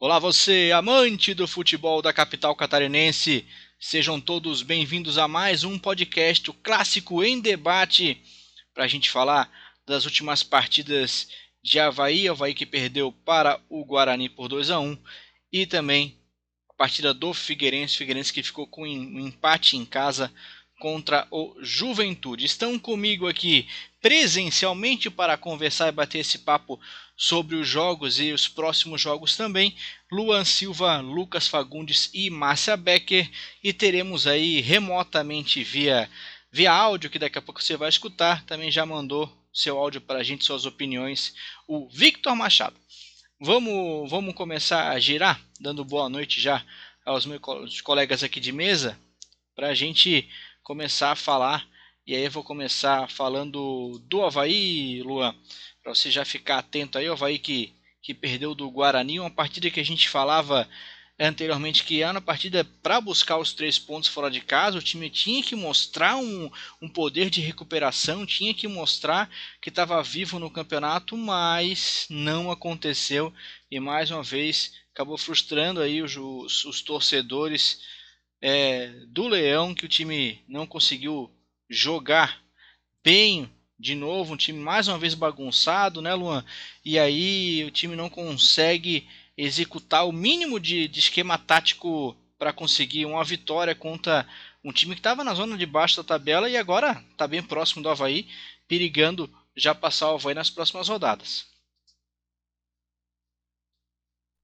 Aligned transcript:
Olá, 0.00 0.20
você, 0.20 0.70
amante 0.72 1.34
do 1.34 1.48
futebol 1.48 2.00
da 2.00 2.12
capital 2.12 2.54
catarinense. 2.54 3.44
Sejam 3.80 4.20
todos 4.20 4.62
bem-vindos 4.62 5.18
a 5.18 5.26
mais 5.26 5.64
um 5.64 5.76
podcast, 5.76 6.48
o 6.48 6.54
Clássico 6.54 7.24
em 7.24 7.40
Debate, 7.40 8.22
para 8.72 8.84
a 8.84 8.86
gente 8.86 9.10
falar 9.10 9.50
das 9.84 10.04
últimas 10.04 10.44
partidas 10.44 11.28
de 11.64 11.80
Havaí, 11.80 12.28
Havaí 12.28 12.54
que 12.54 12.64
perdeu 12.64 13.10
para 13.10 13.60
o 13.68 13.84
Guarani 13.84 14.28
por 14.28 14.46
2 14.46 14.70
a 14.70 14.78
1 14.78 14.96
e 15.52 15.66
também 15.66 16.16
a 16.70 16.74
partida 16.74 17.12
do 17.12 17.34
Figueirense, 17.34 17.96
Figueirense 17.96 18.32
que 18.32 18.44
ficou 18.44 18.68
com 18.68 18.82
um 18.82 19.18
empate 19.18 19.76
em 19.76 19.84
casa 19.84 20.32
contra 20.78 21.26
o 21.28 21.56
Juventude. 21.60 22.46
Estão 22.46 22.78
comigo 22.78 23.26
aqui 23.26 23.66
presencialmente 24.00 25.10
para 25.10 25.36
conversar 25.36 25.88
e 25.88 25.92
bater 25.92 26.18
esse 26.18 26.38
papo 26.38 26.80
sobre 27.16 27.56
os 27.56 27.66
jogos 27.66 28.20
e 28.20 28.32
os 28.32 28.46
próximos 28.46 29.00
jogos 29.00 29.36
também. 29.36 29.76
Luan 30.10 30.44
Silva, 30.44 31.00
Lucas 31.00 31.48
Fagundes 31.48 32.10
e 32.14 32.30
Márcia 32.30 32.76
Becker. 32.76 33.28
E 33.62 33.72
teremos 33.72 34.26
aí 34.26 34.60
remotamente 34.60 35.64
via, 35.64 36.08
via 36.50 36.72
áudio, 36.72 37.10
que 37.10 37.18
daqui 37.18 37.38
a 37.38 37.42
pouco 37.42 37.62
você 37.62 37.76
vai 37.76 37.88
escutar. 37.88 38.44
Também 38.44 38.70
já 38.70 38.86
mandou 38.86 39.32
seu 39.52 39.76
áudio 39.76 40.00
para 40.00 40.20
a 40.20 40.22
gente, 40.22 40.44
suas 40.44 40.64
opiniões, 40.64 41.34
o 41.66 41.88
Victor 41.88 42.36
Machado. 42.36 42.76
Vamos, 43.40 44.08
vamos 44.10 44.34
começar 44.34 44.90
a 44.90 44.98
girar, 44.98 45.40
dando 45.60 45.84
boa 45.84 46.08
noite 46.08 46.40
já 46.40 46.64
aos 47.04 47.26
meus 47.26 47.80
colegas 47.80 48.22
aqui 48.22 48.38
de 48.38 48.52
mesa, 48.52 48.98
para 49.54 49.68
a 49.68 49.74
gente 49.74 50.28
começar 50.62 51.10
a 51.12 51.16
falar. 51.16 51.66
E 52.08 52.16
aí 52.16 52.24
eu 52.24 52.30
vou 52.30 52.42
começar 52.42 53.06
falando 53.10 53.98
do 54.08 54.24
Havaí, 54.24 55.02
Luan, 55.02 55.34
para 55.82 55.94
você 55.94 56.10
já 56.10 56.24
ficar 56.24 56.56
atento 56.56 56.96
aí, 56.96 57.06
o 57.06 57.12
Havaí 57.12 57.38
que, 57.38 57.74
que 58.00 58.14
perdeu 58.14 58.54
do 58.54 58.70
Guarani, 58.70 59.20
uma 59.20 59.30
partida 59.30 59.70
que 59.70 59.78
a 59.78 59.84
gente 59.84 60.08
falava 60.08 60.66
anteriormente 61.20 61.84
que 61.84 62.00
era 62.00 62.12
uma 62.12 62.22
partida 62.22 62.64
para 62.82 62.98
buscar 62.98 63.36
os 63.36 63.52
três 63.52 63.78
pontos 63.78 64.08
fora 64.08 64.30
de 64.30 64.40
casa, 64.40 64.78
o 64.78 64.82
time 64.82 65.10
tinha 65.10 65.42
que 65.42 65.54
mostrar 65.54 66.16
um, 66.16 66.50
um 66.80 66.88
poder 66.88 67.28
de 67.28 67.42
recuperação, 67.42 68.24
tinha 68.24 68.54
que 68.54 68.66
mostrar 68.66 69.28
que 69.60 69.68
estava 69.68 70.02
vivo 70.02 70.38
no 70.38 70.50
campeonato, 70.50 71.14
mas 71.14 72.06
não 72.08 72.50
aconteceu. 72.50 73.30
E 73.70 73.78
mais 73.78 74.10
uma 74.10 74.22
vez 74.22 74.72
acabou 74.94 75.18
frustrando 75.18 75.82
aí 75.82 76.00
os, 76.00 76.16
os, 76.16 76.64
os 76.64 76.80
torcedores 76.80 77.82
é, 78.40 78.94
do 79.08 79.28
Leão 79.28 79.74
que 79.74 79.84
o 79.84 79.88
time 79.88 80.42
não 80.48 80.66
conseguiu 80.66 81.30
jogar 81.68 82.40
bem 83.04 83.50
de 83.78 83.94
novo, 83.94 84.34
um 84.34 84.36
time 84.36 84.58
mais 84.58 84.88
uma 84.88 84.98
vez 84.98 85.14
bagunçado, 85.14 86.02
né, 86.02 86.12
Luan? 86.12 86.44
E 86.84 86.98
aí 86.98 87.64
o 87.64 87.70
time 87.70 87.94
não 87.94 88.10
consegue 88.10 89.08
executar 89.36 90.06
o 90.06 90.12
mínimo 90.12 90.58
de, 90.58 90.88
de 90.88 90.98
esquema 90.98 91.38
tático 91.38 92.16
para 92.36 92.52
conseguir 92.52 93.06
uma 93.06 93.22
vitória 93.22 93.74
contra 93.74 94.26
um 94.64 94.72
time 94.72 94.94
que 94.94 95.00
estava 95.00 95.22
na 95.22 95.34
zona 95.34 95.56
de 95.56 95.64
baixo 95.64 95.96
da 95.96 96.04
tabela 96.04 96.50
e 96.50 96.56
agora 96.56 97.04
está 97.12 97.26
bem 97.28 97.42
próximo 97.42 97.82
do 97.82 97.88
Havaí, 97.88 98.28
perigando 98.66 99.32
já 99.56 99.74
passar 99.74 100.10
o 100.10 100.16
Havaí 100.16 100.34
nas 100.34 100.50
próximas 100.50 100.88
rodadas. 100.88 101.46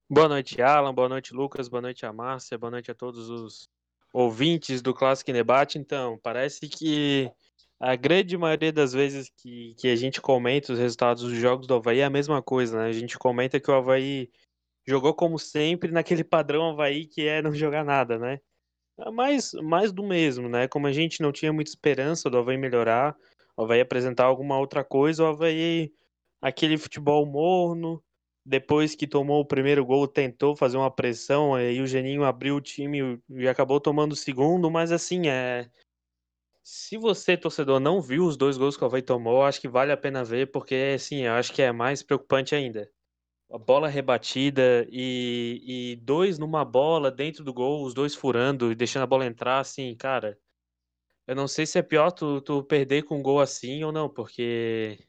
Boa 0.09 0.29
noite, 0.29 0.61
Alan. 0.61 0.93
Boa 0.93 1.09
noite, 1.09 1.33
Lucas. 1.33 1.67
Boa 1.67 1.81
noite, 1.81 2.05
a 2.05 2.13
Márcia. 2.13 2.57
Boa 2.57 2.71
noite 2.71 2.91
a 2.91 2.95
todos 2.95 3.27
os 3.29 3.67
ouvintes 4.15 4.81
do 4.81 4.93
Clássico 4.93 5.33
Debate. 5.33 5.77
Então, 5.77 6.17
parece 6.23 6.69
que 6.69 7.29
a 7.77 7.97
grande 7.97 8.37
maioria 8.37 8.71
das 8.71 8.93
vezes 8.93 9.29
que, 9.35 9.75
que 9.77 9.89
a 9.89 9.95
gente 9.95 10.21
comenta 10.21 10.71
os 10.71 10.79
resultados 10.79 11.23
dos 11.23 11.33
jogos 11.33 11.67
do 11.67 11.75
Havaí 11.75 11.99
é 11.99 12.05
a 12.05 12.09
mesma 12.09 12.41
coisa, 12.41 12.77
né? 12.77 12.87
A 12.87 12.93
gente 12.93 13.17
comenta 13.17 13.59
que 13.59 13.69
o 13.69 13.73
Havaí 13.73 14.29
jogou 14.87 15.13
como 15.13 15.37
sempre 15.37 15.91
naquele 15.91 16.23
padrão 16.23 16.69
Havaí 16.69 17.05
que 17.05 17.27
é 17.27 17.41
não 17.41 17.53
jogar 17.53 17.83
nada, 17.83 18.17
né? 18.17 18.39
É 18.97 19.11
mais, 19.11 19.51
mais 19.55 19.91
do 19.91 20.01
mesmo, 20.01 20.47
né? 20.47 20.65
Como 20.69 20.87
a 20.87 20.93
gente 20.93 21.21
não 21.21 21.33
tinha 21.33 21.51
muita 21.51 21.71
esperança 21.71 22.29
do 22.29 22.37
Havaí 22.37 22.57
melhorar, 22.57 23.13
o 23.57 23.63
Havaí 23.63 23.81
apresentar 23.81 24.23
alguma 24.23 24.57
outra 24.57 24.81
coisa, 24.81 25.23
o 25.23 25.27
Havaí, 25.27 25.91
aquele 26.41 26.77
futebol 26.77 27.25
morno, 27.25 28.01
depois 28.45 28.95
que 28.95 29.07
tomou 29.07 29.41
o 29.41 29.45
primeiro 29.45 29.83
gol, 29.83 30.07
tentou 30.07 30.55
fazer 30.55 30.77
uma 30.77 30.91
pressão, 30.91 31.55
aí 31.55 31.81
o 31.81 31.87
Geninho 31.87 32.23
abriu 32.23 32.55
o 32.55 32.61
time 32.61 33.19
e 33.29 33.47
acabou 33.47 33.79
tomando 33.81 34.11
o 34.11 34.15
segundo, 34.15 34.69
mas 34.69 34.91
assim, 34.91 35.27
é. 35.27 35.69
Se 36.63 36.97
você, 36.97 37.37
torcedor, 37.37 37.79
não 37.79 38.01
viu 38.01 38.25
os 38.25 38.37
dois 38.37 38.57
gols 38.57 38.77
que 38.77 38.83
o 38.83 38.87
Havaí 38.87 39.01
tomou, 39.01 39.43
acho 39.43 39.61
que 39.61 39.67
vale 39.67 39.91
a 39.91 39.97
pena 39.97 40.23
ver, 40.23 40.51
porque, 40.51 40.93
assim, 40.95 41.23
eu 41.23 41.33
acho 41.33 41.53
que 41.53 41.61
é 41.61 41.71
mais 41.71 42.03
preocupante 42.03 42.55
ainda. 42.55 42.89
A 43.51 43.57
bola 43.57 43.87
rebatida 43.87 44.87
e, 44.89 45.93
e 45.93 45.95
dois 45.97 46.39
numa 46.39 46.65
bola 46.65 47.11
dentro 47.11 47.43
do 47.43 47.53
gol, 47.53 47.83
os 47.83 47.93
dois 47.93 48.15
furando 48.15 48.71
e 48.71 48.75
deixando 48.75 49.03
a 49.03 49.07
bola 49.07 49.25
entrar, 49.25 49.59
assim, 49.59 49.95
cara. 49.95 50.39
Eu 51.27 51.35
não 51.35 51.47
sei 51.47 51.65
se 51.65 51.79
é 51.79 51.83
pior 51.83 52.11
tu, 52.11 52.41
tu 52.41 52.63
perder 52.63 53.03
com 53.03 53.17
um 53.19 53.23
gol 53.23 53.39
assim 53.39 53.83
ou 53.83 53.91
não, 53.91 54.09
porque 54.09 54.99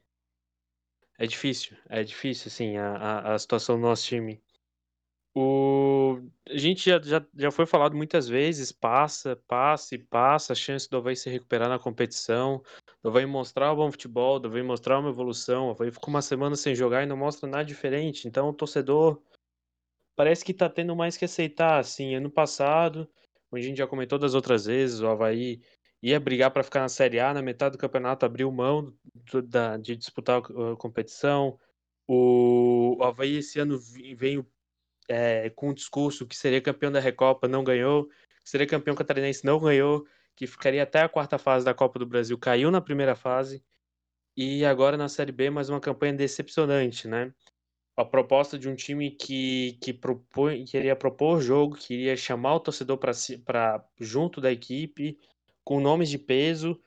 é 1.19 1.27
difícil, 1.27 1.77
é 1.88 2.03
difícil, 2.03 2.49
assim, 2.49 2.77
a, 2.77 2.97
a, 2.97 3.34
a 3.34 3.38
situação 3.38 3.77
do 3.77 3.82
nosso 3.82 4.04
time. 4.04 4.43
O... 5.34 6.19
A 6.49 6.56
gente 6.56 6.88
já, 6.88 6.99
já, 7.03 7.27
já 7.34 7.50
foi 7.50 7.66
falado 7.66 7.94
muitas 7.94 8.27
vezes, 8.27 8.72
passa, 8.72 9.37
passa 9.47 9.94
e 9.94 9.99
passa, 9.99 10.54
a 10.54 10.56
chance 10.56 10.88
do 10.88 10.97
Havaí 10.97 11.15
se 11.15 11.28
recuperar 11.28 11.69
na 11.69 11.78
competição, 11.78 12.62
do 13.03 13.10
Havaí 13.10 13.27
mostrar 13.27 13.72
um 13.72 13.77
bom 13.77 13.91
futebol, 13.91 14.41
do 14.41 14.49
Havaí 14.49 14.62
mostrar 14.62 14.99
uma 14.99 15.10
evolução, 15.10 15.69
o 15.69 15.71
Havaí 15.72 15.91
ficou 15.91 16.09
uma 16.09 16.22
semana 16.22 16.56
sem 16.56 16.75
jogar 16.75 17.03
e 17.03 17.06
não 17.06 17.19
mostra 17.19 17.47
nada 17.48 17.65
diferente, 17.65 18.27
então 18.27 18.48
o 18.48 18.54
torcedor 18.54 19.21
parece 20.16 20.43
que 20.43 20.54
tá 20.54 20.71
tendo 20.71 20.97
mais 20.97 21.19
que 21.19 21.27
aceitar, 21.27 21.81
assim, 21.81 22.15
ano 22.15 22.31
passado, 22.31 23.06
a 23.53 23.60
gente 23.60 23.77
já 23.77 23.87
comentou 23.87 24.19
das 24.19 24.34
outras 24.34 24.65
vezes, 24.65 25.00
o 25.00 25.06
Havaí 25.06 25.60
ia 26.06 26.20
brigar 26.20 26.52
para 26.52 26.62
ficar 26.62 26.80
na 26.80 26.88
Série 26.88 27.18
A, 27.18 27.34
na 27.34 27.42
metade 27.42 27.72
do 27.76 27.80
campeonato 27.80 28.24
abriu 28.24 28.50
mão 28.52 28.94
do, 29.32 29.42
da, 29.42 29.76
de 29.76 29.96
disputar 29.96 30.40
a 30.40 30.76
competição. 30.76 31.58
O, 32.06 32.96
Havaí 33.02 33.38
esse 33.38 33.58
ano 33.58 33.76
veio 34.16 34.46
é, 35.08 35.50
com 35.50 35.70
um 35.70 35.74
discurso 35.74 36.24
que 36.24 36.36
seria 36.36 36.60
campeão 36.60 36.92
da 36.92 37.00
Recopa, 37.00 37.48
não 37.48 37.64
ganhou, 37.64 38.06
que 38.06 38.48
seria 38.50 38.66
campeão 38.68 38.94
catarinense, 38.94 39.44
não 39.44 39.58
ganhou, 39.58 40.06
que 40.36 40.46
ficaria 40.46 40.84
até 40.84 41.00
a 41.02 41.08
quarta 41.08 41.38
fase 41.38 41.64
da 41.64 41.74
Copa 41.74 41.98
do 41.98 42.06
Brasil, 42.06 42.38
caiu 42.38 42.70
na 42.70 42.80
primeira 42.80 43.16
fase, 43.16 43.64
e 44.36 44.64
agora 44.64 44.96
na 44.96 45.08
Série 45.08 45.32
B, 45.32 45.50
mais 45.50 45.68
uma 45.70 45.80
campanha 45.80 46.12
decepcionante, 46.12 47.08
né? 47.08 47.32
A 47.96 48.04
proposta 48.04 48.56
de 48.56 48.68
um 48.68 48.76
time 48.76 49.10
que, 49.10 49.78
que 49.82 49.92
propõe, 49.92 50.64
queria 50.66 50.94
propor 50.94 51.40
jogo, 51.40 51.74
queria 51.74 52.16
chamar 52.16 52.56
o 52.56 52.60
torcedor 52.60 52.98
para 52.98 53.84
junto 53.98 54.40
da 54.40 54.52
equipe, 54.52 55.18
com 55.66 55.81
nomes 55.81 56.09
de 56.09 56.16
peso 56.16 56.81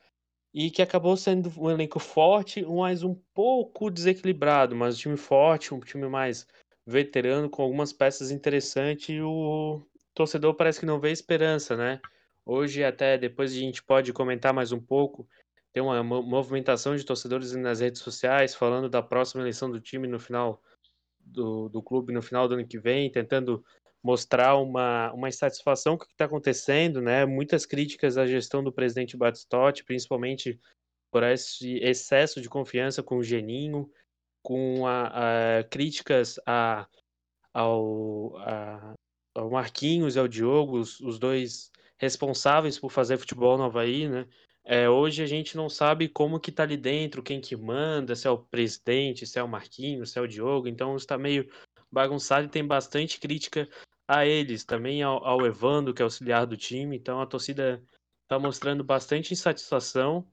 e 0.53 0.71
que 0.71 0.81
acabou 0.81 1.17
sendo 1.17 1.51
um 1.61 1.69
elenco 1.69 1.99
forte, 1.99 2.65
mas 2.65 3.03
um 3.03 3.13
pouco 3.33 3.91
desequilibrado, 3.91 4.73
mas 4.73 4.95
um 4.95 4.99
time 4.99 5.17
forte, 5.17 5.73
um 5.73 5.81
time 5.81 6.07
mais 6.07 6.47
veterano 6.87 7.49
com 7.49 7.61
algumas 7.61 7.91
peças 7.91 8.31
interessantes 8.31 9.09
e 9.09 9.21
o 9.21 9.85
torcedor 10.13 10.55
parece 10.55 10.79
que 10.79 10.85
não 10.85 10.97
vê 10.97 11.11
esperança, 11.11 11.75
né? 11.75 11.99
Hoje 12.45 12.81
até 12.81 13.17
depois 13.17 13.51
a 13.51 13.55
gente 13.55 13.83
pode 13.83 14.13
comentar 14.13 14.53
mais 14.53 14.71
um 14.71 14.79
pouco, 14.79 15.27
tem 15.73 15.83
uma 15.83 16.01
movimentação 16.01 16.95
de 16.95 17.03
torcedores 17.03 17.53
nas 17.57 17.81
redes 17.81 18.01
sociais 18.01 18.55
falando 18.55 18.89
da 18.89 19.03
próxima 19.03 19.43
eleição 19.43 19.69
do 19.69 19.81
time 19.81 20.07
no 20.07 20.21
final 20.21 20.63
do, 21.19 21.67
do 21.67 21.83
clube 21.83 22.13
no 22.13 22.21
final 22.21 22.47
do 22.47 22.53
ano 22.53 22.65
que 22.65 22.79
vem, 22.79 23.11
tentando 23.11 23.61
mostrar 24.03 24.55
uma, 24.57 25.11
uma 25.13 25.29
insatisfação 25.29 25.97
com 25.97 26.03
o 26.03 26.07
que 26.07 26.13
está 26.13 26.25
acontecendo, 26.25 27.01
né? 27.01 27.25
Muitas 27.25 27.65
críticas 27.65 28.17
à 28.17 28.25
gestão 28.25 28.63
do 28.63 28.71
presidente 28.71 29.17
Batistotti, 29.17 29.83
principalmente 29.83 30.59
por 31.11 31.23
esse 31.23 31.77
excesso 31.79 32.39
de 32.41 32.49
confiança 32.49 33.03
com 33.03 33.17
o 33.17 33.23
Geninho, 33.23 33.91
com 34.41 34.87
a, 34.87 35.59
a 35.59 35.63
críticas 35.65 36.39
a, 36.45 36.87
ao, 37.53 38.37
a, 38.37 38.93
ao 39.35 39.49
Marquinhos 39.49 40.15
e 40.15 40.19
ao 40.19 40.27
Diogo, 40.27 40.77
os, 40.77 40.99
os, 40.99 41.19
dois 41.19 41.71
responsáveis 41.97 42.79
por 42.79 42.91
fazer 42.91 43.17
futebol 43.17 43.57
no 43.57 43.65
Havaí, 43.65 44.07
né? 44.07 44.27
É, 44.63 44.87
hoje 44.87 45.23
a 45.23 45.25
gente 45.25 45.57
não 45.57 45.67
sabe 45.67 46.07
como 46.07 46.39
que 46.39 46.51
tá 46.51 46.63
ali 46.63 46.77
dentro, 46.77 47.23
quem 47.23 47.41
que 47.41 47.55
manda, 47.55 48.15
se 48.15 48.27
é 48.27 48.29
o 48.29 48.37
presidente, 48.37 49.25
se 49.25 49.39
é 49.39 49.43
o 49.43 49.47
Marquinhos, 49.47 50.11
se 50.11 50.19
é 50.19 50.21
o 50.21 50.27
Diogo, 50.27 50.67
então 50.67 50.95
está 50.95 51.17
meio 51.17 51.49
bagunçado 51.91 52.45
e 52.45 52.49
tem 52.49 52.65
bastante 52.65 53.19
crítica 53.19 53.67
a 54.07 54.25
eles, 54.25 54.63
também 54.63 55.03
ao, 55.03 55.23
ao 55.23 55.45
Evando, 55.45 55.93
que 55.93 56.01
é 56.01 56.03
auxiliar 56.03 56.45
do 56.45 56.57
time. 56.57 56.97
Então 56.97 57.21
a 57.21 57.25
torcida 57.25 57.81
está 58.23 58.39
mostrando 58.39 58.83
bastante 58.83 59.33
insatisfação. 59.33 60.25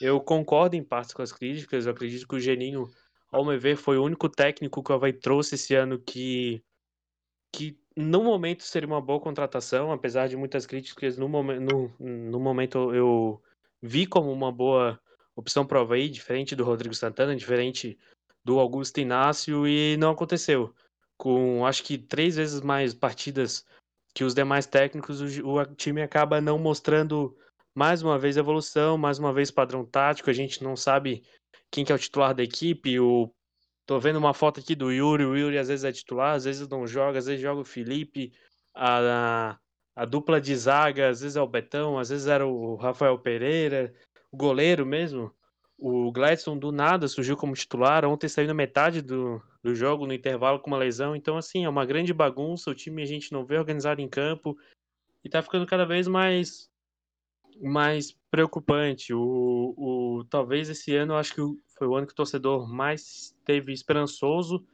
Eu 0.00 0.20
concordo 0.20 0.76
em 0.76 0.82
partes 0.82 1.12
com 1.12 1.22
as 1.22 1.32
críticas. 1.32 1.86
Eu 1.86 1.92
acredito 1.92 2.26
que 2.26 2.36
o 2.36 2.40
Geninho, 2.40 2.90
ao 3.30 3.44
meu 3.44 3.58
ver, 3.58 3.76
foi 3.76 3.98
o 3.98 4.04
único 4.04 4.28
técnico 4.28 4.82
que 4.82 4.92
o 4.92 4.94
Havaí 4.94 5.12
trouxe 5.12 5.54
esse 5.56 5.74
ano 5.74 5.98
que, 5.98 6.62
que 7.54 7.78
no 7.96 8.22
momento 8.22 8.62
seria 8.62 8.86
uma 8.86 9.00
boa 9.00 9.20
contratação, 9.20 9.92
apesar 9.92 10.28
de 10.28 10.36
muitas 10.36 10.66
críticas. 10.66 11.16
No, 11.18 11.28
momen 11.28 11.60
no, 11.60 11.92
no 11.98 12.40
momento 12.40 12.94
eu 12.94 13.42
vi 13.82 14.06
como 14.06 14.32
uma 14.32 14.52
boa 14.52 15.00
opção 15.36 15.66
para 15.66 15.78
o 15.78 15.82
Havaí, 15.82 16.08
diferente 16.08 16.56
do 16.56 16.64
Rodrigo 16.64 16.94
Santana, 16.94 17.36
diferente 17.36 17.98
do 18.44 18.58
Augusto 18.58 19.00
Inácio, 19.00 19.68
e 19.68 19.96
não 19.98 20.10
aconteceu. 20.10 20.74
Com 21.18 21.66
acho 21.66 21.82
que 21.82 21.98
três 21.98 22.36
vezes 22.36 22.60
mais 22.60 22.94
partidas 22.94 23.66
que 24.14 24.24
os 24.24 24.34
demais 24.34 24.66
técnicos, 24.66 25.20
o, 25.20 25.54
o 25.54 25.66
time 25.74 26.00
acaba 26.00 26.40
não 26.40 26.58
mostrando 26.58 27.36
mais 27.74 28.02
uma 28.02 28.18
vez 28.18 28.36
evolução, 28.36 28.96
mais 28.96 29.18
uma 29.18 29.32
vez 29.32 29.50
padrão 29.50 29.84
tático. 29.84 30.30
A 30.30 30.32
gente 30.32 30.62
não 30.64 30.76
sabe 30.76 31.22
quem 31.70 31.84
que 31.84 31.92
é 31.92 31.94
o 31.94 31.98
titular 31.98 32.34
da 32.34 32.42
equipe. 32.42 32.98
O... 32.98 33.32
Tô 33.86 34.00
vendo 34.00 34.16
uma 34.16 34.34
foto 34.34 34.60
aqui 34.60 34.74
do 34.74 34.90
Yuri. 34.90 35.24
O 35.24 35.36
Yuri 35.36 35.58
às 35.58 35.68
vezes 35.68 35.84
é 35.84 35.92
titular, 35.92 36.34
às 36.34 36.44
vezes 36.44 36.66
não 36.68 36.86
joga, 36.86 37.18
às 37.18 37.26
vezes 37.26 37.40
joga 37.40 37.60
o 37.60 37.64
Felipe. 37.64 38.32
A, 38.74 39.50
a, 39.52 39.58
a 39.94 40.04
dupla 40.04 40.40
de 40.40 40.56
zaga, 40.56 41.08
às 41.08 41.20
vezes 41.20 41.36
é 41.36 41.40
o 41.40 41.46
Betão, 41.46 41.98
às 41.98 42.08
vezes 42.08 42.26
era 42.26 42.46
o 42.46 42.76
Rafael 42.76 43.18
Pereira, 43.18 43.94
o 44.32 44.36
goleiro 44.36 44.84
mesmo. 44.84 45.32
O 45.78 46.10
Gladson 46.10 46.58
do 46.58 46.72
nada 46.72 47.06
surgiu 47.06 47.36
como 47.36 47.54
titular. 47.54 48.04
Ontem 48.04 48.28
saiu 48.28 48.48
na 48.48 48.54
metade 48.54 49.00
do, 49.00 49.40
do 49.62 49.74
jogo, 49.74 50.06
no 50.06 50.12
intervalo, 50.12 50.58
com 50.58 50.66
uma 50.68 50.76
lesão. 50.76 51.14
Então, 51.14 51.36
assim, 51.36 51.64
é 51.64 51.68
uma 51.68 51.86
grande 51.86 52.12
bagunça. 52.12 52.70
O 52.70 52.74
time 52.74 53.00
a 53.00 53.06
gente 53.06 53.32
não 53.32 53.46
vê 53.46 53.56
organizado 53.56 54.00
em 54.00 54.08
campo. 54.08 54.58
E 55.24 55.28
tá 55.28 55.40
ficando 55.40 55.66
cada 55.66 55.86
vez 55.86 56.08
mais 56.08 56.68
mais 57.60 58.16
preocupante. 58.30 59.12
O, 59.12 59.74
o, 59.76 60.24
talvez 60.30 60.68
esse 60.68 60.94
ano, 60.94 61.14
acho 61.14 61.34
que 61.34 61.42
foi 61.76 61.86
o 61.86 61.94
ano 61.94 62.06
que 62.06 62.12
o 62.12 62.16
torcedor 62.16 62.68
mais 62.68 63.34
teve 63.44 63.72
esperançoso. 63.72 64.64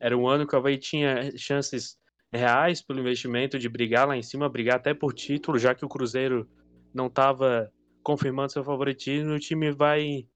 Era 0.00 0.16
um 0.16 0.28
ano 0.28 0.46
que 0.46 0.54
o 0.54 0.58
Havaí 0.58 0.78
tinha 0.78 1.36
chances 1.36 1.96
reais 2.32 2.82
pelo 2.82 3.00
investimento 3.00 3.58
de 3.58 3.68
brigar 3.68 4.08
lá 4.08 4.16
em 4.16 4.22
cima, 4.22 4.48
brigar 4.48 4.76
até 4.76 4.92
por 4.92 5.14
título, 5.14 5.58
já 5.58 5.74
que 5.74 5.84
o 5.84 5.88
Cruzeiro 5.88 6.48
não 6.92 7.06
estava 7.06 7.72
confirmando 8.02 8.52
seu 8.52 8.64
favoritismo. 8.64 9.32
O 9.32 9.38
time 9.38 9.70
vai, 9.70 10.26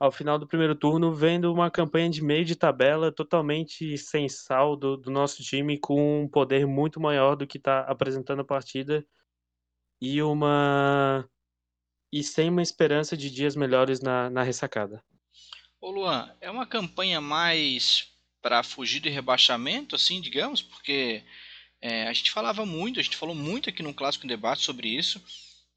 ao 0.00 0.10
final 0.10 0.38
do 0.38 0.46
primeiro 0.46 0.74
turno, 0.74 1.12
vendo 1.12 1.52
uma 1.52 1.70
campanha 1.70 2.08
de 2.08 2.24
meio 2.24 2.42
de 2.42 2.56
tabela 2.56 3.12
totalmente 3.12 3.98
sem 3.98 4.30
saldo 4.30 4.96
do 4.96 5.10
nosso 5.10 5.42
time, 5.42 5.78
com 5.78 6.22
um 6.22 6.28
poder 6.28 6.66
muito 6.66 6.98
maior 6.98 7.36
do 7.36 7.46
que 7.46 7.58
está 7.58 7.80
apresentando 7.80 8.40
a 8.40 8.44
partida 8.44 9.06
e 10.00 10.22
uma 10.22 11.28
e 12.10 12.24
sem 12.24 12.48
uma 12.48 12.62
esperança 12.62 13.14
de 13.14 13.30
dias 13.30 13.54
melhores 13.54 14.00
na, 14.00 14.30
na 14.30 14.42
ressacada. 14.42 15.04
Ô 15.78 15.90
Luan, 15.90 16.34
é 16.40 16.50
uma 16.50 16.66
campanha 16.66 17.20
mais 17.20 18.10
para 18.40 18.62
fugir 18.62 19.00
de 19.00 19.10
rebaixamento, 19.10 19.94
assim, 19.94 20.20
digamos, 20.20 20.62
porque 20.62 21.22
é, 21.80 22.08
a 22.08 22.12
gente 22.12 22.32
falava 22.32 22.64
muito, 22.64 22.98
a 22.98 23.02
gente 23.02 23.18
falou 23.18 23.34
muito 23.34 23.68
aqui 23.68 23.82
no 23.82 23.94
Clássico 23.94 24.26
Debate 24.26 24.62
sobre 24.62 24.88
isso, 24.88 25.22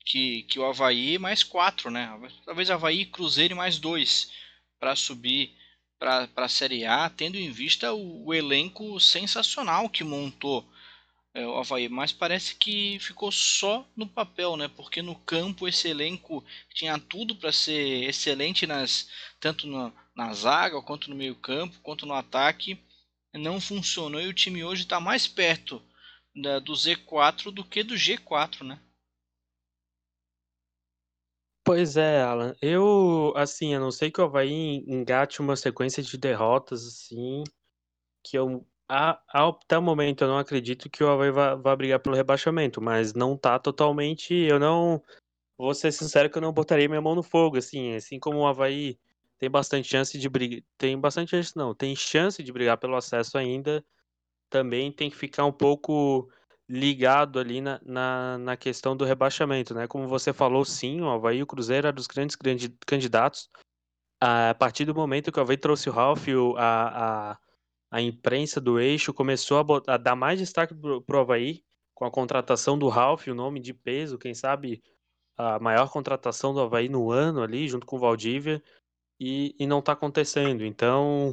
que, 0.06 0.44
que 0.44 0.60
o 0.60 0.66
Havaí 0.66 1.18
mais 1.18 1.44
quatro, 1.44 1.90
né? 1.90 2.12
Talvez 2.46 2.70
Havaí 2.70 3.06
Cruzeiro 3.06 3.56
mais 3.56 3.78
dois 3.80 4.32
para 4.80 4.96
subir 4.96 5.56
para 6.00 6.30
a 6.36 6.50
Série 6.50 6.86
A, 6.86 7.10
tendo 7.10 7.38
em 7.38 7.50
vista 7.50 7.94
o, 7.94 8.26
o 8.26 8.34
elenco 8.34 9.00
sensacional 9.00 9.90
que 9.90 10.04
montou 10.04 10.68
é, 11.34 11.48
o 11.48 11.58
Havaí, 11.58 11.90
mas 11.90 12.12
parece 12.12 12.56
que 12.56 13.00
ficou 13.00 13.32
só 13.32 13.88
no 13.96 14.08
papel, 14.08 14.56
né? 14.56 14.68
Porque 14.68 15.02
no 15.02 15.16
campo 15.16 15.68
esse 15.68 15.88
elenco 15.88 16.44
tinha 16.74 17.00
tudo 17.00 17.36
para 17.36 17.52
ser 17.52 18.04
excelente 18.04 18.68
nas 18.68 19.10
tanto 19.40 19.66
na, 19.68 19.92
na 20.16 20.34
zaga 20.34 20.82
quanto 20.82 21.10
no 21.10 21.16
meio 21.16 21.36
campo, 21.36 21.80
quanto 21.82 22.06
no 22.06 22.14
ataque, 22.14 22.78
não 23.34 23.60
funcionou 23.60 24.22
e 24.22 24.28
o 24.28 24.34
time 24.34 24.64
hoje 24.64 24.84
está 24.84 25.00
mais 25.00 25.28
perto 25.28 25.82
da, 26.36 26.60
do 26.60 26.74
Z4 26.74 27.52
do 27.52 27.64
que 27.64 27.82
do 27.82 27.96
G4, 27.96 28.64
né? 28.64 28.80
Pois 31.63 31.95
é, 31.95 32.21
Alan. 32.21 32.54
Eu, 32.62 33.33
assim, 33.36 33.74
a 33.74 33.80
não 33.80 33.92
sei 33.92 34.12
que 34.12 34.19
o 34.19 34.25
Havaí 34.25 34.83
engate 34.88 35.39
uma 35.39 35.56
sequência 35.56 36.04
de 36.04 36.18
derrotas, 36.18 36.86
assim, 36.86 37.44
que 38.24 38.38
eu 38.38 38.65
a, 38.88 39.19
até 39.27 39.77
o 39.77 39.81
momento 39.81 40.24
eu 40.24 40.27
não 40.27 40.38
acredito 40.38 40.89
que 40.89 41.04
o 41.04 41.10
Havaí 41.10 41.31
vá, 41.31 41.56
vá 41.56 41.75
brigar 41.75 42.00
pelo 42.00 42.15
rebaixamento, 42.15 42.81
mas 42.81 43.13
não 43.13 43.38
tá 43.38 43.57
totalmente. 43.60 44.33
Eu 44.33 44.60
não. 44.60 45.01
Vou 45.57 45.74
ser 45.74 45.92
sincero 45.92 46.30
que 46.30 46.38
eu 46.38 46.42
não 46.42 46.54
botaria 46.54 46.89
minha 46.89 47.01
mão 47.01 47.15
no 47.15 47.24
fogo, 47.24 47.57
assim. 47.57 47.95
Assim 47.95 48.19
como 48.19 48.39
o 48.39 48.48
Havaí 48.48 49.00
tem 49.39 49.50
bastante 49.50 49.88
chance 49.89 50.18
de 50.18 50.30
brigar. 50.30 50.62
Tem 50.77 51.00
bastante 51.00 51.31
chance, 51.31 51.56
não. 51.56 51.74
Tem 51.75 51.95
chance 51.95 52.44
de 52.44 52.51
brigar 52.51 52.77
pelo 52.77 52.95
acesso 52.95 53.38
ainda. 53.38 53.83
Também 54.50 54.92
tem 54.92 55.10
que 55.10 55.18
ficar 55.18 55.45
um 55.45 55.51
pouco 55.51 56.30
ligado 56.74 57.40
ali 57.40 57.62
na, 57.62 57.80
na, 57.86 58.38
na 58.38 58.58
questão 58.58 58.98
do 58.98 59.06
rebaixamento, 59.06 59.74
né? 59.74 59.88
Como 59.88 60.08
você 60.08 60.34
falou, 60.34 60.66
sim, 60.66 61.02
o 61.02 61.10
Havaí 61.10 61.38
e 61.38 61.44
o 61.44 61.48
Cruzeiro 61.48 61.88
eram 61.88 61.96
dos 61.96 62.08
grandes, 62.08 62.36
grandes 62.36 62.70
candidatos. 62.86 63.50
A 64.22 64.56
partir 64.56 64.86
do 64.86 64.96
momento 64.96 65.31
que 65.31 65.40
o 65.40 65.42
Havaí 65.42 65.58
trouxe 65.58 65.90
o 65.90 65.94
Ralph, 65.94 66.28
a, 66.58 67.31
a 67.31 67.38
a 67.94 68.02
imprensa 68.02 68.60
do 68.60 68.80
eixo 68.80 69.14
começou 69.14 69.60
a, 69.60 69.64
botar, 69.64 69.94
a 69.94 69.98
dar 69.98 70.16
mais 70.16 70.40
destaque 70.40 70.74
para 70.74 71.16
o 71.16 71.20
Havaí, 71.20 71.64
com 71.94 72.06
a 72.06 72.10
contratação 72.10 72.75
do 72.75 72.90
Ralph, 72.90 73.28
o 73.28 73.36
nome 73.36 73.60
de 73.60 73.72
peso, 73.72 74.18
quem 74.18 74.34
sabe 74.34 74.81
a 75.38 75.60
maior 75.60 75.92
contratação 75.92 76.56
do 76.56 76.60
Havaí 76.60 76.90
no 76.90 77.12
ano 77.12 77.44
ali, 77.44 77.68
junto 77.68 77.86
com 77.86 77.98
o 77.98 78.00
Valdívia, 78.00 78.64
e, 79.20 79.56
e 79.60 79.68
não 79.68 79.78
está 79.78 79.92
acontecendo. 79.92 80.66
Então, 80.66 81.30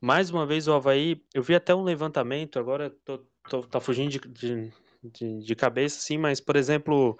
mais 0.00 0.30
uma 0.30 0.46
vez 0.46 0.66
o 0.66 0.72
Havaí, 0.72 1.22
eu 1.34 1.42
vi 1.42 1.54
até 1.54 1.74
um 1.74 1.82
levantamento, 1.82 2.58
agora 2.58 2.88
tô, 3.04 3.22
tô, 3.50 3.62
tá 3.62 3.80
fugindo 3.80 4.10
de, 4.10 4.18
de, 4.20 4.72
de, 5.02 5.42
de 5.42 5.54
cabeça, 5.56 6.00
sim, 6.00 6.16
mas, 6.16 6.40
por 6.40 6.56
exemplo, 6.56 7.18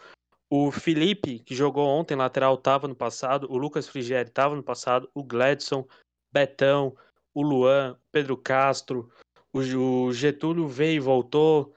o 0.49 0.71
Felipe, 0.71 1.41
que 1.41 1.55
jogou 1.55 1.87
ontem 1.87 2.15
lateral, 2.15 2.55
estava 2.55 2.87
no 2.87 2.95
passado, 2.95 3.47
o 3.51 3.59
Lucas 3.59 3.89
Frigeri 3.89 4.29
estava 4.29 4.55
no 4.55 4.63
passado, 4.63 5.11
o 5.13 5.25
Gladson, 5.25 5.87
Betão, 6.33 6.97
o 7.35 7.43
Luan, 7.43 7.99
Pedro 8.13 8.37
Castro, 8.37 9.11
o, 9.53 10.13
Getúlio 10.13 10.69
veio 10.69 10.97
e 10.97 11.01
voltou, 11.01 11.75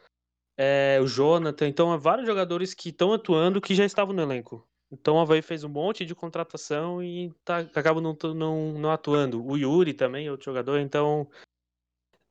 é, 0.55 0.99
o 1.01 1.07
Jonathan. 1.07 1.67
Então, 1.67 1.91
há 1.91 1.97
vários 1.97 2.27
jogadores 2.27 2.73
que 2.73 2.89
estão 2.89 3.11
atuando 3.13 3.59
que 3.59 3.73
já 3.73 3.83
estavam 3.83 4.13
no 4.13 4.21
elenco. 4.21 4.67
Então, 4.91 5.15
o 5.15 5.19
Havaí 5.19 5.41
fez 5.41 5.63
um 5.63 5.69
monte 5.69 6.05
de 6.05 6.13
contratação 6.13 7.01
e 7.01 7.31
tá, 7.43 7.59
acaba 7.59 7.99
não, 7.99 8.15
não, 8.35 8.73
não 8.73 8.91
atuando. 8.91 9.43
O 9.43 9.57
Yuri 9.57 9.91
também, 9.91 10.29
outro 10.29 10.45
jogador. 10.45 10.79
Então, 10.79 11.27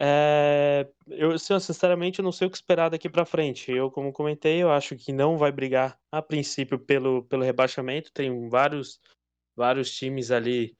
é, 0.04 0.90
eu 1.06 1.38
sinceramente 1.38 2.20
não 2.20 2.32
sei 2.32 2.48
o 2.48 2.50
que 2.50 2.56
esperar 2.56 2.88
daqui 2.88 3.08
para 3.08 3.24
frente. 3.24 3.70
Eu, 3.70 3.88
como 3.88 4.12
comentei, 4.12 4.60
eu 4.60 4.72
acho 4.72 4.96
que 4.96 5.12
não 5.12 5.38
vai 5.38 5.52
brigar 5.52 5.96
a 6.10 6.20
princípio 6.20 6.76
pelo, 6.76 7.22
pelo 7.22 7.44
rebaixamento. 7.44 8.10
Tem 8.12 8.48
vários, 8.48 9.00
vários 9.54 9.94
times 9.94 10.32
ali 10.32 10.76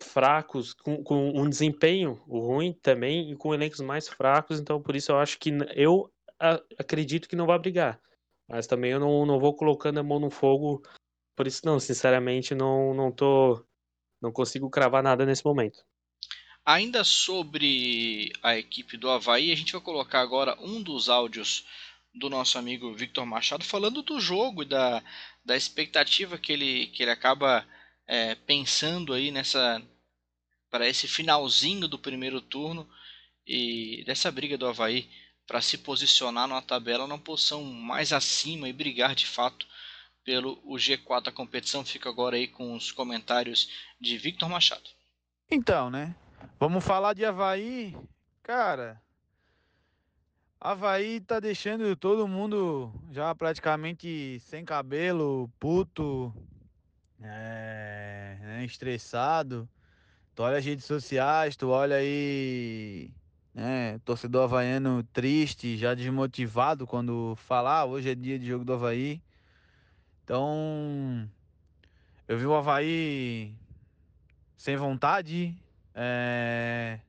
fracos, 0.00 0.72
com, 0.74 1.02
com 1.02 1.30
um 1.30 1.50
desempenho 1.50 2.12
ruim 2.28 2.72
também 2.72 3.32
e 3.32 3.36
com 3.36 3.52
elencos 3.52 3.80
mais 3.80 4.06
fracos, 4.08 4.60
então 4.60 4.80
por 4.80 4.94
isso 4.94 5.10
eu 5.10 5.18
acho 5.18 5.36
que 5.36 5.50
eu 5.74 6.08
acredito 6.78 7.28
que 7.28 7.34
não 7.34 7.46
vai 7.46 7.58
brigar. 7.58 8.00
Mas 8.48 8.68
também 8.68 8.92
eu 8.92 9.00
não, 9.00 9.26
não 9.26 9.40
vou 9.40 9.56
colocando 9.56 9.98
a 9.98 10.04
mão 10.04 10.20
no 10.20 10.30
fogo, 10.30 10.82
por 11.36 11.48
isso 11.48 11.66
não, 11.66 11.80
sinceramente 11.80 12.54
não 12.54 12.94
não 12.94 13.10
tô 13.10 13.64
não 14.22 14.30
consigo 14.30 14.70
cravar 14.70 15.02
nada 15.02 15.26
nesse 15.26 15.44
momento. 15.44 15.84
Ainda 16.68 17.02
sobre 17.02 18.30
a 18.42 18.58
equipe 18.58 18.98
do 18.98 19.08
Havaí, 19.08 19.50
a 19.50 19.56
gente 19.56 19.72
vai 19.72 19.80
colocar 19.80 20.20
agora 20.20 20.54
um 20.60 20.82
dos 20.82 21.08
áudios 21.08 21.64
do 22.12 22.28
nosso 22.28 22.58
amigo 22.58 22.92
Victor 22.92 23.24
Machado 23.24 23.64
falando 23.64 24.02
do 24.02 24.20
jogo 24.20 24.62
e 24.62 24.66
da, 24.66 25.02
da 25.42 25.56
expectativa 25.56 26.36
que 26.36 26.52
ele, 26.52 26.88
que 26.88 27.02
ele 27.02 27.10
acaba 27.10 27.66
é, 28.06 28.34
pensando 28.34 29.14
aí 29.14 29.30
nessa 29.30 29.82
para 30.68 30.86
esse 30.86 31.08
finalzinho 31.08 31.88
do 31.88 31.98
primeiro 31.98 32.38
turno 32.38 32.86
e 33.46 34.04
dessa 34.04 34.30
briga 34.30 34.58
do 34.58 34.66
Havaí 34.66 35.08
para 35.46 35.62
se 35.62 35.78
posicionar 35.78 36.46
na 36.46 36.60
tabela 36.60 37.06
numa 37.06 37.18
posição 37.18 37.64
mais 37.64 38.12
acima 38.12 38.68
e 38.68 38.74
brigar 38.74 39.14
de 39.14 39.24
fato 39.24 39.66
pelo 40.22 40.60
o 40.62 40.74
G4 40.74 41.22
da 41.22 41.32
competição. 41.32 41.82
Fica 41.82 42.10
agora 42.10 42.36
aí 42.36 42.46
com 42.46 42.76
os 42.76 42.92
comentários 42.92 43.70
de 43.98 44.18
Victor 44.18 44.50
Machado. 44.50 44.90
Então, 45.50 45.88
né? 45.88 46.14
Vamos 46.58 46.84
falar 46.84 47.14
de 47.14 47.24
Havaí. 47.24 47.96
Cara, 48.42 49.00
Havaí 50.60 51.20
tá 51.20 51.38
deixando 51.38 51.94
todo 51.94 52.26
mundo 52.26 52.92
já 53.12 53.32
praticamente 53.32 54.40
sem 54.40 54.64
cabelo, 54.64 55.48
puto, 55.60 56.34
é, 57.20 58.36
né, 58.40 58.64
estressado. 58.64 59.68
Tu 60.34 60.42
olha 60.42 60.58
as 60.58 60.64
redes 60.64 60.84
sociais, 60.84 61.56
tu 61.56 61.68
olha 61.68 61.96
aí, 61.96 63.10
né, 63.54 64.00
torcedor 64.04 64.44
havaiano 64.44 65.04
triste, 65.12 65.76
já 65.76 65.94
desmotivado 65.94 66.86
quando 66.86 67.36
falar, 67.36 67.80
ah, 67.80 67.84
hoje 67.84 68.10
é 68.10 68.14
dia 68.14 68.38
de 68.38 68.46
jogo 68.46 68.64
do 68.64 68.72
Havaí. 68.72 69.22
Então, 70.24 71.28
eu 72.26 72.36
vi 72.36 72.46
o 72.46 72.54
Havaí 72.54 73.54
sem 74.56 74.76
vontade. 74.76 75.56
É... 76.00 77.00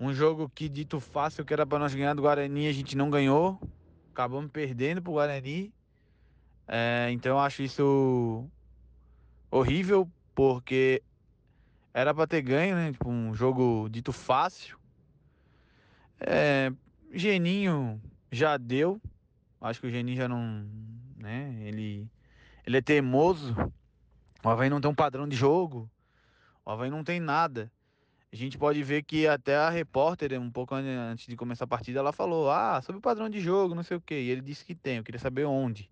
Um 0.00 0.12
jogo 0.12 0.50
que 0.52 0.68
dito 0.68 0.98
fácil 0.98 1.44
que 1.44 1.52
era 1.52 1.64
para 1.64 1.78
nós 1.78 1.94
ganhar 1.94 2.14
do 2.14 2.22
Guarani, 2.22 2.66
a 2.66 2.72
gente 2.72 2.96
não 2.96 3.08
ganhou. 3.08 3.60
Acabamos 4.10 4.50
perdendo 4.50 5.00
pro 5.00 5.12
Guarani. 5.12 5.72
É, 6.66 7.08
então 7.12 7.32
eu 7.32 7.38
acho 7.38 7.62
isso 7.62 8.44
horrível, 9.48 10.10
porque 10.34 11.00
era 11.94 12.12
para 12.12 12.26
ter 12.26 12.42
ganho, 12.42 12.74
né? 12.74 12.90
Tipo, 12.90 13.08
um 13.08 13.32
jogo 13.32 13.88
dito 13.88 14.12
fácil. 14.12 14.76
É, 16.18 16.72
Geninho 17.12 18.02
já 18.32 18.56
deu. 18.56 19.00
Acho 19.60 19.80
que 19.80 19.86
o 19.86 19.90
Geninho 19.90 20.16
já 20.16 20.28
não. 20.28 20.66
Né? 21.16 21.56
Ele, 21.60 22.10
ele 22.66 22.78
é 22.78 22.82
teimoso. 22.82 23.54
O 24.42 24.48
Havaí 24.48 24.68
não 24.68 24.80
tem 24.80 24.90
um 24.90 24.94
padrão 24.94 25.28
de 25.28 25.36
jogo. 25.36 25.88
O 26.64 26.70
Havaí 26.72 26.90
não 26.90 27.04
tem 27.04 27.20
nada. 27.20 27.70
A 28.32 28.36
gente 28.36 28.56
pode 28.56 28.82
ver 28.82 29.02
que 29.02 29.26
até 29.26 29.56
a 29.56 29.68
repórter, 29.68 30.40
um 30.40 30.50
pouco 30.50 30.74
antes 30.74 31.26
de 31.26 31.36
começar 31.36 31.64
a 31.64 31.68
partida, 31.68 31.98
ela 31.98 32.12
falou: 32.12 32.50
Ah, 32.50 32.80
sobre 32.80 32.98
o 32.98 33.02
padrão 33.02 33.28
de 33.28 33.38
jogo, 33.40 33.74
não 33.74 33.82
sei 33.82 33.98
o 33.98 34.00
que. 34.00 34.14
E 34.14 34.30
ele 34.30 34.40
disse 34.40 34.64
que 34.64 34.74
tem. 34.74 34.96
Eu 34.96 35.04
queria 35.04 35.18
saber 35.18 35.44
onde. 35.44 35.90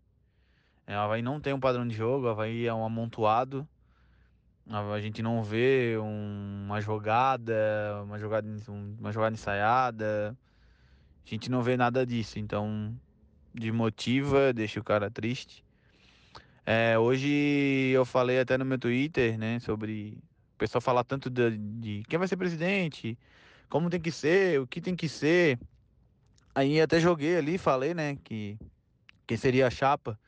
É, 0.87 0.97
o 0.97 1.01
Havaí 1.01 1.21
não 1.21 1.39
tem 1.39 1.53
um 1.53 1.61
padrão 1.61 1.87
de 1.87 1.95
jogo. 1.95 2.27
O 2.27 2.31
Havaí 2.31 2.67
é 2.67 2.73
um 2.73 2.83
amontoado. 2.83 3.69
A 4.67 5.01
gente 5.01 5.21
não 5.21 5.43
vê 5.43 5.99
um, 5.99 6.65
uma 6.65 6.81
jogada, 6.81 8.03
uma 8.05 8.19
jogada, 8.19 8.49
uma 8.99 9.13
jogada 9.13 9.35
ensaiada. 9.35 10.35
A 11.27 11.29
gente 11.29 11.51
não 11.51 11.63
vê 11.63 11.77
nada 11.77 12.07
disso. 12.07 12.39
Então, 12.39 12.97
desmotiva, 13.55 14.53
deixa 14.53 14.81
o 14.81 14.85
cara 14.85 15.11
triste. 15.11 15.63
É, 16.65 16.99
hoje 16.99 17.29
eu 17.93 18.05
falei 18.07 18.39
até 18.39 18.57
no 18.57 18.65
meu 18.65 18.79
Twitter, 18.79 19.37
né, 19.37 19.59
sobre 19.59 20.19
pessoal 20.61 20.83
falar 20.83 21.05
tanto 21.05 21.31
de, 21.31 21.57
de, 21.57 22.03
quem 22.07 22.19
vai 22.19 22.29
ser 22.29 22.37
presidente, 22.37 23.19
como 23.69 23.89
tem 23.89 24.01
que 24.01 24.13
ser, 24.13 24.61
o 24.61 24.67
que 24.67 24.81
tem 24.81 24.95
que 24.95 25.09
ser. 25.09 25.59
Aí 26.55 26.81
até 26.81 27.01
joguei 27.01 27.37
ali, 27.37 27.57
falei, 27.57 27.95
né, 27.95 28.17
que 28.23 28.59
quem 29.27 29.39
seria 29.39 29.67
a 29.67 29.71
chapa 29.71 30.19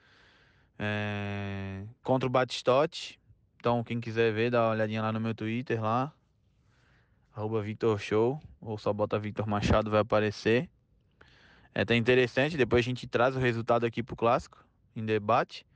é, 0.79 1.85
contra 2.03 2.27
o 2.27 2.31
Batistote. 2.31 3.21
Então, 3.57 3.85
quem 3.85 4.01
quiser 4.01 4.33
ver, 4.33 4.51
dá 4.51 4.62
uma 4.62 4.71
olhadinha 4.71 5.03
lá 5.03 5.12
no 5.12 5.21
meu 5.21 5.35
Twitter, 5.35 5.81
lá. 5.83 6.12
Arroba 7.35 7.61
Victor 7.62 8.01
Show. 8.01 8.41
Ou 8.61 8.79
só 8.79 8.93
bota 8.93 9.19
Victor 9.19 9.47
Machado, 9.47 9.91
vai 9.91 10.01
aparecer. 10.01 10.69
É 11.75 11.83
até 11.83 11.95
interessante, 11.95 12.57
depois 12.57 12.85
a 12.85 12.89
gente 12.89 13.07
traz 13.07 13.37
o 13.37 13.39
resultado 13.39 13.87
aqui 13.87 14.03
pro 14.03 14.17
clássico, 14.17 14.65
em 14.97 15.05
debate. 15.05 15.67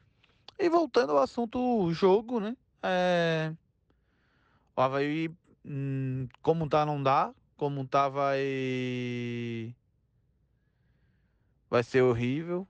E 0.59 0.69
voltando 0.69 1.13
ao 1.13 1.19
assunto 1.19 1.93
jogo, 1.93 2.41
né? 2.41 2.57
É... 2.83 3.53
O 4.77 4.81
Havaí, 4.83 5.31
hum, 5.65 6.29
como 6.43 6.69
tá, 6.69 6.85
não 6.85 7.03
dá. 7.03 7.33
Como 7.57 7.87
tá, 7.87 8.11
vai. 8.11 9.75
Vai 11.71 11.83
ser 11.83 12.03
horrível. 12.03 12.69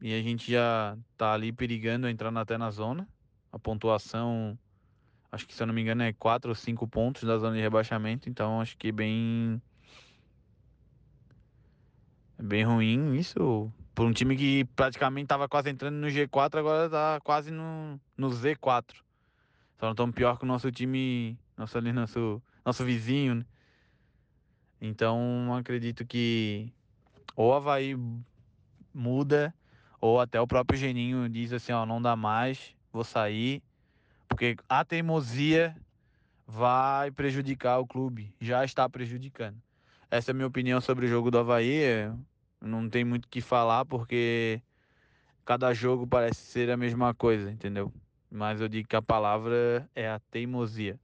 E 0.00 0.12
a 0.14 0.20
gente 0.20 0.52
já 0.52 0.96
tá 1.16 1.32
ali 1.32 1.50
perigando 1.50 2.08
entrando 2.08 2.38
até 2.38 2.58
na 2.58 2.70
zona. 2.70 3.08
A 3.50 3.58
pontuação, 3.58 4.58
acho 5.30 5.46
que 5.46 5.54
se 5.54 5.62
eu 5.62 5.66
não 5.66 5.72
me 5.74 5.80
engano, 5.80 6.02
é 6.02 6.12
4 6.12 6.50
ou 6.50 6.54
5 6.54 6.86
pontos 6.86 7.22
da 7.22 7.38
zona 7.38 7.56
de 7.56 7.62
rebaixamento. 7.62 8.28
Então 8.28 8.60
acho 8.60 8.76
que 8.76 8.88
é 8.88 8.92
bem. 8.92 9.62
É 12.38 12.42
bem 12.42 12.64
ruim 12.64 13.14
isso. 13.16 13.72
Por 13.94 14.06
um 14.06 14.12
time 14.12 14.36
que 14.36 14.64
praticamente 14.76 15.24
estava 15.26 15.48
quase 15.48 15.70
entrando 15.70 15.96
no 15.96 16.08
G4, 16.08 16.58
agora 16.58 16.90
tá 16.90 17.20
quase 17.22 17.50
no, 17.50 17.98
no 18.16 18.28
Z4. 18.28 19.02
Só 19.82 19.88
não 19.88 19.96
tão 19.96 20.12
pior 20.12 20.38
que 20.38 20.44
o 20.44 20.46
nosso 20.46 20.70
time, 20.70 21.36
nosso 21.58 21.76
ali, 21.76 21.90
nosso, 21.92 22.40
nosso 22.64 22.84
vizinho, 22.84 23.34
né? 23.34 23.44
Então 24.80 25.52
acredito 25.56 26.06
que 26.06 26.72
ou 27.34 27.50
o 27.50 27.52
Havaí 27.52 27.96
muda, 28.94 29.52
ou 30.00 30.20
até 30.20 30.40
o 30.40 30.46
próprio 30.46 30.78
Geninho 30.78 31.28
diz 31.28 31.52
assim, 31.52 31.72
ó, 31.72 31.84
não 31.84 32.00
dá 32.00 32.14
mais, 32.14 32.76
vou 32.92 33.02
sair, 33.02 33.60
porque 34.28 34.54
a 34.68 34.84
teimosia 34.84 35.76
vai 36.46 37.10
prejudicar 37.10 37.80
o 37.80 37.86
clube, 37.86 38.32
já 38.40 38.64
está 38.64 38.88
prejudicando. 38.88 39.60
Essa 40.08 40.30
é 40.30 40.32
a 40.32 40.34
minha 40.34 40.46
opinião 40.46 40.80
sobre 40.80 41.06
o 41.06 41.08
jogo 41.08 41.28
do 41.28 41.38
Havaí. 41.40 41.82
É, 41.82 42.12
não 42.60 42.88
tem 42.88 43.04
muito 43.04 43.24
o 43.24 43.28
que 43.28 43.40
falar, 43.40 43.84
porque 43.84 44.62
cada 45.44 45.74
jogo 45.74 46.06
parece 46.06 46.40
ser 46.40 46.70
a 46.70 46.76
mesma 46.76 47.12
coisa, 47.12 47.50
entendeu? 47.50 47.92
Mas 48.32 48.62
eu 48.62 48.68
digo 48.68 48.88
que 48.88 48.96
a 48.96 49.02
palavra 49.02 49.86
é 49.94 50.08
a 50.08 50.18
teimosia. 50.18 50.98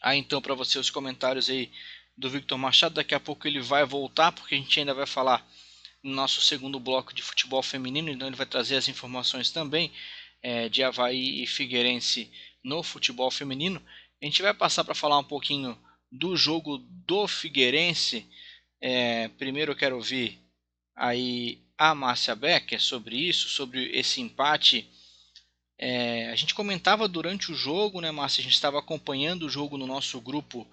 Ah, 0.00 0.16
então 0.16 0.40
para 0.40 0.54
você 0.54 0.78
os 0.78 0.88
comentários 0.88 1.50
aí 1.50 1.70
do 2.16 2.30
Victor 2.30 2.56
Machado, 2.56 2.94
daqui 2.94 3.14
a 3.14 3.20
pouco 3.20 3.46
ele 3.46 3.60
vai 3.60 3.84
voltar, 3.84 4.32
porque 4.32 4.54
a 4.54 4.58
gente 4.58 4.80
ainda 4.80 4.94
vai 4.94 5.06
falar 5.06 5.46
no 6.02 6.14
nosso 6.14 6.40
segundo 6.40 6.80
bloco 6.80 7.14
de 7.14 7.22
futebol 7.22 7.62
feminino, 7.62 8.08
então 8.08 8.26
ele 8.26 8.36
vai 8.36 8.46
trazer 8.46 8.76
as 8.76 8.88
informações 8.88 9.50
também 9.50 9.92
é, 10.42 10.70
de 10.70 10.82
Havaí 10.82 11.42
e 11.42 11.46
Figueirense 11.46 12.32
no 12.64 12.82
futebol 12.82 13.30
feminino. 13.30 13.82
A 14.22 14.24
gente 14.24 14.40
vai 14.40 14.54
passar 14.54 14.84
para 14.84 14.94
falar 14.94 15.18
um 15.18 15.24
pouquinho 15.24 15.76
do 16.10 16.34
jogo 16.34 16.78
do 16.78 17.28
Figueirense. 17.28 18.26
É, 18.80 19.28
primeiro 19.36 19.72
eu 19.72 19.76
quero 19.76 19.96
ouvir 19.96 20.38
aí 20.94 21.60
a 21.76 21.94
Márcia 21.94 22.34
Becker 22.34 22.80
sobre 22.80 23.16
isso, 23.16 23.50
sobre 23.50 23.90
esse 23.90 24.22
empate. 24.22 24.88
É, 25.78 26.30
a 26.30 26.36
gente 26.36 26.54
comentava 26.54 27.06
durante 27.06 27.52
o 27.52 27.54
jogo, 27.54 28.00
né, 28.00 28.10
Márcia? 28.10 28.40
A 28.40 28.44
gente 28.44 28.54
estava 28.54 28.78
acompanhando 28.78 29.44
o 29.44 29.50
jogo 29.50 29.76
no 29.76 29.86
nosso 29.86 30.20
grupo 30.20 30.66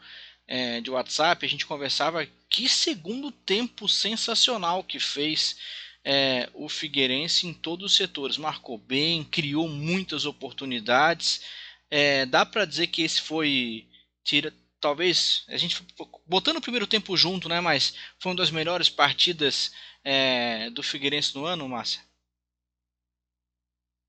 é, 0.47 0.81
de 0.81 0.89
WhatsApp. 0.89 1.45
A 1.45 1.49
gente 1.49 1.65
conversava 1.65 2.25
que 2.49 2.69
segundo 2.69 3.31
tempo 3.31 3.89
sensacional 3.89 4.83
que 4.83 4.99
fez 4.99 5.57
é, 6.05 6.49
o 6.53 6.69
Figueirense 6.69 7.47
em 7.47 7.53
todos 7.53 7.91
os 7.91 7.97
setores. 7.97 8.37
Marcou 8.37 8.77
bem, 8.77 9.23
criou 9.23 9.67
muitas 9.67 10.25
oportunidades. 10.25 11.41
É, 11.89 12.25
dá 12.25 12.45
para 12.45 12.65
dizer 12.65 12.87
que 12.87 13.01
esse 13.01 13.21
foi. 13.21 13.87
Tira, 14.23 14.53
talvez. 14.79 15.43
A 15.49 15.57
gente 15.57 15.83
botando 16.25 16.57
o 16.57 16.61
primeiro 16.61 16.87
tempo 16.87 17.15
junto, 17.17 17.49
né? 17.49 17.59
Mas 17.59 17.93
foi 18.19 18.31
uma 18.31 18.37
das 18.37 18.51
melhores 18.51 18.89
partidas 18.89 19.71
é, 20.03 20.69
do 20.71 20.83
Figueirense 20.83 21.35
no 21.35 21.45
ano, 21.45 21.67
Márcia? 21.67 22.01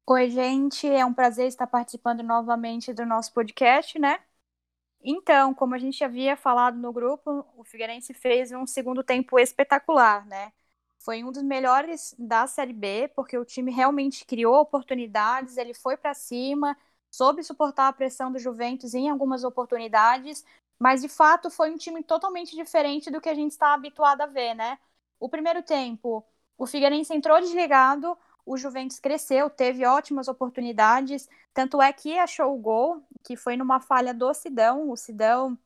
Oi, 0.06 0.30
gente. 0.30 0.86
É 0.86 1.04
um 1.04 1.14
prazer 1.14 1.46
estar 1.46 1.66
participando 1.66 2.22
novamente 2.22 2.92
do 2.92 3.06
nosso 3.06 3.32
podcast, 3.32 3.98
né? 3.98 4.20
Então, 5.02 5.54
como 5.54 5.74
a 5.74 5.78
gente 5.78 6.04
havia 6.04 6.36
falado 6.36 6.78
no 6.78 6.92
grupo, 6.92 7.46
o 7.56 7.64
Figueirense 7.64 8.14
fez 8.14 8.52
um 8.52 8.66
segundo 8.66 9.04
tempo 9.04 9.38
espetacular, 9.38 10.26
né? 10.26 10.52
Foi 11.00 11.24
um 11.24 11.32
dos 11.32 11.42
melhores 11.42 12.14
da 12.18 12.46
Série 12.46 12.72
B, 12.74 13.08
porque 13.16 13.38
o 13.38 13.44
time 13.44 13.72
realmente 13.72 14.24
criou 14.26 14.56
oportunidades, 14.60 15.56
ele 15.58 15.74
foi 15.74 15.96
para 15.96 16.14
cima, 16.14 16.76
soube 17.10 17.42
suportar 17.44 17.88
a 17.88 17.92
pressão 17.92 18.32
do 18.32 18.38
Juventus 18.38 18.94
em 18.94 19.10
algumas 19.10 19.44
oportunidades, 19.44 20.44
mas 20.78 21.02
de 21.02 21.08
fato 21.08 21.50
foi 21.50 21.70
um 21.72 21.76
time 21.78 22.02
totalmente 22.02 22.56
diferente 22.56 23.10
do 23.10 23.20
que 23.20 23.28
a 23.28 23.34
gente 23.34 23.52
está 23.52 23.74
habituado 23.74 24.22
a 24.22 24.26
ver, 24.26 24.54
né? 24.54 24.78
O 25.20 25.28
primeiro 25.28 25.62
tempo, 25.62 26.24
o 26.58 26.66
Figueirense 26.66 27.14
entrou 27.14 27.40
desligado, 27.40 28.16
o 28.46 28.56
Juventus 28.56 28.98
cresceu, 28.98 29.48
teve 29.48 29.86
ótimas 29.86 30.28
oportunidades, 30.28 31.28
tanto 31.52 31.80
é 31.80 31.92
que 31.92 32.18
achou 32.18 32.54
o 32.54 32.58
gol, 32.58 33.02
que 33.22 33.36
foi 33.36 33.56
numa 33.56 33.80
falha 33.80 34.12
do 34.12 34.32
Sidão, 34.34 34.90
o 34.90 34.96
Sidão 34.96 35.58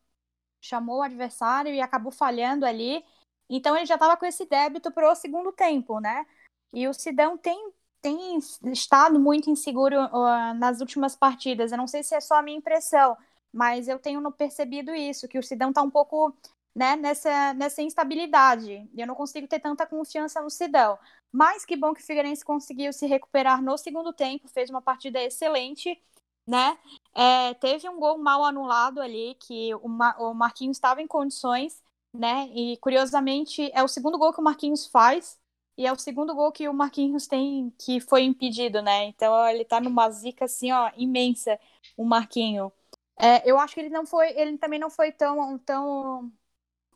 chamou 0.61 0.99
o 0.99 1.03
adversário 1.03 1.73
e 1.73 1.81
acabou 1.81 2.13
falhando 2.13 2.65
ali, 2.65 3.05
então 3.49 3.77
ele 3.77 3.87
já 3.87 3.95
estava 3.95 4.17
com 4.17 4.27
esse 4.27 4.47
débito 4.47 4.91
para 4.93 5.11
o 5.11 5.15
segundo 5.15 5.53
tempo, 5.53 6.01
né? 6.01 6.27
E 6.73 6.87
o 6.87 6.93
Sidão 6.93 7.39
tem, 7.39 7.73
tem 8.03 8.39
estado 8.73 9.19
muito 9.19 9.51
inseguro 9.51 9.97
uh, 9.97 10.55
nas 10.55 10.81
últimas 10.81 11.17
partidas. 11.17 11.73
Eu 11.73 11.79
não 11.79 11.87
sei 11.87 12.03
se 12.03 12.15
é 12.15 12.21
só 12.21 12.37
a 12.37 12.43
minha 12.43 12.59
impressão, 12.59 13.17
mas 13.53 13.89
eu 13.89 13.99
tenho 13.99 14.31
percebido 14.33 14.95
isso, 14.95 15.29
que 15.29 15.39
o 15.39 15.43
Sidão 15.43 15.71
está 15.71 15.83
um 15.83 15.91
pouco 15.91 16.37
né, 16.79 16.97
nessa, 16.97 17.55
nessa 17.55 17.83
instabilidade. 17.83 18.89
Eu 18.97 19.07
não 19.07 19.15
consigo 19.15 19.49
ter 19.49 19.61
tanta 19.61 19.87
confiança 19.87 20.41
no 20.41 20.51
Sidão. 20.51 20.99
Mas 21.33 21.65
que 21.65 21.77
bom 21.77 21.93
que 21.95 22.01
o 22.01 22.05
Figueirense 22.05 22.45
conseguiu 22.45 22.93
se 22.93 23.07
recuperar 23.07 23.63
no 23.63 23.77
segundo 23.77 24.13
tempo, 24.13 24.49
fez 24.49 24.71
uma 24.71 24.81
partida 24.81 25.23
excelente, 25.23 26.01
né? 26.47 26.79
É, 27.15 27.55
teve 27.55 27.89
um 27.89 27.99
gol 27.99 28.19
mal 28.19 28.45
anulado 28.45 29.01
ali, 29.01 29.37
que 29.41 29.75
o, 29.77 29.89
Mar 29.89 30.17
o 30.21 30.33
Marquinhos 30.35 30.77
estava 30.77 31.03
em 31.03 31.07
condições 31.07 31.83
né? 32.13 32.49
E 32.55 32.77
curiosamente 32.79 33.71
é 33.75 33.83
o 33.83 33.89
segundo 33.89 34.19
gol 34.19 34.33
que 34.33 34.41
o 34.41 34.45
Marquinhos 34.45 34.87
faz 34.87 35.39
e 35.77 35.87
é 35.87 35.93
o 35.93 35.99
segundo 35.99 36.35
gol 36.35 36.51
que 36.53 36.69
o 36.69 36.75
Marquinhos 36.75 37.27
tem 37.27 37.73
que 37.79 38.01
foi 38.01 38.23
impedido, 38.23 38.83
né? 38.83 39.05
Então 39.05 39.47
ele 39.49 39.65
tá 39.65 39.81
numa 39.81 40.11
zica 40.11 40.47
assim, 40.47 40.73
ó, 40.73 40.91
imensa, 40.97 41.59
o 41.97 42.05
Marquinho. 42.05 42.73
É, 43.21 43.49
eu 43.49 43.59
acho 43.59 43.75
que 43.75 43.81
ele 43.81 43.91
não 43.91 44.07
foi, 44.07 44.31
ele 44.39 44.59
também 44.59 44.79
não 44.79 44.91
foi 44.91 45.13
tão, 45.13 45.59
tão, 45.59 46.33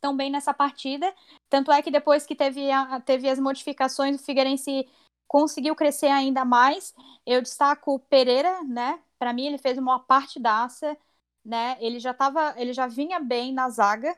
tão 0.02 0.16
bem 0.16 0.30
nessa 0.30 0.52
partida. 0.52 1.14
Tanto 1.48 1.70
é 1.72 1.80
que 1.80 1.90
depois 1.90 2.26
que 2.26 2.34
teve, 2.34 2.70
a, 2.70 3.00
teve 3.00 3.28
as 3.28 3.38
modificações, 3.38 4.20
o 4.20 4.24
Figueirense 4.24 4.86
conseguiu 5.28 5.74
crescer 5.76 6.08
ainda 6.08 6.44
mais. 6.44 6.92
Eu 7.24 7.40
destaco 7.40 7.94
o 7.94 7.98
Pereira, 8.00 8.62
né? 8.64 9.00
Para 9.18 9.32
mim 9.32 9.46
ele 9.46 9.58
fez 9.58 9.78
uma 9.78 10.00
partidaça, 10.00 10.96
né? 11.44 11.76
Ele 11.80 12.00
já 12.00 12.12
tava, 12.12 12.54
ele 12.58 12.72
já 12.72 12.86
vinha 12.88 13.20
bem 13.20 13.52
na 13.52 13.70
zaga, 13.70 14.16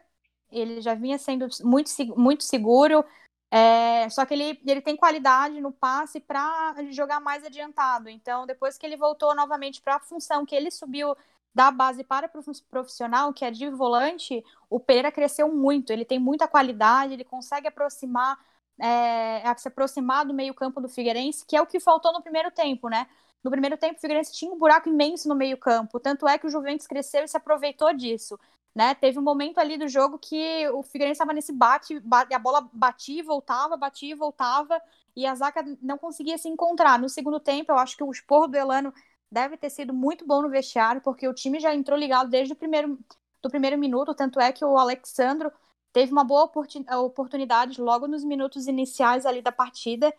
ele 0.50 0.80
já 0.80 0.94
vinha 0.94 1.18
sendo 1.18 1.46
muito, 1.62 1.90
muito 2.18 2.42
seguro, 2.44 3.04
é, 3.50 4.08
só 4.10 4.26
que 4.26 4.34
ele, 4.34 4.60
ele 4.66 4.80
tem 4.80 4.96
qualidade 4.96 5.60
no 5.60 5.70
passe 5.70 6.18
para 6.18 6.74
jogar 6.90 7.20
mais 7.20 7.44
adiantado. 7.44 8.08
Então, 8.08 8.46
depois 8.46 8.76
que 8.76 8.84
ele 8.84 8.96
voltou 8.96 9.32
novamente 9.34 9.80
para 9.80 9.96
a 9.96 10.00
função 10.00 10.44
que 10.44 10.56
ele 10.56 10.72
subiu 10.72 11.14
da 11.54 11.70
base 11.70 12.02
para 12.02 12.28
profissional, 12.70 13.32
que 13.32 13.44
é 13.44 13.50
de 13.50 13.70
volante, 13.70 14.44
o 14.68 14.80
Pereira 14.80 15.12
cresceu 15.12 15.52
muito. 15.54 15.92
Ele 15.92 16.04
tem 16.04 16.18
muita 16.18 16.48
qualidade, 16.48 17.12
ele 17.12 17.24
consegue 17.24 17.68
aproximar, 17.68 18.38
é, 18.80 19.54
se 19.56 19.68
aproximar 19.68 20.24
do 20.24 20.34
meio-campo 20.34 20.80
do 20.80 20.88
Figueirense, 20.88 21.44
que 21.46 21.56
é 21.56 21.62
o 21.62 21.66
que 21.66 21.78
faltou 21.78 22.12
no 22.12 22.22
primeiro 22.22 22.50
tempo, 22.50 22.88
né? 22.88 23.06
No 23.42 23.50
primeiro 23.50 23.76
tempo, 23.76 23.98
o 23.98 24.00
Figueirense 24.00 24.32
tinha 24.32 24.50
um 24.50 24.58
buraco 24.58 24.88
imenso 24.88 25.28
no 25.28 25.34
meio-campo, 25.34 26.00
tanto 26.00 26.26
é 26.26 26.38
que 26.38 26.46
o 26.46 26.50
Juventus 26.50 26.86
cresceu 26.86 27.24
e 27.24 27.28
se 27.28 27.36
aproveitou 27.36 27.92
disso. 27.92 28.38
Né? 28.74 28.92
Teve 28.94 29.20
um 29.20 29.22
momento 29.22 29.58
ali 29.58 29.76
do 29.78 29.86
jogo 29.86 30.18
que 30.18 30.68
o 30.70 30.82
Figueirense 30.82 31.18
estava 31.18 31.32
nesse 31.32 31.52
bate, 31.52 32.00
bate, 32.00 32.34
a 32.34 32.38
bola 32.40 32.68
batia 32.72 33.20
e 33.20 33.22
voltava, 33.22 33.76
batia 33.76 34.12
e 34.12 34.16
voltava, 34.16 34.80
e 35.14 35.24
a 35.24 35.34
Zaca 35.34 35.64
não 35.80 35.96
conseguia 35.96 36.36
se 36.36 36.48
encontrar. 36.48 36.98
No 36.98 37.08
segundo 37.08 37.38
tempo, 37.38 37.70
eu 37.70 37.78
acho 37.78 37.96
que 37.96 38.02
o 38.02 38.10
esporro 38.10 38.48
do 38.48 38.56
Elano 38.56 38.92
deve 39.30 39.56
ter 39.56 39.70
sido 39.70 39.92
muito 39.92 40.26
bom 40.26 40.42
no 40.42 40.48
vestiário, 40.50 41.00
porque 41.00 41.26
o 41.28 41.34
time 41.34 41.60
já 41.60 41.74
entrou 41.74 41.98
ligado 41.98 42.30
desde 42.30 42.52
o 42.52 42.56
primeiro, 42.56 42.98
do 43.42 43.50
primeiro 43.50 43.78
minuto, 43.78 44.14
tanto 44.14 44.40
é 44.40 44.52
que 44.52 44.64
o 44.64 44.78
Alexandro 44.78 45.52
teve 45.92 46.12
uma 46.12 46.24
boa 46.24 46.44
oportunidade 46.44 47.80
logo 47.80 48.06
nos 48.08 48.24
minutos 48.24 48.66
iniciais 48.66 49.26
ali 49.26 49.42
da 49.42 49.52
partida, 49.52 50.12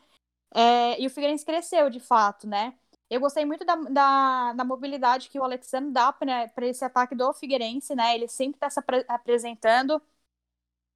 é, 0.54 1.02
e 1.02 1.06
o 1.08 1.10
Figueirense 1.10 1.46
cresceu, 1.46 1.90
de 1.90 2.00
fato, 2.00 2.48
né? 2.48 2.74
Eu 3.10 3.20
gostei 3.20 3.46
muito 3.46 3.66
da, 3.66 3.76
da, 3.76 4.54
da 4.54 4.64
mobilidade 4.64 5.30
que 5.30 5.40
o 5.40 5.44
Alexandre 5.44 5.92
dá 5.92 6.12
para 6.12 6.66
esse 6.68 6.84
ataque 6.84 7.14
do 7.16 7.34
Figueirense, 7.34 7.94
né? 7.96 8.16
Ele 8.16 8.28
sempre 8.28 8.58
está 8.58 8.70
se 8.70 8.80
apresentando, 9.08 10.02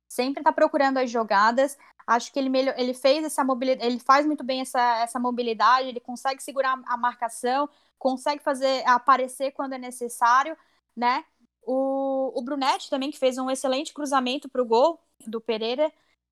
sempre 0.09 0.41
está 0.41 0.51
procurando 0.51 0.97
as 0.97 1.09
jogadas. 1.09 1.77
Acho 2.05 2.33
que 2.33 2.39
ele, 2.39 2.49
melhor, 2.49 2.73
ele 2.77 2.93
fez 2.93 3.23
essa 3.23 3.43
mobilidade, 3.43 3.85
ele 3.87 3.99
faz 3.99 4.25
muito 4.25 4.43
bem 4.43 4.61
essa, 4.61 4.81
essa 5.01 5.19
mobilidade, 5.19 5.87
ele 5.87 5.99
consegue 5.99 6.41
segurar 6.41 6.81
a 6.87 6.97
marcação, 6.97 7.69
consegue 7.99 8.41
fazer 8.43 8.83
aparecer 8.87 9.51
quando 9.51 9.73
é 9.73 9.77
necessário, 9.77 10.57
né? 10.97 11.23
O, 11.61 12.31
o 12.37 12.41
Brunetti 12.41 12.89
também, 12.89 13.11
que 13.11 13.19
fez 13.19 13.37
um 13.37 13.49
excelente 13.51 13.93
cruzamento 13.93 14.49
para 14.49 14.61
o 14.61 14.65
gol 14.65 14.99
do 15.27 15.39
Pereira. 15.39 15.91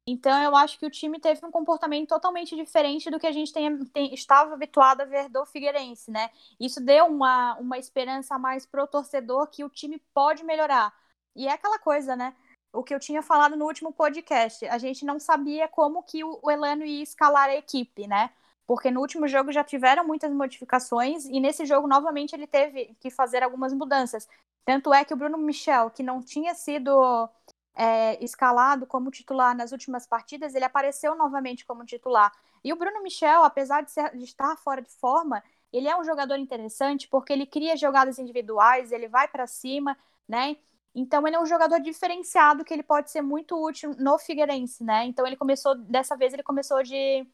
Então, 0.09 0.41
eu 0.41 0.55
acho 0.55 0.79
que 0.79 0.85
o 0.85 0.89
time 0.89 1.19
teve 1.19 1.45
um 1.45 1.51
comportamento 1.51 2.07
totalmente 2.07 2.55
diferente 2.55 3.11
do 3.11 3.19
que 3.19 3.27
a 3.27 3.31
gente 3.31 3.51
tem, 3.51 3.85
tem, 3.87 4.13
estava 4.13 4.53
habituado 4.53 5.01
a 5.01 5.05
ver 5.05 5.29
do 5.29 5.45
Figueirense, 5.45 6.09
né? 6.09 6.29
Isso 6.59 6.79
deu 6.81 7.05
uma, 7.05 7.55
uma 7.55 7.77
esperança 7.77 8.35
a 8.35 8.39
mais 8.39 8.65
pro 8.65 8.87
torcedor 8.87 9.47
que 9.47 9.63
o 9.65 9.69
time 9.69 10.01
pode 10.13 10.43
melhorar. 10.45 10.93
E 11.35 11.47
é 11.47 11.51
aquela 11.51 11.77
coisa, 11.77 12.15
né? 12.15 12.33
O 12.77 12.83
que 12.83 12.93
eu 12.93 12.99
tinha 12.99 13.21
falado 13.21 13.55
no 13.55 13.65
último 13.65 13.91
podcast, 13.91 14.65
a 14.67 14.77
gente 14.77 15.03
não 15.05 15.19
sabia 15.19 15.67
como 15.67 16.03
que 16.03 16.23
o, 16.23 16.49
Elano 16.49 16.85
ia 16.85 17.03
escalar 17.03 17.49
a 17.49 17.55
equipe, 17.55 18.07
né? 18.07 18.29
porque 18.67 18.91
no 18.91 18.99
último 18.99 19.27
jogo 19.29 19.51
já 19.51 19.63
tiveram 19.63 20.05
muitas 20.05 20.31
modificações 20.31 21.25
e 21.25 21.39
nesse 21.39 21.65
jogo 21.65 21.87
novamente 21.87 22.35
ele 22.35 22.45
teve 22.45 22.93
que 22.99 23.09
fazer 23.09 23.41
algumas 23.41 23.73
mudanças. 23.73 24.27
Tanto 24.65 24.93
é 24.93 25.05
que 25.05 25.13
o 25.13 25.17
Bruno 25.17 25.37
Michel, 25.37 25.89
que 25.89 26.03
não 26.03 26.21
tinha 26.21 26.53
sido 26.53 27.29
é, 27.73 28.21
escalado 28.23 28.85
como 28.85 29.09
titular 29.09 29.55
nas 29.55 29.71
últimas 29.71 30.05
partidas, 30.05 30.53
ele 30.53 30.65
apareceu 30.65 31.15
novamente 31.15 31.65
como 31.65 31.85
titular. 31.85 32.31
E 32.61 32.73
o 32.73 32.75
Bruno 32.75 33.01
Michel, 33.01 33.43
apesar 33.45 33.83
de, 33.83 33.91
ser, 33.91 34.15
de 34.17 34.25
estar 34.25 34.57
fora 34.57 34.81
de 34.81 34.91
forma, 34.91 35.41
ele 35.71 35.87
é 35.87 35.97
um 35.97 36.03
jogador 36.03 36.37
interessante 36.37 37.07
porque 37.07 37.31
ele 37.31 37.45
cria 37.45 37.77
jogadas 37.77 38.19
individuais, 38.19 38.91
ele 38.91 39.07
vai 39.07 39.29
para 39.29 39.47
cima, 39.47 39.97
né? 40.27 40.57
Então 40.95 41.25
ele 41.27 41.35
é 41.35 41.39
um 41.39 41.45
jogador 41.45 41.79
diferenciado 41.79 42.65
que 42.65 42.73
ele 42.73 42.83
pode 42.83 43.11
ser 43.11 43.21
muito 43.21 43.55
útil 43.61 43.95
no 43.99 44.17
Figueirense, 44.17 44.83
né? 44.83 45.05
Então 45.05 45.25
ele 45.27 45.35
começou 45.35 45.75
dessa 45.75 46.15
vez 46.17 46.33
ele 46.33 46.43
começou 46.43 46.83
de 46.83 47.27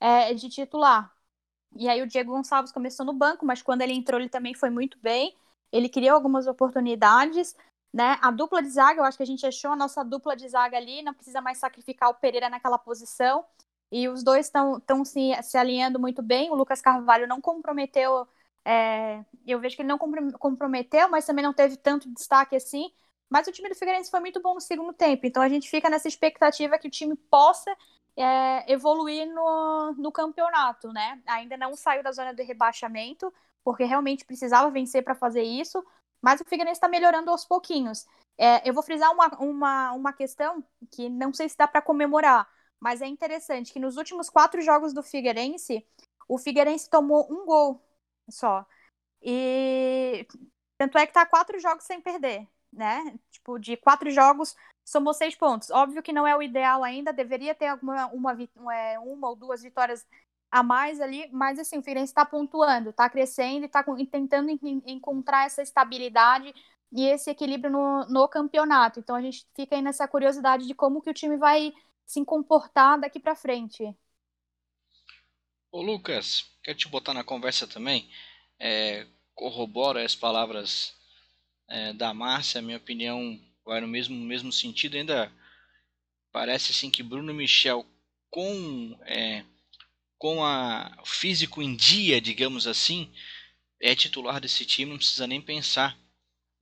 é, 0.00 0.34
de 0.34 0.48
titular. 0.48 1.12
E 1.76 1.88
aí 1.88 2.02
o 2.02 2.06
Diego 2.06 2.32
Gonçalves 2.32 2.72
começou 2.72 3.04
no 3.06 3.12
banco, 3.12 3.44
mas 3.46 3.62
quando 3.62 3.82
ele 3.82 3.92
entrou 3.92 4.20
ele 4.20 4.28
também 4.28 4.54
foi 4.54 4.70
muito 4.70 4.98
bem. 5.00 5.36
Ele 5.72 5.88
criou 5.88 6.14
algumas 6.14 6.46
oportunidades, 6.46 7.54
né? 7.92 8.18
A 8.22 8.30
dupla 8.30 8.62
de 8.62 8.70
zaga, 8.70 9.00
eu 9.00 9.04
acho 9.04 9.16
que 9.16 9.22
a 9.22 9.26
gente 9.26 9.46
achou 9.46 9.72
a 9.72 9.76
nossa 9.76 10.04
dupla 10.04 10.36
de 10.36 10.48
zaga 10.48 10.76
ali, 10.76 11.02
não 11.02 11.14
precisa 11.14 11.40
mais 11.40 11.58
sacrificar 11.58 12.10
o 12.10 12.14
Pereira 12.14 12.48
naquela 12.50 12.78
posição. 12.78 13.44
E 13.90 14.08
os 14.08 14.22
dois 14.22 14.46
estão 14.46 15.04
se, 15.04 15.32
se 15.42 15.56
alinhando 15.56 15.98
muito 16.00 16.22
bem. 16.22 16.50
O 16.50 16.54
Lucas 16.54 16.80
Carvalho 16.80 17.26
não 17.26 17.40
comprometeu, 17.40 18.26
é, 18.66 19.24
eu 19.46 19.60
vejo 19.60 19.76
que 19.76 19.82
ele 19.82 19.88
não 19.88 19.96
comprometeu, 19.96 21.08
mas 21.08 21.24
também 21.24 21.44
não 21.44 21.52
teve 21.52 21.76
tanto 21.76 22.12
destaque 22.12 22.56
assim. 22.56 22.90
Mas 23.30 23.46
o 23.46 23.52
time 23.52 23.68
do 23.68 23.76
Figueirense 23.76 24.10
foi 24.10 24.18
muito 24.18 24.42
bom 24.42 24.54
no 24.54 24.60
segundo 24.60 24.92
tempo. 24.92 25.24
Então 25.24 25.40
a 25.40 25.48
gente 25.48 25.70
fica 25.70 25.88
nessa 25.88 26.08
expectativa 26.08 26.76
que 26.76 26.88
o 26.88 26.90
time 26.90 27.14
possa 27.14 27.70
é, 28.16 28.72
evoluir 28.72 29.32
no, 29.32 29.94
no 29.96 30.10
campeonato, 30.10 30.92
né? 30.92 31.22
Ainda 31.26 31.56
não 31.56 31.76
saiu 31.76 32.02
da 32.02 32.10
zona 32.10 32.34
de 32.34 32.42
rebaixamento, 32.42 33.32
porque 33.62 33.84
realmente 33.84 34.24
precisava 34.24 34.68
vencer 34.68 35.04
para 35.04 35.14
fazer 35.14 35.42
isso, 35.42 35.84
mas 36.20 36.40
o 36.40 36.44
Figueirense 36.44 36.78
está 36.78 36.88
melhorando 36.88 37.30
aos 37.30 37.44
pouquinhos. 37.44 38.04
É, 38.36 38.68
eu 38.68 38.74
vou 38.74 38.82
frisar 38.82 39.12
uma, 39.12 39.28
uma, 39.38 39.92
uma 39.92 40.12
questão 40.12 40.64
que 40.90 41.08
não 41.08 41.32
sei 41.32 41.48
se 41.48 41.56
dá 41.56 41.68
para 41.68 41.80
comemorar, 41.80 42.48
mas 42.80 43.00
é 43.00 43.06
interessante 43.06 43.72
que 43.72 43.78
nos 43.78 43.96
últimos 43.96 44.28
quatro 44.28 44.60
jogos 44.60 44.92
do 44.92 45.04
Figueirense, 45.04 45.86
o 46.28 46.36
Figueirense 46.36 46.90
tomou 46.90 47.26
um 47.30 47.46
gol 47.46 47.80
só. 48.30 48.66
E 49.22 50.26
tanto 50.78 50.98
é 50.98 51.06
que 51.06 51.12
tá 51.12 51.26
quatro 51.26 51.58
jogos 51.60 51.84
sem 51.84 52.00
perder, 52.00 52.46
né? 52.72 53.18
Tipo, 53.30 53.58
de 53.58 53.76
quatro 53.76 54.10
jogos, 54.10 54.56
somou 54.84 55.14
seis 55.14 55.34
pontos. 55.34 55.70
Óbvio 55.70 56.02
que 56.02 56.12
não 56.12 56.26
é 56.26 56.36
o 56.36 56.42
ideal 56.42 56.84
ainda, 56.84 57.12
deveria 57.12 57.54
ter 57.54 57.68
alguma 57.68 58.06
uma, 58.08 58.36
é, 58.74 58.98
uma 58.98 59.28
ou 59.28 59.36
duas 59.36 59.62
vitórias 59.62 60.06
a 60.50 60.62
mais 60.62 61.00
ali, 61.00 61.28
mas 61.32 61.58
assim, 61.58 61.78
o 61.78 61.82
Figueirense 61.82 62.12
está 62.12 62.24
pontuando, 62.24 62.90
está 62.90 63.10
crescendo 63.10 63.64
e 63.64 63.66
está 63.66 63.82
tentando 64.10 64.50
encontrar 64.86 65.46
essa 65.46 65.62
estabilidade 65.62 66.54
e 66.92 67.04
esse 67.06 67.30
equilíbrio 67.30 67.70
no, 67.70 68.06
no 68.06 68.28
campeonato. 68.28 69.00
Então 69.00 69.16
a 69.16 69.20
gente 69.22 69.46
fica 69.54 69.74
aí 69.76 69.82
nessa 69.82 70.06
curiosidade 70.08 70.66
de 70.66 70.74
como 70.74 71.02
que 71.02 71.10
o 71.10 71.14
time 71.14 71.36
vai 71.36 71.72
se 72.06 72.24
comportar 72.24 72.98
daqui 73.00 73.18
para 73.20 73.34
frente. 73.34 73.94
Ô 75.70 75.82
Lucas, 75.82 76.46
quero 76.62 76.78
te 76.78 76.88
botar 76.88 77.14
na 77.14 77.22
conversa 77.24 77.66
também. 77.66 78.08
É, 78.58 79.06
corrobora 79.34 80.04
as 80.04 80.14
palavras 80.14 80.94
é, 81.68 81.92
da 81.92 82.14
Márcia, 82.14 82.62
minha 82.62 82.78
opinião 82.78 83.38
vai 83.64 83.80
no 83.80 83.88
mesmo, 83.88 84.16
mesmo 84.16 84.52
sentido. 84.52 84.96
Ainda 84.96 85.30
parece 86.32 86.72
assim 86.72 86.90
que 86.90 87.02
Bruno 87.02 87.34
Michel 87.34 87.86
com 88.30 88.98
é, 89.02 89.44
com 90.18 90.44
a 90.44 90.96
físico 91.04 91.62
em 91.62 91.74
dia, 91.76 92.20
digamos 92.20 92.66
assim, 92.66 93.12
é 93.80 93.94
titular 93.94 94.40
desse 94.40 94.64
time, 94.64 94.90
não 94.90 94.98
precisa 94.98 95.26
nem 95.26 95.40
pensar 95.40 95.98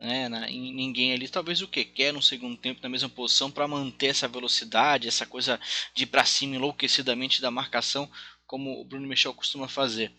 né, 0.01 0.29
na, 0.29 0.51
em 0.51 0.73
ninguém 0.75 1.13
ali. 1.13 1.29
Talvez 1.29 1.63
o 1.63 1.69
que 1.69 1.85
quer 1.85 2.13
no 2.13 2.23
segundo 2.23 2.57
tempo 2.57 2.81
na 2.83 2.89
mesma 2.89 3.09
posição 3.09 3.51
para 3.51 3.69
manter 3.69 4.09
essa 4.09 4.29
velocidade, 4.29 5.09
essa 5.09 5.27
coisa 5.27 5.61
de 5.95 6.07
para 6.07 6.25
cima 6.25 6.57
enlouquecidamente 6.57 7.41
da 7.41 7.51
marcação, 7.51 8.11
como 8.47 8.81
o 8.81 8.85
Bruno 8.85 9.07
Michel 9.07 9.35
costuma 9.35 9.69
fazer. 9.69 10.13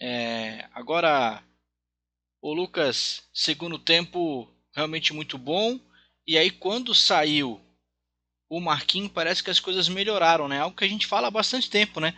É, 0.00 0.68
agora, 0.72 1.42
o 2.40 2.52
Lucas, 2.52 3.22
segundo 3.32 3.78
tempo 3.78 4.48
realmente 4.74 5.12
muito 5.12 5.38
bom. 5.38 5.78
E 6.26 6.36
aí 6.36 6.50
quando 6.50 6.94
saiu 6.94 7.60
o 8.48 8.60
Marquinhos, 8.60 9.12
parece 9.12 9.42
que 9.42 9.50
as 9.50 9.60
coisas 9.60 9.88
melhoraram, 9.88 10.48
né? 10.48 10.60
Algo 10.60 10.76
que 10.76 10.84
a 10.84 10.88
gente 10.88 11.06
fala 11.06 11.28
há 11.28 11.30
bastante 11.30 11.70
tempo, 11.70 12.00
né? 12.00 12.14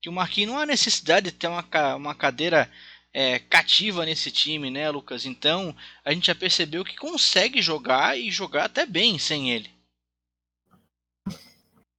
Que 0.00 0.08
o 0.08 0.12
Marquinhos 0.12 0.52
não 0.52 0.58
há 0.58 0.66
necessidade 0.66 1.30
de 1.30 1.36
ter 1.36 1.48
uma, 1.48 1.64
uma 1.96 2.14
cadeira 2.14 2.70
é, 3.12 3.38
cativa 3.38 4.04
nesse 4.04 4.30
time, 4.30 4.70
né, 4.70 4.90
Lucas? 4.90 5.26
Então 5.26 5.74
a 6.04 6.12
gente 6.12 6.26
já 6.26 6.34
percebeu 6.34 6.84
que 6.84 6.96
consegue 6.96 7.60
jogar 7.60 8.18
e 8.18 8.30
jogar 8.30 8.64
até 8.64 8.86
bem 8.86 9.18
sem 9.18 9.50
ele. 9.50 9.75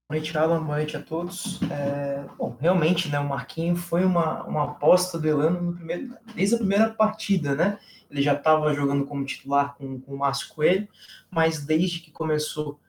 Boa 0.10 0.22
noite, 0.22 0.38
Alan. 0.38 0.64
Boa 0.64 0.78
noite 0.78 0.96
a 0.96 1.02
todos. 1.02 1.62
É, 1.70 2.24
bom, 2.38 2.56
realmente, 2.62 3.10
né, 3.10 3.20
o 3.20 3.28
Marquinhos 3.28 3.82
foi 3.82 4.06
uma, 4.06 4.42
uma 4.46 4.64
aposta 4.64 5.20
do 5.20 5.28
Elano 5.28 5.62
no 5.62 5.76
primeiro, 5.76 6.16
desde 6.34 6.56
a 6.56 6.60
primeira 6.60 6.90
partida, 6.92 7.54
né? 7.54 7.78
Ele 8.10 8.22
já 8.22 8.32
estava 8.32 8.74
jogando 8.74 9.06
como 9.06 9.26
titular 9.26 9.76
com, 9.76 10.00
com 10.00 10.14
o 10.14 10.18
Márcio 10.18 10.48
Coelho, 10.56 10.88
mas 11.30 11.66
desde 11.66 12.00
que 12.00 12.10
começou, 12.10 12.80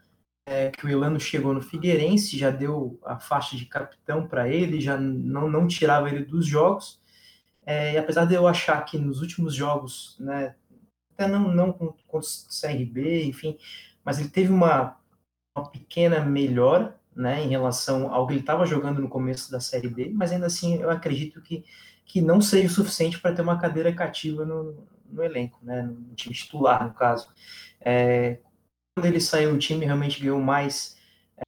é, 0.47 0.71
que 0.71 0.87
o 0.87 0.89
Elano 0.89 1.19
chegou 1.19 1.53
no 1.53 1.61
Figueirense, 1.61 2.39
já 2.39 2.51
deu 2.51 3.01
a 3.05 3.19
faixa 3.19 3.57
de 3.57 3.67
capitão 3.67 4.29
para 4.29 4.49
ele, 4.49 4.81
já 4.81 4.97
não, 4.97 5.51
não 5.51 5.67
tirava 5.67 6.09
ele 6.09 6.25
dos 6.25 6.47
jogos. 6.47 7.01
É, 7.67 7.95
e 7.95 7.99
apesar 7.99 8.27
de 8.27 8.35
eu 8.35 8.47
achar 8.47 8.81
que 8.85 8.97
nos 8.97 9.21
últimos 9.21 9.57
jogos, 9.57 10.17
né, 10.21 10.55
até 11.15 11.27
não, 11.27 11.53
não 11.53 11.73
com, 11.73 11.97
o 12.13 12.21
CRB, 12.21 13.25
enfim, 13.25 13.59
mas 14.05 14.21
ele 14.21 14.29
teve 14.29 14.53
uma, 14.53 14.97
uma 15.57 15.69
pequena 15.69 16.21
melhora 16.25 16.98
né, 17.19 17.43
em 17.43 17.49
relação 17.49 18.15
ao 18.15 18.27
que 18.27 18.35
ele 18.35 18.41
estava 18.41 18.65
jogando 18.65 19.01
no 19.01 19.09
começo 19.09 19.51
da 19.51 19.59
Série 19.59 19.89
B, 19.89 20.13
mas 20.15 20.31
ainda 20.31 20.47
assim 20.47 20.77
eu 20.77 20.89
acredito 20.89 21.43
que, 21.43 21.65
que 22.07 22.21
não 22.21 22.41
seja 22.41 22.69
o 22.69 22.71
suficiente 22.71 23.19
para 23.21 23.35
ter 23.35 23.43
uma 23.43 23.59
cadeira 23.59 23.93
cativa 23.93 24.45
no, 24.45 24.87
no 25.11 25.23
elenco, 25.25 25.59
né, 25.61 25.83
no 25.83 26.15
time 26.15 26.33
titular, 26.33 26.87
no 26.87 26.95
caso. 26.95 27.29
É, 27.81 28.39
quando 28.97 29.07
ele 29.07 29.21
saiu, 29.21 29.53
o 29.53 29.59
time 29.59 29.85
realmente 29.85 30.21
ganhou 30.21 30.41
mais, 30.41 30.97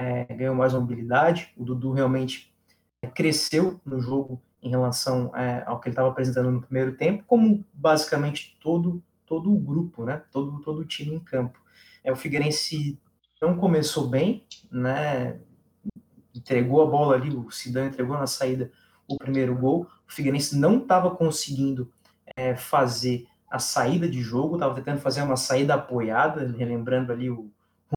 é, 0.00 0.24
ganhou 0.34 0.56
mais 0.56 0.74
mobilidade. 0.74 1.52
O 1.56 1.64
Dudu 1.64 1.92
realmente 1.92 2.52
cresceu 3.14 3.80
no 3.86 4.00
jogo 4.00 4.42
em 4.60 4.70
relação 4.70 5.34
é, 5.36 5.62
ao 5.66 5.80
que 5.80 5.88
ele 5.88 5.92
estava 5.92 6.08
apresentando 6.08 6.50
no 6.50 6.60
primeiro 6.60 6.96
tempo, 6.96 7.22
como 7.26 7.64
basicamente 7.72 8.58
todo 8.60 9.00
todo 9.30 9.54
o 9.54 9.60
grupo, 9.60 10.04
né? 10.04 10.20
Todo, 10.32 10.60
todo 10.60 10.80
o 10.80 10.84
time 10.84 11.14
em 11.14 11.20
campo. 11.20 11.56
É, 12.02 12.10
o 12.10 12.16
Figueirense 12.16 12.98
não 13.40 13.56
começou 13.56 14.08
bem, 14.08 14.44
né? 14.72 15.38
Entregou 16.40 16.82
a 16.82 16.86
bola 16.86 17.14
ali, 17.14 17.30
o 17.36 17.50
Sidão 17.50 17.86
entregou 17.86 18.16
na 18.18 18.26
saída 18.26 18.72
o 19.06 19.16
primeiro 19.18 19.54
gol. 19.54 19.86
O 20.08 20.12
Figueirense 20.12 20.56
não 20.56 20.78
estava 20.78 21.10
conseguindo 21.10 21.92
é, 22.34 22.56
fazer 22.56 23.26
a 23.50 23.58
saída 23.58 24.08
de 24.08 24.22
jogo, 24.22 24.54
estava 24.54 24.74
tentando 24.74 25.00
fazer 25.00 25.22
uma 25.22 25.36
saída 25.36 25.74
apoiada, 25.74 26.54
relembrando 26.56 27.12
ali 27.12 27.28
o, 27.28 27.50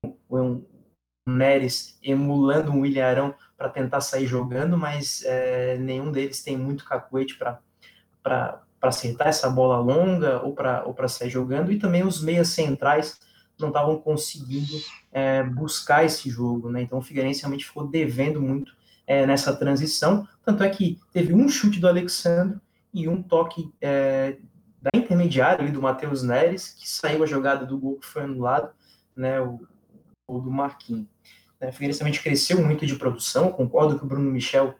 o, 0.04 0.18
o 0.30 0.62
Neres 1.26 1.98
emulando 2.04 2.72
um 2.72 2.86
Ilharão 2.86 3.34
para 3.58 3.70
tentar 3.70 4.02
sair 4.02 4.28
jogando, 4.28 4.78
mas 4.78 5.24
é, 5.24 5.78
nenhum 5.78 6.12
deles 6.12 6.44
tem 6.44 6.58
muito 6.58 6.84
cacuete 6.84 7.38
para 7.38 8.62
acertar 8.82 9.28
essa 9.28 9.50
bola 9.50 9.78
longa 9.78 10.42
ou 10.42 10.54
para 10.54 11.08
sair 11.08 11.30
jogando, 11.30 11.72
e 11.72 11.80
também 11.80 12.04
os 12.04 12.22
meias 12.22 12.50
centrais 12.50 13.20
não 13.60 13.70
estavam 13.70 13.98
conseguindo 13.98 14.74
é, 15.12 15.44
buscar 15.44 16.06
esse 16.06 16.30
jogo, 16.30 16.70
né? 16.70 16.82
Então 16.82 17.00
o 17.00 17.02
Figueirense 17.02 17.42
realmente 17.42 17.66
ficou 17.66 17.88
devendo 17.88 18.42
muito 18.42 18.76
é, 19.06 19.26
nessa 19.26 19.56
transição, 19.56 20.28
tanto 20.46 20.64
é 20.64 20.70
que 20.70 21.00
teve 21.12 21.34
um 21.34 21.48
chute 21.50 21.80
do 21.80 21.88
Alexandre 21.88 22.58
e 22.94 23.08
um 23.08 23.22
toque 23.22 23.72
é, 23.82 24.38
da 24.82 24.92
intermediária 24.96 25.72
do 25.72 25.82
Matheus 25.82 26.24
Neres, 26.24 26.70
que 26.70 26.90
saiu 26.90 27.24
a 27.24 27.28
jogada 27.28 27.66
do 27.66 27.78
gol 27.78 27.98
que 27.98 28.06
foi 28.06 28.24
anulado, 28.24 28.72
né? 29.16 29.40
O, 29.42 29.60
o 30.28 30.40
do 30.40 30.52
Marquinhos. 30.52 31.08
É, 31.60 31.70
o 31.70 31.74
Figueirense 31.74 32.00
realmente 32.00 32.22
cresceu 32.22 32.62
muito 32.62 32.86
de 32.86 32.96
produção, 32.96 33.52
concordo 33.52 33.98
que 33.98 34.04
o 34.04 34.08
Bruno 34.08 34.30
Michel 34.30 34.76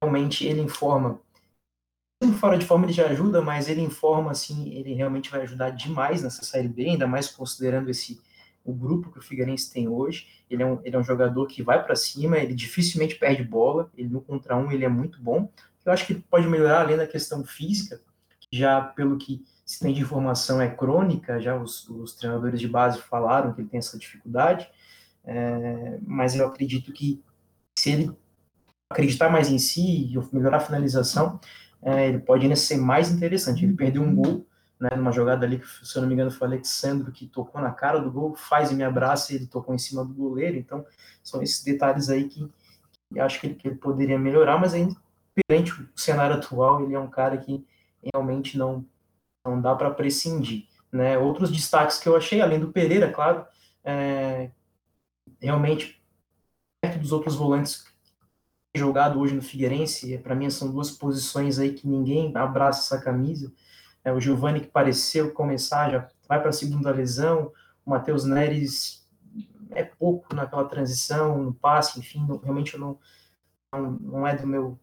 realmente 0.00 0.44
ele 0.46 0.60
informa 0.60 1.20
fora 2.38 2.56
de 2.56 2.64
forma 2.64 2.86
ele 2.86 2.92
já 2.92 3.06
ajuda, 3.06 3.42
mas 3.42 3.68
ele 3.68 3.82
informa 3.82 4.30
assim, 4.30 4.70
ele 4.74 4.94
realmente 4.94 5.30
vai 5.30 5.42
ajudar 5.42 5.70
demais 5.70 6.22
nessa 6.22 6.44
série 6.44 6.68
B, 6.68 6.90
ainda 6.90 7.06
mais 7.06 7.28
considerando 7.28 7.90
esse 7.90 8.20
o 8.64 8.72
grupo 8.72 9.12
que 9.12 9.18
o 9.18 9.22
Figueirense 9.22 9.72
tem 9.72 9.86
hoje. 9.86 10.26
Ele 10.50 10.62
é 10.62 10.66
um, 10.66 10.80
ele 10.84 10.96
é 10.96 10.98
um 10.98 11.04
jogador 11.04 11.46
que 11.46 11.62
vai 11.62 11.82
para 11.84 11.94
cima, 11.94 12.36
ele 12.36 12.54
dificilmente 12.54 13.14
perde 13.14 13.44
bola, 13.44 13.90
ele 13.96 14.08
no 14.08 14.20
contra 14.20 14.56
um 14.56 14.72
ele 14.72 14.84
é 14.84 14.88
muito 14.88 15.22
bom. 15.22 15.48
Eu 15.84 15.92
acho 15.92 16.04
que 16.04 16.14
pode 16.14 16.48
melhorar 16.48 16.80
além 16.80 16.96
da 16.96 17.06
questão 17.06 17.44
física, 17.44 18.00
que 18.40 18.58
já 18.58 18.80
pelo 18.80 19.16
que 19.16 19.44
se 19.64 19.80
tem 19.80 19.94
de 19.94 20.00
informação 20.00 20.60
é 20.60 20.68
crônica, 20.68 21.40
já 21.40 21.56
os, 21.56 21.88
os 21.88 22.14
treinadores 22.14 22.60
de 22.60 22.68
base 22.68 23.00
falaram 23.00 23.52
que 23.52 23.60
ele 23.60 23.68
tem 23.68 23.78
essa 23.78 23.98
dificuldade, 23.98 24.68
é, 25.24 25.98
mas 26.02 26.34
eu 26.34 26.46
acredito 26.46 26.92
que 26.92 27.22
se 27.76 27.90
ele 27.90 28.16
acreditar 28.90 29.28
mais 29.28 29.50
em 29.50 29.58
si 29.58 30.12
e 30.12 30.34
melhorar 30.34 30.58
a 30.58 30.60
finalização, 30.60 31.40
é, 31.86 32.08
ele 32.08 32.18
pode 32.18 32.42
ainda 32.42 32.56
ser 32.56 32.76
mais 32.78 33.12
interessante. 33.12 33.64
Ele 33.64 33.74
perdeu 33.74 34.02
um 34.02 34.12
gol, 34.12 34.44
né, 34.78 34.90
numa 34.96 35.12
jogada 35.12 35.46
ali 35.46 35.60
que, 35.60 35.86
se 35.86 35.96
eu 35.96 36.02
não 36.02 36.08
me 36.08 36.14
engano, 36.14 36.32
foi 36.32 36.48
o 36.48 36.50
Alexandre 36.50 37.12
que 37.12 37.28
tocou 37.28 37.60
na 37.60 37.70
cara 37.70 38.00
do 38.00 38.10
gol, 38.10 38.34
faz 38.34 38.72
e 38.72 38.74
me 38.74 38.82
abraça 38.82 39.32
e 39.32 39.36
ele 39.36 39.46
tocou 39.46 39.72
em 39.72 39.78
cima 39.78 40.04
do 40.04 40.12
goleiro. 40.12 40.56
Então, 40.56 40.84
são 41.22 41.40
esses 41.40 41.62
detalhes 41.62 42.10
aí 42.10 42.24
que, 42.24 42.50
que 43.12 43.20
acho 43.20 43.40
que 43.40 43.46
ele, 43.46 43.54
que 43.54 43.68
ele, 43.68 43.76
poderia 43.76 44.18
melhorar, 44.18 44.58
mas 44.58 44.74
ainda, 44.74 44.96
perante 45.32 45.80
o 45.80 45.88
cenário 45.94 46.34
atual, 46.34 46.82
ele 46.82 46.94
é 46.94 46.98
um 46.98 47.08
cara 47.08 47.38
que 47.38 47.64
realmente 48.12 48.58
não, 48.58 48.84
não 49.44 49.60
dá 49.60 49.72
para 49.72 49.92
prescindir. 49.92 50.66
Né? 50.90 51.16
Outros 51.16 51.52
destaques 51.52 51.98
que 52.00 52.08
eu 52.08 52.16
achei, 52.16 52.40
além 52.40 52.58
do 52.58 52.72
Pereira, 52.72 53.12
claro, 53.12 53.46
é, 53.84 54.50
realmente, 55.40 56.02
perto 56.80 56.98
dos 56.98 57.12
outros 57.12 57.36
volantes 57.36 57.86
jogado 58.76 59.18
hoje 59.18 59.34
no 59.34 59.42
Figueirense, 59.42 60.18
para 60.18 60.34
mim 60.34 60.50
são 60.50 60.70
duas 60.70 60.90
posições 60.90 61.58
aí 61.58 61.72
que 61.72 61.86
ninguém 61.86 62.32
abraça 62.36 62.94
essa 62.94 63.02
camisa. 63.02 63.52
É, 64.04 64.12
o 64.12 64.20
Giovani 64.20 64.60
que 64.60 64.68
pareceu 64.68 65.32
começar, 65.32 65.90
já 65.90 66.08
vai 66.28 66.40
para 66.40 66.50
a 66.50 66.52
segunda 66.52 66.90
lesão, 66.90 67.52
o 67.84 67.90
Matheus 67.90 68.24
Neres 68.24 69.06
é 69.70 69.84
pouco 69.84 70.34
naquela 70.34 70.64
transição, 70.64 71.42
no 71.42 71.54
passe, 71.54 71.98
enfim, 71.98 72.24
não, 72.26 72.38
realmente 72.38 72.76
não, 72.76 72.98
não, 73.72 73.90
não, 73.92 74.26
é 74.26 74.36
do 74.36 74.46
meu, 74.46 74.78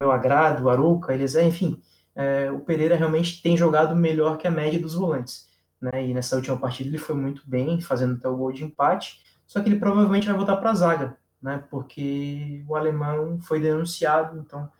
meu 0.00 0.10
agrado, 0.10 0.64
o 0.64 0.70
Aruca, 0.70 1.14
eles 1.14 1.34
é, 1.34 1.44
enfim, 1.44 1.80
é, 2.14 2.50
o 2.50 2.60
Pereira 2.60 2.94
realmente 2.94 3.42
tem 3.42 3.56
jogado 3.56 3.96
melhor 3.96 4.36
que 4.36 4.46
a 4.46 4.50
média 4.50 4.78
dos 4.78 4.94
volantes, 4.94 5.48
né, 5.80 6.06
e 6.06 6.14
nessa 6.14 6.36
última 6.36 6.56
partida 6.56 6.88
ele 6.88 6.98
foi 6.98 7.14
muito 7.14 7.42
bem, 7.46 7.80
fazendo 7.80 8.14
até 8.14 8.28
o 8.28 8.36
gol 8.36 8.52
de 8.52 8.64
empate, 8.64 9.20
só 9.46 9.60
que 9.60 9.68
ele 9.68 9.78
provavelmente 9.78 10.26
vai 10.26 10.36
voltar 10.36 10.56
para 10.56 10.70
a 10.70 10.74
zaga, 10.74 11.18
né? 11.42 11.62
Porque 11.70 12.62
o 12.68 12.76
alemão 12.76 13.40
foi 13.40 13.60
denunciado, 13.60 14.38
então 14.38 14.70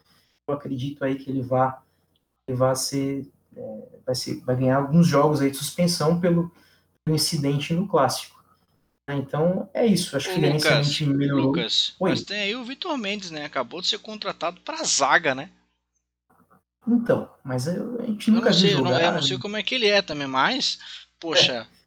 eu 0.47 0.55
acredito 0.55 1.05
aí 1.05 1.17
que 1.17 1.31
ele 1.31 1.43
vai, 1.43 1.75
ele 2.47 2.57
vai 2.57 2.77
ser, 2.77 3.29
é, 3.57 3.89
vai 4.07 4.15
ser, 4.15 4.41
vai 4.41 4.57
ganhar 4.57 4.77
alguns 4.77 5.07
jogos 5.07 5.41
aí 5.41 5.51
de 5.51 5.57
suspensão 5.57 6.21
pelo, 6.21 6.53
pelo 7.05 7.17
incidente 7.17 7.75
no 7.75 7.89
clássico. 7.89 8.43
Né? 9.09 9.17
Então 9.17 9.69
é 9.75 9.85
isso. 9.85 10.17
Acho 10.17 10.33
que 10.33 10.39
o 10.39 10.53
Lucas, 10.53 11.01
melhorou. 11.01 11.47
Lucas, 11.47 11.97
Oi. 11.99 12.11
mas 12.11 12.23
tem 12.23 12.41
aí 12.41 12.55
o 12.55 12.65
Vitor 12.65 12.97
Mendes, 12.97 13.31
né? 13.31 13.45
Acabou 13.45 13.81
de 13.81 13.89
ser 13.89 13.99
contratado 13.99 14.61
para 14.61 14.85
zaga, 14.85 15.35
né? 15.35 15.51
Então, 16.87 17.31
mas 17.45 17.69
a 17.69 17.75
gente 18.07 18.31
nunca 18.31 18.49
eu 18.49 18.53
não 18.53 18.59
sei, 18.59 18.69
viu 18.71 18.79
jogar. 18.79 18.91
Eu 18.91 18.99
não, 18.99 19.07
eu 19.07 19.13
não 19.13 19.23
sei 19.23 19.39
como 19.39 19.57
é 19.57 19.63
que 19.63 19.75
ele 19.75 19.89
é 19.89 20.03
também, 20.03 20.27
mas 20.27 20.79
poxa. 21.19 21.53
É 21.53 21.82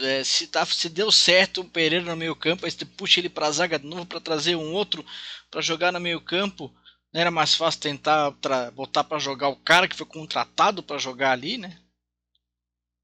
é, 0.00 0.24
se, 0.24 0.48
tá, 0.48 0.66
se 0.66 0.88
deu 0.88 1.12
certo 1.12 1.60
o 1.60 1.68
Pereira 1.68 2.04
no 2.04 2.16
meio 2.16 2.34
campo, 2.34 2.64
aí 2.64 2.70
você 2.70 2.84
puxa 2.84 3.20
ele 3.20 3.28
para 3.28 3.46
a 3.46 3.52
zaga 3.52 3.78
de 3.78 3.86
novo 3.86 4.04
para 4.06 4.20
trazer 4.20 4.56
um 4.56 4.72
outro 4.72 5.04
para 5.50 5.60
jogar 5.60 5.92
no 5.92 6.00
meio 6.00 6.20
campo. 6.20 6.72
Não 7.12 7.20
era 7.20 7.30
mais 7.30 7.54
fácil 7.54 7.80
tentar 7.80 8.32
botar 8.72 9.04
para 9.04 9.18
jogar 9.18 9.48
o 9.48 9.56
cara 9.56 9.86
que 9.86 9.96
foi 9.96 10.06
contratado 10.06 10.82
para 10.82 10.98
jogar 10.98 11.30
ali, 11.30 11.56
né? 11.56 11.78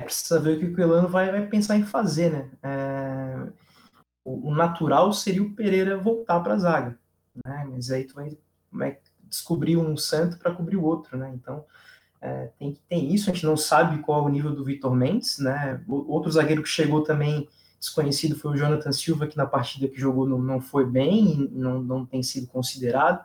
Precisa 0.02 0.40
ver 0.40 0.56
o 0.56 0.74
que 0.74 0.80
o 0.80 0.82
Elano 0.82 1.08
vai, 1.08 1.30
vai 1.30 1.46
pensar 1.46 1.76
em 1.76 1.87
fazer, 1.87 2.30
né? 2.30 2.50
É, 2.62 3.52
o, 4.24 4.48
o, 4.48 4.54
natural 4.54 5.12
seria 5.12 5.42
o 5.42 5.54
Pereira 5.54 5.96
voltar 5.96 6.40
para 6.40 6.54
a 6.54 6.58
zaga, 6.58 6.98
né? 7.44 7.64
Mas 7.70 7.90
aí 7.90 8.04
tu 8.04 8.16
vai, 8.16 8.37
vai 8.70 8.98
descobrir 9.22 9.76
um 9.76 9.96
santo 9.96 10.37
para 10.38 10.52
cobrir 10.52 10.76
o 10.76 10.84
outro, 10.84 11.16
né? 11.16 11.30
Então 11.34 11.64
é, 12.24 12.50
tem, 12.88 13.14
isso, 13.14 13.30
a 13.30 13.34
gente 13.34 13.44
não 13.44 13.54
sabe 13.54 13.98
qual 13.98 14.20
é 14.20 14.22
o 14.22 14.30
nível 14.30 14.54
do 14.54 14.64
Vitor 14.64 14.94
Mendes, 14.94 15.38
né? 15.38 15.84
O, 15.87 16.10
outro 16.10 16.32
zagueiro 16.32 16.62
que 16.62 16.68
chegou 16.70 17.02
também 17.02 17.46
desconhecido 17.78 18.34
foi 18.34 18.52
o 18.52 18.56
Jonathan 18.56 18.92
Silva, 18.92 19.26
que 19.26 19.37
na 19.37 19.44
partida 19.44 19.87
que 19.87 20.00
jogou 20.00 20.26
não, 20.26 20.38
não 20.38 20.58
foi 20.58 20.87
bem, 20.87 21.50
não, 21.52 21.82
não 21.82 22.06
tem 22.06 22.22
sido 22.22 22.46
considerado. 22.46 23.22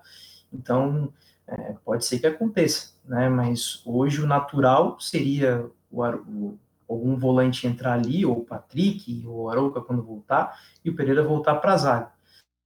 Então, 0.52 1.14
é, 1.48 1.76
pode 1.86 2.06
ser 2.06 2.20
que 2.20 2.28
aconteça, 2.28 2.92
né? 3.06 3.30
Mas 3.30 3.82
hoje 3.86 4.22
o 4.22 4.28
natural 4.28 5.00
seria 5.00 5.66
o, 5.90 6.04
o, 6.04 6.60
algum 6.90 7.16
volante 7.16 7.68
entrar 7.68 7.94
ali, 7.94 8.26
ou 8.26 8.40
o 8.40 8.46
Patrick, 8.46 9.24
ou 9.26 9.44
o 9.44 9.50
Arouca 9.50 9.80
quando 9.80 10.04
voltar, 10.04 10.60
e 10.84 10.90
o 10.90 10.96
Pereira 10.96 11.24
voltar 11.24 11.56
para 11.56 11.72
a 11.72 11.78
zaga. 11.78 12.12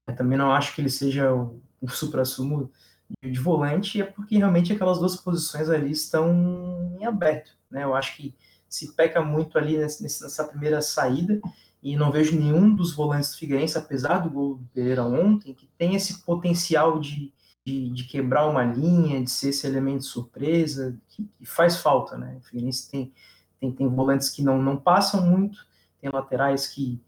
Eu 0.07 0.15
também 0.15 0.37
não 0.37 0.51
acho 0.51 0.73
que 0.73 0.81
ele 0.81 0.89
seja 0.89 1.31
o, 1.31 1.61
o 1.79 1.87
supra-sumo 1.87 2.71
de 3.21 3.39
volante 3.39 4.01
é 4.01 4.05
porque 4.05 4.37
realmente 4.37 4.73
aquelas 4.73 4.99
duas 4.99 5.15
posições 5.15 5.69
ali 5.69 5.91
estão 5.91 6.97
em 6.99 7.05
aberto, 7.05 7.51
né? 7.69 7.83
Eu 7.83 7.95
acho 7.95 8.15
que 8.17 8.35
se 8.67 8.93
peca 8.93 9.21
muito 9.21 9.57
ali 9.57 9.77
nessa 9.77 10.43
primeira 10.45 10.81
saída 10.81 11.39
e 11.81 11.95
não 11.95 12.11
vejo 12.11 12.39
nenhum 12.39 12.73
dos 12.73 12.93
volantes 12.93 13.31
do 13.31 13.37
Figueirense, 13.37 13.77
apesar 13.77 14.19
do 14.19 14.29
gol 14.29 14.55
do 14.55 14.65
Pereira 14.73 15.03
ontem, 15.03 15.53
que 15.53 15.67
tem 15.77 15.95
esse 15.95 16.23
potencial 16.23 16.97
de, 16.97 17.33
de, 17.65 17.89
de 17.89 18.03
quebrar 18.05 18.49
uma 18.49 18.63
linha, 18.63 19.21
de 19.21 19.29
ser 19.29 19.49
esse 19.49 19.67
elemento 19.67 20.05
surpresa, 20.05 20.97
que, 21.09 21.29
que, 21.37 21.45
faz 21.45 21.77
falta, 21.77 22.17
né? 22.17 22.37
O 22.39 22.41
Figueirense 22.41 22.89
tem, 22.89 23.13
tem, 23.59 23.71
tem 23.71 23.87
volantes 23.87 24.29
que 24.29 24.41
não, 24.41 24.61
não 24.61 24.77
passam 24.77 25.25
muito, 25.25 25.67
tem 25.99 26.09
laterais 26.11 26.67
que 26.67 27.01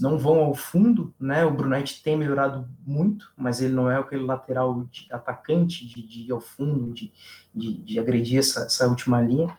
não, 0.00 0.18
vão 0.18 0.40
ao 0.40 0.54
fundo, 0.54 1.14
né? 1.18 1.44
O 1.44 1.50
Brunetti 1.50 2.02
tem 2.02 2.16
melhorado 2.16 2.68
muito, 2.86 3.32
mas 3.36 3.60
ele 3.60 3.72
não 3.72 3.90
é 3.90 3.98
aquele 3.98 4.24
lateral 4.24 4.84
de, 4.84 5.06
atacante 5.10 5.86
de, 5.86 6.06
de 6.06 6.20
ir 6.22 6.32
ao 6.32 6.40
fundo, 6.40 6.92
de, 6.92 7.12
de, 7.54 7.74
de 7.78 7.98
agredir 7.98 8.38
essa, 8.38 8.64
essa 8.64 8.86
última 8.86 9.20
linha. 9.20 9.56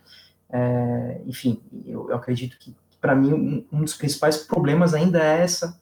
É, 0.49 1.21
enfim, 1.25 1.61
eu, 1.85 2.09
eu, 2.09 2.15
acredito 2.15 2.57
que 2.59 2.75
para 3.01 3.15
mim 3.15 3.33
um, 3.33 3.65
um, 3.71 3.83
dos 3.83 3.95
principais 3.95 4.37
problemas 4.37 4.93
ainda 4.93 5.19
é 5.21 5.41
essa, 5.41 5.79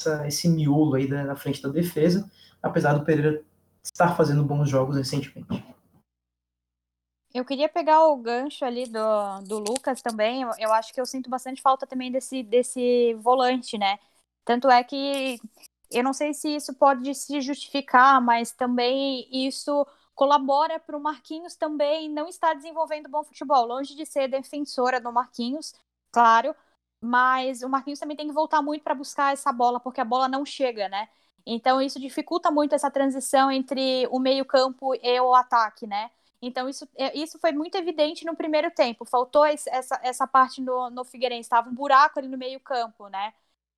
essa 0.00 0.26
esse 0.26 0.48
miolo 0.48 0.94
aí 0.94 1.06
da, 1.06 1.24
na 1.24 1.36
frente 1.36 1.62
da 1.62 1.68
defesa, 1.68 2.30
apesar 2.62 2.94
do 2.94 3.04
Pereira 3.04 3.42
estar 3.84 4.16
fazendo 4.16 4.44
bons 4.44 4.68
jogos 4.68 4.96
recentemente. 4.96 5.64
Eu 7.32 7.44
queria 7.44 7.68
pegar 7.68 8.04
o 8.06 8.16
gancho 8.16 8.64
ali 8.64 8.86
do, 8.86 8.98
do 9.46 9.58
Lucas 9.58 10.02
também. 10.02 10.42
Eu, 10.42 10.50
eu 10.58 10.72
acho 10.72 10.92
que 10.92 11.00
eu 11.00 11.06
sinto 11.06 11.30
bastante 11.30 11.62
falta 11.62 11.86
também 11.86 12.10
desse, 12.10 12.42
desse 12.42 13.14
volante, 13.14 13.78
né? 13.78 13.98
Tanto 14.44 14.68
é 14.70 14.82
que 14.82 15.38
eu 15.90 16.02
não 16.02 16.12
sei 16.12 16.34
se 16.34 16.48
isso 16.56 16.74
pode 16.74 17.14
se 17.14 17.40
justificar, 17.40 18.20
mas 18.20 18.52
também 18.52 19.28
isso 19.32 19.86
colabora 20.14 20.78
para 20.80 20.96
o 20.96 21.00
Marquinhos 21.00 21.54
também 21.56 22.08
não 22.10 22.28
estar 22.28 22.54
desenvolvendo 22.54 23.08
bom 23.08 23.22
futebol. 23.24 23.64
Longe 23.66 23.94
de 23.94 24.04
ser 24.06 24.28
defensora 24.28 25.00
do 25.00 25.12
Marquinhos, 25.12 25.72
claro, 26.12 26.54
mas 27.00 27.62
o 27.62 27.68
Marquinhos 27.68 27.98
também 28.00 28.16
tem 28.16 28.26
que 28.28 28.32
voltar 28.34 28.60
muito 28.62 28.82
para 28.82 28.94
buscar 28.94 29.32
essa 29.32 29.52
bola, 29.52 29.80
porque 29.80 30.00
a 30.00 30.04
bola 30.04 30.28
não 30.28 30.44
chega, 30.44 30.88
né? 30.88 31.08
Então 31.46 31.80
isso 31.80 31.98
dificulta 32.00 32.50
muito 32.50 32.74
essa 32.74 32.90
transição 32.90 33.50
entre 33.50 34.06
o 34.10 34.18
meio-campo 34.18 34.94
e 34.96 35.20
o 35.20 35.34
ataque, 35.34 35.86
né? 35.86 36.10
Então, 36.42 36.68
isso, 36.68 36.88
é, 36.96 37.16
isso 37.18 37.38
foi 37.38 37.52
muito 37.52 37.74
evidente 37.76 38.24
no 38.24 38.34
primeiro 38.36 38.70
tempo. 38.70 39.04
Faltou 39.04 39.44
essa, 39.44 40.00
essa 40.02 40.26
parte 40.26 40.60
no, 40.62 40.88
no 40.90 41.04
Figueirense. 41.04 41.42
Estava 41.42 41.68
um 41.68 41.74
buraco 41.74 42.18
ali 42.18 42.28
no 42.28 42.38
meio-campo, 42.38 43.08
né? 43.08 43.32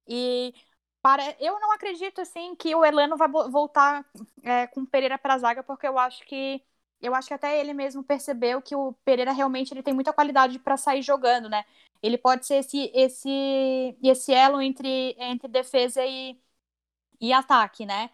E 0.06 0.54
para, 1.02 1.36
eu 1.40 1.58
não 1.60 1.72
acredito, 1.72 2.20
assim, 2.20 2.54
que 2.56 2.74
o 2.74 2.84
Elano 2.84 3.16
vai 3.16 3.28
voltar 3.28 4.04
é, 4.42 4.66
com 4.68 4.82
o 4.82 4.86
Pereira 4.86 5.18
para 5.18 5.34
a 5.34 5.38
zaga, 5.38 5.62
porque 5.62 5.86
eu 5.86 5.98
acho 5.98 6.24
que. 6.26 6.62
Eu 7.00 7.14
acho 7.16 7.26
que 7.28 7.34
até 7.34 7.58
ele 7.60 7.74
mesmo 7.74 8.04
percebeu 8.04 8.62
que 8.62 8.76
o 8.76 8.92
Pereira 9.04 9.32
realmente 9.32 9.74
ele 9.74 9.82
tem 9.82 9.92
muita 9.92 10.12
qualidade 10.12 10.56
para 10.60 10.76
sair 10.76 11.02
jogando, 11.02 11.48
né? 11.48 11.64
Ele 12.00 12.16
pode 12.16 12.46
ser 12.46 12.56
esse, 12.56 12.90
esse, 12.94 13.96
esse 14.02 14.32
elo 14.32 14.60
entre, 14.62 15.16
entre 15.18 15.48
defesa 15.48 16.04
e, 16.06 16.38
e 17.20 17.32
ataque, 17.32 17.86
né? 17.86 18.10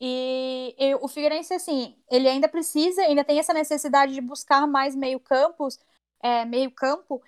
E, 0.00 0.74
e, 0.78 0.94
o 0.96 1.08
Figueirense, 1.08 1.52
assim, 1.54 1.96
ele 2.10 2.28
ainda 2.28 2.48
precisa, 2.48 3.02
ainda 3.02 3.24
tem 3.24 3.38
essa 3.38 3.52
necessidade 3.52 4.14
de 4.14 4.20
buscar 4.20 4.66
mais 4.66 4.94
meio 4.94 5.18
campos, 5.18 5.78
é, 6.22 6.44
meio 6.44 6.70
campo, 6.70 7.22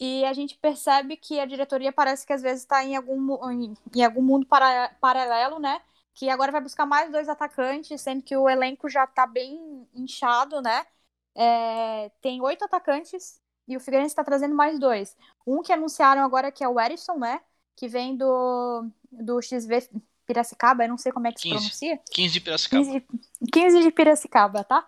e 0.00 0.24
a 0.24 0.32
gente 0.32 0.56
percebe 0.58 1.16
que 1.16 1.38
a 1.40 1.46
diretoria 1.46 1.92
parece 1.92 2.26
que 2.26 2.32
às 2.32 2.42
vezes 2.42 2.62
está 2.62 2.84
em 2.84 2.96
algum, 2.96 3.50
em, 3.50 3.74
em, 3.94 4.04
algum 4.04 4.22
mundo 4.22 4.46
para, 4.46 4.90
paralelo, 5.00 5.58
né? 5.58 5.80
Que 6.14 6.28
agora 6.30 6.52
vai 6.52 6.60
buscar 6.60 6.86
mais 6.86 7.10
dois 7.12 7.28
atacantes, 7.28 8.00
sendo 8.00 8.22
que 8.22 8.36
o 8.36 8.48
elenco 8.48 8.88
já 8.88 9.04
está 9.04 9.26
bem 9.26 9.88
inchado, 9.94 10.60
né? 10.62 10.86
É, 11.34 12.10
tem 12.20 12.40
oito 12.42 12.64
atacantes 12.64 13.40
e 13.66 13.76
o 13.76 13.80
Figueirense 13.80 14.12
está 14.12 14.24
trazendo 14.24 14.54
mais 14.54 14.78
dois. 14.78 15.16
Um 15.46 15.62
que 15.62 15.72
anunciaram 15.72 16.22
agora 16.24 16.52
que 16.52 16.64
é 16.64 16.68
o 16.68 16.78
Erisson, 16.80 17.14
né? 17.18 17.40
Que 17.76 17.88
vem 17.88 18.16
do, 18.16 18.88
do 19.10 19.40
XV 19.42 19.90
Piracicaba, 20.26 20.84
eu 20.84 20.88
não 20.88 20.98
sei 20.98 21.12
como 21.12 21.26
é 21.26 21.32
que 21.32 21.42
15, 21.42 21.48
se 21.48 21.50
pronuncia. 21.50 22.00
15 22.12 22.32
de 22.32 22.40
Piracicaba. 22.40 22.84
15, 22.84 23.06
15 23.52 23.82
de 23.82 23.90
Piracicaba, 23.90 24.64
tá? 24.64 24.86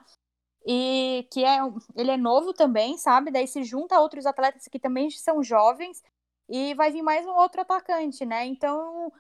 E 0.67 1.27
que 1.31 1.45
é, 1.45 1.59
ele 1.95 2.11
é 2.11 2.17
novo 2.17 2.53
também, 2.53 2.99
sabe? 2.99 3.31
Daí 3.31 3.47
se 3.47 3.63
junta 3.63 3.97
a 3.97 4.01
outros 4.01 4.27
atletas 4.27 4.67
que 4.67 4.79
também 4.79 5.11
são 5.11 5.43
jovens 5.43 6.03
e 6.49 6.75
vai 6.75 6.91
vir 6.91 7.03
mais 7.03 7.27
um 7.27 7.31
outro 7.31 7.61
atacante, 7.61 8.25
né? 8.25 8.47
Então, 8.47 9.13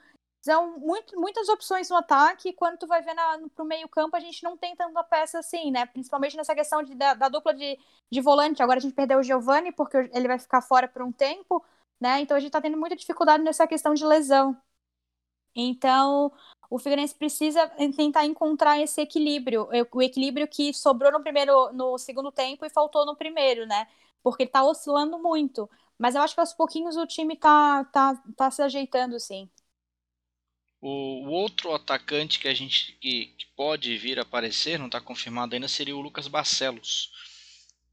são 0.46 0.78
muito, 0.78 1.20
muitas 1.20 1.48
opções 1.48 1.90
no 1.90 1.96
ataque. 1.96 2.50
E 2.50 2.52
quando 2.52 2.78
tu 2.78 2.86
vai 2.86 3.02
ver 3.02 3.14
na, 3.14 3.40
pro 3.54 3.64
meio 3.64 3.88
campo, 3.88 4.16
a 4.16 4.20
gente 4.20 4.42
não 4.44 4.56
tem 4.56 4.76
tanta 4.76 5.02
peça 5.02 5.40
assim, 5.40 5.72
né? 5.72 5.86
Principalmente 5.86 6.36
nessa 6.36 6.54
questão 6.54 6.82
de, 6.84 6.94
da, 6.94 7.14
da 7.14 7.28
dupla 7.28 7.52
de, 7.52 7.76
de 8.10 8.20
volante. 8.20 8.62
Agora 8.62 8.78
a 8.78 8.82
gente 8.82 8.94
perdeu 8.94 9.18
o 9.18 9.22
Giovani, 9.22 9.72
porque 9.72 9.96
ele 10.12 10.28
vai 10.28 10.38
ficar 10.38 10.62
fora 10.62 10.86
por 10.86 11.02
um 11.02 11.10
tempo, 11.10 11.64
né? 12.00 12.20
Então 12.20 12.36
a 12.36 12.40
gente 12.40 12.52
tá 12.52 12.60
tendo 12.60 12.76
muita 12.76 12.94
dificuldade 12.94 13.42
nessa 13.42 13.66
questão 13.66 13.92
de 13.92 14.04
lesão. 14.04 14.56
Então, 15.56 16.30
o 16.68 16.78
Figueirense 16.78 17.14
precisa 17.14 17.66
tentar 17.96 18.26
encontrar 18.26 18.78
esse 18.80 19.00
equilíbrio, 19.00 19.68
o 19.90 20.02
equilíbrio 20.02 20.46
que 20.46 20.74
sobrou 20.74 21.10
no 21.10 21.22
primeiro, 21.22 21.72
no 21.72 21.96
segundo 21.96 22.30
tempo 22.30 22.66
e 22.66 22.70
faltou 22.70 23.06
no 23.06 23.16
primeiro, 23.16 23.66
né? 23.66 23.86
Porque 24.22 24.42
está 24.42 24.62
oscilando 24.62 25.18
muito. 25.18 25.68
Mas 25.98 26.14
eu 26.14 26.20
acho 26.20 26.34
que 26.34 26.40
aos 26.40 26.52
pouquinhos 26.52 26.96
o 26.96 27.06
time 27.06 27.36
tá, 27.36 27.84
tá, 27.84 28.22
tá 28.36 28.50
se 28.50 28.60
ajeitando, 28.60 29.18
sim. 29.18 29.48
O, 30.80 31.26
o 31.26 31.30
outro 31.30 31.72
atacante 31.72 32.38
que 32.38 32.48
a 32.48 32.54
gente 32.54 32.92
que, 33.00 33.26
que 33.38 33.46
pode 33.56 33.96
vir 33.96 34.18
a 34.18 34.22
aparecer, 34.22 34.78
não 34.78 34.86
está 34.86 35.00
confirmado 35.00 35.54
ainda, 35.54 35.68
seria 35.68 35.96
o 35.96 36.00
Lucas 36.02 36.28
Barcelos. 36.28 37.10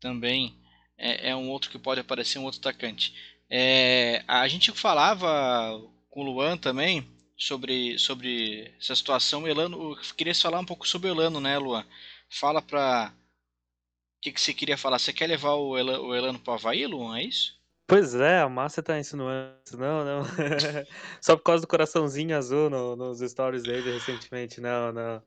Também 0.02 0.58
é, 0.97 1.30
é, 1.30 1.36
um 1.36 1.49
outro 1.49 1.69
que 1.69 1.80
pode 1.80 2.02
aparecer, 2.02 2.39
um 2.39 2.43
outro 2.43 2.60
atacante. 2.60 3.15
É, 3.49 4.23
a 4.28 4.47
gente 4.47 4.71
falava 4.71 5.80
com 6.10 6.21
o 6.21 6.23
Luan 6.23 6.58
também 6.58 7.12
sobre, 7.43 7.97
sobre 7.99 8.73
essa 8.79 8.95
situação. 8.95 9.43
O 9.43 9.47
Elano, 9.47 9.91
eu 9.91 9.97
queria 10.15 10.34
falar 10.34 10.60
um 10.60 10.65
pouco 10.65 10.88
sobre 10.88 11.10
o 11.10 11.13
Elano, 11.13 11.39
né, 11.39 11.58
Luan? 11.58 11.86
Fala 12.29 12.62
pra. 12.62 13.13
O 13.13 14.21
que, 14.21 14.32
que 14.32 14.39
você 14.39 14.53
queria 14.53 14.77
falar? 14.77 14.99
Você 14.99 15.12
quer 15.12 15.27
levar 15.27 15.53
o 15.53 15.77
Elano, 15.77 16.03
o 16.06 16.15
Elano 16.15 16.39
pro 16.39 16.53
Havaí, 16.53 16.88
Luan? 16.88 17.17
É 17.17 17.23
isso? 17.23 17.62
Pois 17.86 18.15
é, 18.15 18.39
a 18.39 18.47
Márcia 18.47 18.82
tá 18.82 18.97
insinuando. 18.97 19.60
Não, 19.73 20.06
não. 20.06 20.23
Só 21.21 21.36
por 21.36 21.43
causa 21.43 21.62
do 21.62 21.67
coraçãozinho 21.67 22.36
azul 22.38 22.69
no, 22.69 22.95
nos 22.95 23.19
stories 23.19 23.63
dele 23.63 23.91
recentemente. 23.91 24.62
Não, 24.62 24.93
não. 24.93 25.21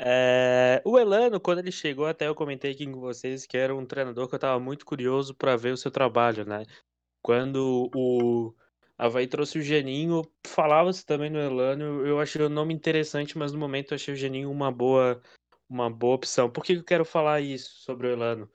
É, 0.00 0.80
o 0.84 0.98
Elano, 0.98 1.38
quando 1.38 1.58
ele 1.58 1.72
chegou, 1.72 2.06
até 2.06 2.28
eu 2.28 2.34
comentei 2.34 2.72
aqui 2.72 2.86
com 2.86 3.00
vocês 3.00 3.44
que 3.46 3.58
era 3.58 3.74
um 3.74 3.84
treinador 3.84 4.26
que 4.28 4.34
eu 4.34 4.38
tava 4.38 4.58
muito 4.58 4.86
curioso 4.86 5.34
para 5.34 5.56
ver 5.56 5.72
o 5.72 5.76
seu 5.76 5.90
trabalho, 5.90 6.46
né? 6.46 6.64
Quando 7.20 7.90
o 7.94 8.54
Havaí 8.98 9.28
trouxe 9.28 9.58
o 9.58 9.62
Geninho, 9.62 10.22
falava-se 10.44 11.06
também 11.06 11.30
no 11.30 11.38
Elano, 11.38 12.04
eu 12.04 12.18
achei 12.18 12.42
o 12.42 12.48
nome 12.48 12.74
interessante, 12.74 13.38
mas 13.38 13.52
no 13.52 13.58
momento 13.58 13.92
eu 13.92 13.94
achei 13.94 14.12
o 14.12 14.16
Geninho 14.16 14.50
uma 14.50 14.72
boa, 14.72 15.22
uma 15.68 15.88
boa 15.88 16.16
opção. 16.16 16.50
Por 16.50 16.64
que 16.64 16.72
eu 16.72 16.82
quero 16.82 17.04
falar 17.04 17.40
isso 17.40 17.70
sobre 17.82 18.08
o 18.08 18.10
Elano? 18.10 18.50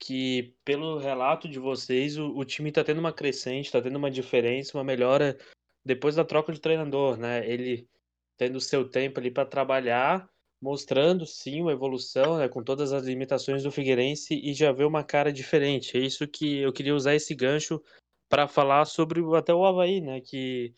Que 0.00 0.56
pelo 0.64 0.98
relato 0.98 1.48
de 1.48 1.60
vocês, 1.60 2.18
o, 2.18 2.36
o 2.36 2.44
time 2.44 2.70
está 2.70 2.82
tendo 2.82 2.98
uma 2.98 3.12
crescente, 3.12 3.66
está 3.66 3.80
tendo 3.80 3.96
uma 3.96 4.10
diferença, 4.10 4.76
uma 4.76 4.82
melhora 4.82 5.38
depois 5.84 6.16
da 6.16 6.24
troca 6.24 6.52
de 6.52 6.60
treinador, 6.60 7.16
né? 7.16 7.48
Ele 7.48 7.88
tendo 8.36 8.60
seu 8.60 8.88
tempo 8.88 9.20
ali 9.20 9.30
para 9.30 9.48
trabalhar, 9.48 10.28
mostrando 10.60 11.24
sim 11.24 11.60
uma 11.60 11.72
evolução, 11.72 12.38
né, 12.38 12.48
com 12.48 12.64
todas 12.64 12.92
as 12.92 13.04
limitações 13.04 13.62
do 13.62 13.70
Figueirense 13.70 14.34
e 14.34 14.52
já 14.54 14.72
vê 14.72 14.84
uma 14.84 15.04
cara 15.04 15.32
diferente. 15.32 15.96
É 15.96 16.00
isso 16.00 16.26
que 16.26 16.58
eu 16.58 16.72
queria 16.72 16.96
usar 16.96 17.14
esse 17.14 17.32
gancho 17.32 17.80
para 18.28 18.48
falar 18.48 18.84
sobre 18.84 19.20
até 19.36 19.52
o 19.54 19.64
Havaí, 19.64 20.00
né? 20.00 20.20
Que 20.20 20.74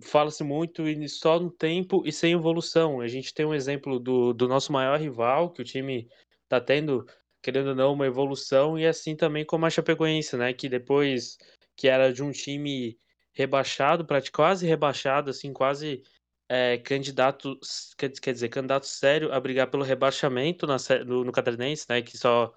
fala-se 0.00 0.42
muito 0.42 0.82
só 1.08 1.38
no 1.38 1.50
tempo 1.50 2.02
e 2.06 2.12
sem 2.12 2.32
evolução. 2.32 3.00
A 3.00 3.08
gente 3.08 3.34
tem 3.34 3.44
um 3.44 3.54
exemplo 3.54 3.98
do, 3.98 4.32
do 4.32 4.48
nosso 4.48 4.72
maior 4.72 4.98
rival, 4.98 5.50
que 5.50 5.62
o 5.62 5.64
time 5.64 6.08
está 6.44 6.60
tendo, 6.60 7.06
querendo 7.42 7.68
ou 7.70 7.74
não, 7.74 7.92
uma 7.92 8.06
evolução, 8.06 8.78
e 8.78 8.86
assim 8.86 9.16
também 9.16 9.44
como 9.44 9.66
a 9.66 9.70
Chapecoense, 9.70 10.36
né? 10.36 10.52
Que 10.52 10.68
depois 10.68 11.36
que 11.76 11.88
era 11.88 12.12
de 12.12 12.22
um 12.22 12.30
time 12.30 12.98
rebaixado, 13.32 14.06
quase 14.32 14.66
rebaixado, 14.66 15.30
assim, 15.30 15.52
quase 15.52 16.02
é, 16.48 16.76
candidato, 16.78 17.58
quer 17.96 18.32
dizer, 18.32 18.48
candidato 18.50 18.86
sério 18.86 19.32
a 19.32 19.40
brigar 19.40 19.70
pelo 19.70 19.82
rebaixamento 19.82 20.66
na, 20.66 20.76
no, 21.06 21.24
no 21.24 21.32
Catarinense, 21.32 21.86
né? 21.88 22.02
Que 22.02 22.16
só, 22.16 22.52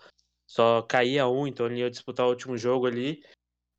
só 0.46 0.82
caía 0.82 1.28
um, 1.28 1.48
então 1.48 1.66
ele 1.66 1.80
ia 1.80 1.90
disputar 1.90 2.26
o 2.26 2.30
último 2.30 2.58
jogo 2.58 2.88
ali 2.88 3.24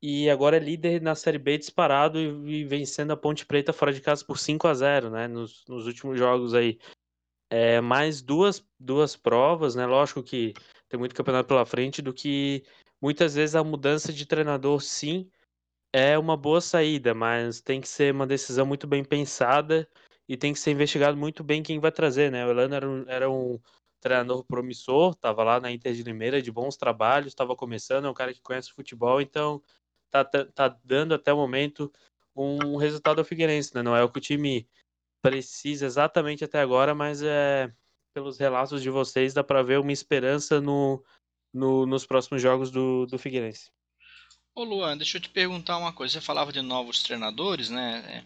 e 0.01 0.29
agora 0.29 0.57
é 0.57 0.59
líder 0.59 1.01
na 1.01 1.15
Série 1.15 1.39
B 1.39 1.57
disparado 1.57 2.19
e, 2.19 2.61
e 2.61 2.63
vencendo 2.63 3.11
a 3.11 3.17
Ponte 3.17 3.45
Preta 3.45 3.73
fora 3.73 3.91
de 3.91 4.01
casa 4.01 4.23
por 4.23 4.37
5 4.37 4.67
a 4.67 4.73
0 4.73 5.09
né, 5.09 5.27
nos, 5.27 5.65
nos 5.67 5.87
últimos 5.87 6.17
jogos 6.17 6.53
aí. 6.53 6.79
É, 7.49 7.79
mais 7.79 8.21
duas, 8.21 8.63
duas 8.77 9.15
provas, 9.15 9.73
né, 9.75 9.85
lógico 9.85 10.21
que 10.21 10.53
tem 10.89 10.99
muito 10.99 11.15
campeonato 11.15 11.47
pela 11.47 11.65
frente, 11.65 12.01
do 12.01 12.13
que 12.13 12.63
muitas 13.01 13.35
vezes 13.35 13.55
a 13.55 13.63
mudança 13.63 14.11
de 14.11 14.25
treinador, 14.25 14.81
sim, 14.81 15.29
é 15.93 16.17
uma 16.17 16.35
boa 16.35 16.59
saída, 16.59 17.13
mas 17.13 17.61
tem 17.61 17.79
que 17.79 17.87
ser 17.87 18.13
uma 18.13 18.27
decisão 18.27 18.65
muito 18.65 18.85
bem 18.85 19.03
pensada 19.03 19.87
e 20.27 20.35
tem 20.35 20.51
que 20.51 20.59
ser 20.59 20.71
investigado 20.71 21.15
muito 21.17 21.41
bem 21.41 21.63
quem 21.63 21.79
vai 21.79 21.91
trazer, 21.91 22.29
né, 22.29 22.45
o 22.45 22.49
Elano 22.49 22.75
era 22.75 22.89
um, 22.89 23.05
era 23.07 23.29
um 23.31 23.59
treinador 24.01 24.43
promissor, 24.43 25.13
estava 25.13 25.43
lá 25.43 25.59
na 25.59 25.71
Inter 25.71 25.93
de 25.93 26.03
Limeira, 26.03 26.41
de 26.41 26.51
bons 26.51 26.75
trabalhos, 26.75 27.29
estava 27.29 27.55
começando, 27.55 28.05
é 28.05 28.09
um 28.09 28.13
cara 28.13 28.33
que 28.33 28.41
conhece 28.41 28.73
futebol, 28.73 29.21
então 29.21 29.63
tá, 30.11 30.23
tá 30.23 30.77
dando 30.83 31.13
até 31.13 31.33
o 31.33 31.37
momento 31.37 31.91
um 32.35 32.77
resultado 32.77 33.19
ao 33.19 33.25
Figueirense, 33.25 33.73
né? 33.73 33.81
Não 33.81 33.95
é 33.95 34.03
o 34.03 34.09
que 34.09 34.19
o 34.19 34.21
time 34.21 34.67
precisa 35.21 35.85
exatamente 35.85 36.43
até 36.43 36.59
agora, 36.59 36.93
mas 36.93 37.21
é 37.23 37.71
pelos 38.13 38.37
relatos 38.37 38.81
de 38.81 38.89
vocês 38.89 39.33
dá 39.33 39.43
para 39.43 39.61
ver 39.61 39.79
uma 39.79 39.91
esperança 39.91 40.59
no, 40.59 41.03
no, 41.53 41.85
nos 41.85 42.05
próximos 42.05 42.41
jogos 42.41 42.71
do, 42.71 43.05
do 43.05 43.19
Figueirense. 43.19 43.71
Ô 44.55 44.63
Luan, 44.63 44.97
deixa 44.97 45.17
eu 45.17 45.21
te 45.21 45.29
perguntar 45.29 45.77
uma 45.77 45.93
coisa. 45.93 46.13
Você 46.13 46.21
falava 46.21 46.51
de 46.51 46.61
novos 46.61 47.03
treinadores, 47.03 47.69
né? 47.69 48.25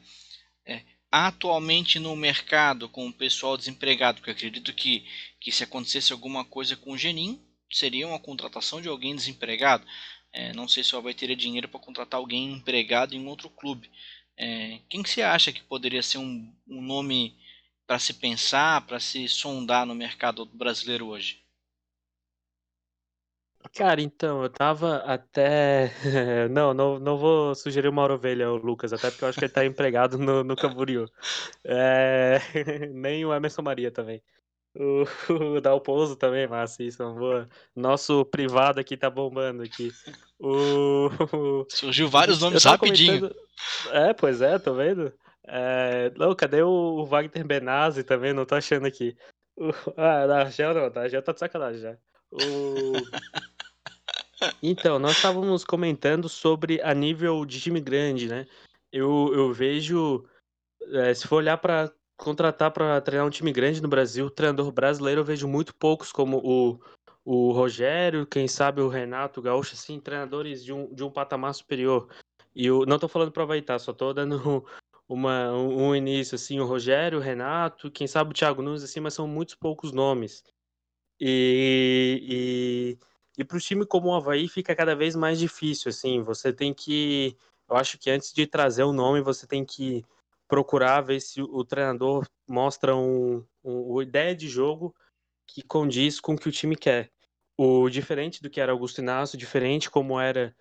É, 0.66 0.74
é, 0.74 0.86
atualmente 1.12 2.00
no 2.00 2.16
mercado 2.16 2.88
com 2.88 3.08
o 3.08 3.14
pessoal 3.14 3.58
desempregado, 3.58 4.20
porque 4.20 4.32
acredito 4.32 4.74
que, 4.74 5.06
que 5.42 5.52
se 5.52 5.66
acontecesse 5.66 6.14
alguma 6.14 6.46
coisa 6.46 6.78
com 6.78 6.94
o 6.94 6.98
Genin, 6.98 7.42
seria 7.72 8.08
uma 8.08 8.20
contratação 8.20 8.82
de 8.82 8.88
alguém 8.88 9.16
desempregado. 9.16 9.86
É, 10.34 10.54
não 10.54 10.68
sei 10.68 10.84
se 10.84 10.96
o 10.96 10.98
Havaí 10.98 11.14
teria 11.14 11.36
dinheiro 11.36 11.68
para 11.68 11.80
contratar 11.80 12.20
alguém 12.20 12.52
empregado 12.52 13.14
em 13.16 13.28
outro 13.28 13.50
clube. 13.50 13.90
É, 14.38 14.80
quem 14.90 15.04
que 15.04 15.10
você 15.10 15.22
acha 15.22 15.52
que 15.52 15.64
poderia 15.64 16.02
ser 16.02 16.18
um, 16.18 16.54
um 16.68 16.82
nome 16.82 17.38
para 17.86 18.00
se 18.00 18.14
pensar, 18.14 18.86
para 18.86 19.00
se 19.00 19.28
sondar 19.28 19.86
no 19.86 19.94
mercado 19.94 20.46
brasileiro 20.46 21.08
hoje? 21.08 21.42
Cara, 23.76 24.02
então, 24.02 24.44
eu 24.44 24.50
tava 24.50 24.98
até. 24.98 25.92
Não, 26.50 26.74
não, 26.74 27.00
não 27.00 27.18
vou 27.18 27.56
sugerir 27.56 27.88
uma 27.88 28.04
ovelha 28.12 28.48
ao 28.48 28.58
Lucas, 28.58 28.92
até 28.92 29.10
porque 29.10 29.24
eu 29.24 29.30
acho 29.30 29.40
que 29.40 29.46
ele 29.46 29.54
tá 29.54 29.66
empregado 29.66 30.18
no, 30.18 30.44
no 30.44 30.56
Camboriú. 30.56 31.06
É... 31.64 32.40
Nem 32.92 33.24
o 33.26 33.34
Emerson 33.34 33.62
Maria 33.62 33.92
também. 33.92 34.22
O, 34.76 35.04
o 35.58 35.62
Dalpozo 35.62 36.16
também, 36.16 36.48
massa, 36.48 36.84
isso 36.84 37.02
é 37.02 37.06
uma 37.06 37.20
boa. 37.20 37.50
Nosso 37.76 38.26
privado 38.26 38.80
aqui 38.80 38.96
tá 38.96 39.10
bombando 39.10 39.64
aqui. 39.64 39.92
O, 40.40 41.10
Surgiu 41.70 42.10
vários 42.10 42.40
nomes 42.40 42.64
rapidinho. 42.64 43.20
Comentando... 43.20 43.42
É, 43.92 44.14
pois 44.14 44.42
é, 44.42 44.58
tô 44.58 44.74
vendo. 44.74 45.14
É... 45.46 46.12
Não, 46.16 46.34
cadê 46.36 46.64
o 46.64 47.04
Wagner 47.06 47.46
Benazzi 47.46 48.04
também? 48.04 48.34
Não 48.34 48.46
tô 48.46 48.56
achando 48.56 48.86
aqui. 48.86 49.16
O... 49.56 49.72
Ah, 49.98 50.26
da 50.26 50.40
Argel 50.42 50.74
não, 50.74 50.90
da 50.90 51.02
Argel 51.02 51.22
tá 51.22 51.34
de 51.34 51.40
sacanagem 51.40 51.82
já. 51.82 51.98
O... 52.32 52.94
Então, 54.64 54.98
nós 54.98 55.18
estávamos 55.18 55.64
comentando 55.64 56.28
sobre 56.28 56.82
a 56.82 56.94
nível 56.94 57.46
de 57.46 57.60
time 57.60 57.80
grande, 57.80 58.28
né? 58.28 58.48
Eu, 58.92 59.32
eu 59.34 59.54
vejo, 59.54 60.26
é, 60.94 61.14
se 61.14 61.28
for 61.28 61.38
olhar 61.38 61.58
para 61.58 61.92
contratar 62.22 62.70
para 62.70 63.02
treinar 63.02 63.26
um 63.26 63.32
time 63.32 63.52
grande 63.52 63.82
no 63.82 63.88
Brasil, 63.88 64.30
treinador 64.30 64.72
brasileiro, 64.72 65.22
eu 65.22 65.26
vejo 65.26 65.48
muito 65.48 65.76
poucos, 65.76 66.12
como 66.12 66.38
o, 66.38 66.80
o 67.26 67.52
Rogério, 67.52 68.28
quem 68.28 68.48
sabe 68.48 68.80
o 68.80 68.88
Renato 68.88 69.40
o 69.40 69.44
Gaúcho, 69.44 69.74
assim, 69.74 70.00
treinadores 70.00 70.64
de 70.64 70.72
um, 70.72 70.94
de 70.94 71.04
um 71.04 71.10
patamar 71.10 71.54
superior. 71.56 72.08
E 72.56 72.68
eu 72.68 72.86
não 72.86 72.98
estou 72.98 73.10
falando 73.10 73.32
para 73.32 73.46
Vaitar, 73.46 73.80
só 73.80 73.92
estou 73.92 74.14
dando 74.14 74.64
uma, 75.10 75.52
um, 75.52 75.88
um 75.88 75.96
início, 75.96 76.36
assim, 76.36 76.60
o 76.60 76.66
Rogério, 76.66 77.18
o 77.18 77.22
Renato, 77.22 77.90
quem 77.90 78.06
sabe 78.06 78.30
o 78.30 78.34
Thiago 78.34 78.62
Nunes, 78.62 78.84
assim, 78.84 79.00
mas 79.00 79.16
são 79.16 79.28
muitos 79.28 79.56
poucos 79.56 79.92
nomes. 79.92 80.44
E, 81.20 82.98
e, 83.38 83.42
e 83.42 83.44
para 83.44 83.58
o 83.58 83.60
time 83.60 83.84
como 83.84 84.10
o 84.10 84.16
Havaí 84.16 84.48
fica 84.48 84.76
cada 84.76 84.96
vez 84.96 85.16
mais 85.16 85.40
difícil, 85.40 85.90
assim, 85.90 86.22
você 86.22 86.54
tem 86.54 86.72
que, 86.72 87.36
eu 87.68 87.76
acho 87.76 87.98
que 87.98 88.12
antes 88.12 88.32
de 88.32 88.46
trazer 88.46 88.84
o 88.84 88.94
nome, 88.94 89.22
você 89.22 89.48
tem 89.48 89.66
que 89.66 90.06
procurar 90.52 91.00
ver 91.00 91.22
se 91.22 91.42
o 91.42 91.64
treinador 91.64 92.28
mostra 92.46 92.94
um, 92.94 93.38
um, 93.64 93.94
uma 93.94 94.04
ideia 94.04 94.36
de 94.36 94.50
jogo 94.50 94.94
que 95.48 95.62
condiz 95.62 96.20
com 96.20 96.34
o 96.34 96.38
que 96.38 96.50
o 96.50 96.52
time 96.52 96.76
quer. 96.76 97.10
O 97.58 97.90
diferente 97.90 98.42
do 98.42 98.50
que 98.50 98.60
era 98.60 98.74
Augusto 98.74 99.00
Inácio, 99.00 99.38
diferente 99.38 99.90
como 99.90 100.20
era 100.20 100.54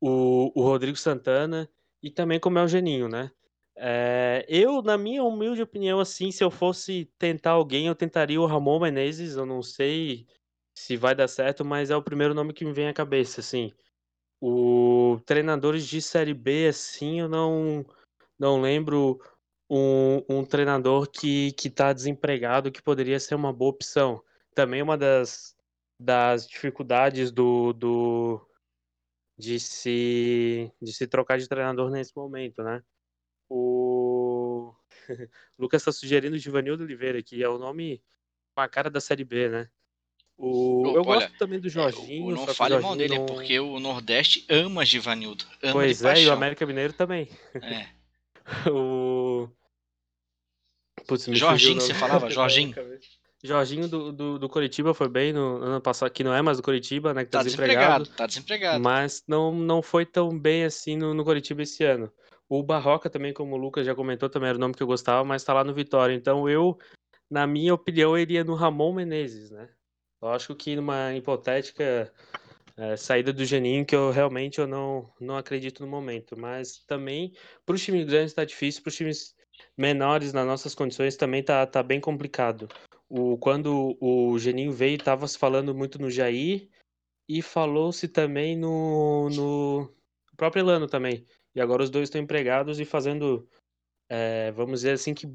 o, 0.00 0.52
o 0.54 0.62
Rodrigo 0.62 0.96
Santana 0.96 1.68
e 2.00 2.12
também 2.12 2.38
como 2.38 2.60
é 2.60 2.62
o 2.62 2.68
Geninho, 2.68 3.08
né? 3.08 3.32
É, 3.74 4.46
eu, 4.48 4.80
na 4.80 4.96
minha 4.96 5.24
humilde 5.24 5.60
opinião, 5.60 5.98
assim, 5.98 6.30
se 6.30 6.44
eu 6.44 6.50
fosse 6.50 7.10
tentar 7.18 7.50
alguém, 7.50 7.88
eu 7.88 7.94
tentaria 7.96 8.40
o 8.40 8.46
Ramon 8.46 8.78
Menezes. 8.78 9.34
Eu 9.34 9.44
não 9.44 9.64
sei 9.64 10.28
se 10.76 10.96
vai 10.96 11.12
dar 11.12 11.26
certo, 11.26 11.64
mas 11.64 11.90
é 11.90 11.96
o 11.96 12.02
primeiro 12.02 12.34
nome 12.34 12.52
que 12.52 12.64
me 12.64 12.72
vem 12.72 12.86
à 12.86 12.94
cabeça, 12.94 13.40
assim. 13.40 13.72
O 14.40 15.18
treinadores 15.26 15.88
de 15.88 16.00
série 16.00 16.34
B, 16.34 16.68
assim, 16.68 17.18
eu 17.18 17.28
não 17.28 17.84
não 18.38 18.60
lembro 18.60 19.20
um, 19.68 20.22
um 20.28 20.44
treinador 20.44 21.08
que 21.10 21.54
está 21.64 21.92
desempregado 21.92 22.70
que 22.70 22.82
poderia 22.82 23.18
ser 23.18 23.34
uma 23.34 23.52
boa 23.52 23.70
opção. 23.70 24.22
Também 24.54 24.82
uma 24.82 24.96
das 24.96 25.54
das 25.98 26.46
dificuldades 26.46 27.30
do, 27.30 27.72
do 27.72 28.48
de 29.38 29.60
se 29.60 30.70
de 30.82 30.92
se 30.92 31.06
trocar 31.06 31.38
de 31.38 31.48
treinador 31.48 31.90
nesse 31.90 32.14
momento, 32.16 32.62
né? 32.62 32.82
O 33.48 34.74
Lucas 35.58 35.82
está 35.82 35.92
sugerindo 35.92 36.36
o 36.36 36.38
Givanildo 36.38 36.84
Oliveira, 36.84 37.22
que 37.22 37.42
é 37.42 37.48
o 37.48 37.58
nome 37.58 38.02
com 38.54 38.60
a 38.60 38.68
cara 38.68 38.90
da 38.90 39.00
Série 39.00 39.24
B, 39.24 39.48
né? 39.48 39.68
O... 40.36 40.82
Eu 40.94 41.04
gosto 41.04 41.28
olha, 41.28 41.38
também 41.38 41.60
do 41.60 41.68
Jorginho. 41.68 42.30
Eu 42.30 42.36
não 42.36 42.46
fale 42.48 42.78
mal 42.78 42.96
dele, 42.96 43.14
Jorginho 43.14 43.28
é 43.28 43.30
não- 43.30 43.36
porque 43.36 43.60
o 43.60 43.78
Nordeste 43.78 44.44
ama 44.48 44.84
Givanildo. 44.84 45.44
Ama 45.62 45.72
Pois 45.74 46.02
é, 46.02 46.22
e 46.22 46.28
o. 46.28 46.32
América 46.32 46.66
Mineiro 46.66 46.92
também. 46.92 47.28
É. 47.54 47.88
o... 48.70 49.48
Putz, 51.06 51.28
me 51.28 51.36
Jorginho, 51.36 51.80
você 51.80 51.94
falava? 51.94 52.28
Jorginho? 52.30 52.74
Jorginho 53.42 53.86
do, 53.86 54.10
do, 54.10 54.38
do 54.38 54.48
Coritiba 54.48 54.94
foi 54.94 55.08
bem 55.08 55.32
no 55.32 55.56
ano 55.58 55.80
passado, 55.80 56.10
que 56.10 56.24
não 56.24 56.34
é 56.34 56.40
mais 56.40 56.56
do 56.56 56.62
Coritiba, 56.62 57.12
né? 57.12 57.24
Que 57.24 57.30
tá, 57.30 57.38
Tá 57.38 57.44
desempregado, 57.44 58.06
tá 58.06 58.26
desempregado. 58.26 58.82
Mas 58.82 59.22
não, 59.28 59.54
não 59.54 59.82
foi 59.82 60.06
tão 60.06 60.38
bem 60.38 60.64
assim 60.64 60.96
no, 60.96 61.12
no 61.12 61.24
Coritiba 61.24 61.62
esse 61.62 61.84
ano. 61.84 62.10
O 62.48 62.62
Barroca 62.62 63.10
também, 63.10 63.34
como 63.34 63.54
o 63.54 63.58
Lucas 63.58 63.84
já 63.84 63.94
comentou, 63.94 64.30
também 64.30 64.48
era 64.48 64.56
o 64.56 64.60
nome 64.60 64.74
que 64.74 64.82
eu 64.82 64.86
gostava, 64.86 65.22
mas 65.24 65.44
tá 65.44 65.52
lá 65.52 65.62
no 65.62 65.74
Vitória. 65.74 66.14
Então 66.14 66.48
eu, 66.48 66.78
na 67.30 67.46
minha 67.46 67.74
opinião, 67.74 68.16
iria 68.16 68.42
no 68.44 68.54
Ramon 68.54 68.94
Menezes, 68.94 69.50
né? 69.50 69.68
Eu 70.22 70.28
acho 70.28 70.54
que 70.54 70.74
numa 70.74 71.14
hipotética 71.14 72.10
eh, 72.76 72.96
saída 72.96 73.32
do 73.32 73.44
Geninho, 73.44 73.84
que 73.86 73.94
eu 73.94 74.10
realmente 74.10 74.58
eu 74.60 74.66
não, 74.66 75.12
não 75.20 75.36
acredito 75.36 75.82
no 75.82 75.90
momento. 75.90 76.38
Mas 76.38 76.78
também, 76.86 77.32
para 77.64 77.74
os 77.74 77.82
times 77.82 78.06
grandes 78.06 78.34
tá 78.34 78.44
difícil, 78.44 78.82
para 78.82 78.90
os 78.90 78.96
times 78.96 79.34
menores, 79.76 80.32
nas 80.32 80.46
nossas 80.46 80.74
condições, 80.74 81.16
também 81.16 81.42
tá, 81.42 81.66
tá 81.66 81.82
bem 81.82 82.00
complicado. 82.00 82.68
O, 83.08 83.38
quando 83.38 83.96
o 84.00 84.38
Geninho 84.38 84.72
veio, 84.72 84.98
tava 84.98 85.28
se 85.28 85.38
falando 85.38 85.74
muito 85.74 86.00
no 86.00 86.10
Jair 86.10 86.68
e 87.28 87.42
falou-se 87.42 88.08
também 88.08 88.56
no, 88.56 89.28
no 89.30 89.94
próprio 90.36 90.62
Elano 90.62 90.86
também. 90.86 91.26
E 91.54 91.60
agora 91.60 91.82
os 91.82 91.90
dois 91.90 92.08
estão 92.08 92.20
empregados 92.20 92.80
e 92.80 92.84
fazendo, 92.84 93.48
eh, 94.08 94.50
vamos 94.52 94.80
dizer 94.80 94.92
assim, 94.92 95.14
que 95.14 95.28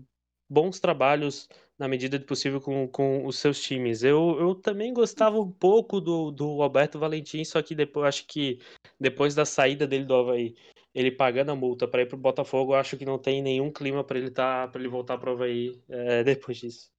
bons 0.50 0.80
trabalhos 0.80 1.48
na 1.80 1.88
medida 1.88 2.20
do 2.20 2.26
possível 2.26 2.60
com, 2.60 2.88
com 2.90 3.26
os 3.26 3.38
seus 3.40 3.62
times. 3.62 4.04
Eu, 4.04 4.38
eu 4.40 4.54
também 4.54 4.94
gostava 4.94 5.40
um 5.40 5.50
pouco 5.50 6.02
do, 6.02 6.30
do 6.30 6.62
Alberto 6.62 7.00
Valentim, 7.00 7.44
só 7.46 7.62
que 7.62 7.74
depois 7.74 8.06
acho 8.10 8.28
que 8.28 8.60
depois 9.00 9.34
da 9.34 9.46
saída 9.46 9.88
dele 9.88 10.04
do 10.04 10.14
Havaí, 10.14 10.56
ele 10.94 11.10
pagando 11.10 11.52
a 11.52 11.56
multa 11.56 11.88
para 11.88 12.02
ir 12.02 12.06
pro 12.08 12.18
Botafogo, 12.18 12.74
eu 12.74 12.78
acho 12.78 12.98
que 12.98 13.06
não 13.06 13.18
tem 13.18 13.42
nenhum 13.42 13.72
clima 13.72 14.04
para 14.04 14.18
ele 14.20 14.30
tá, 14.30 14.68
para 14.68 14.82
ele 14.82 14.90
voltar 14.90 15.18
pro 15.18 15.32
Havaí 15.32 15.82
eh, 15.88 16.24
depois 16.26 16.58
disso. 16.58 16.90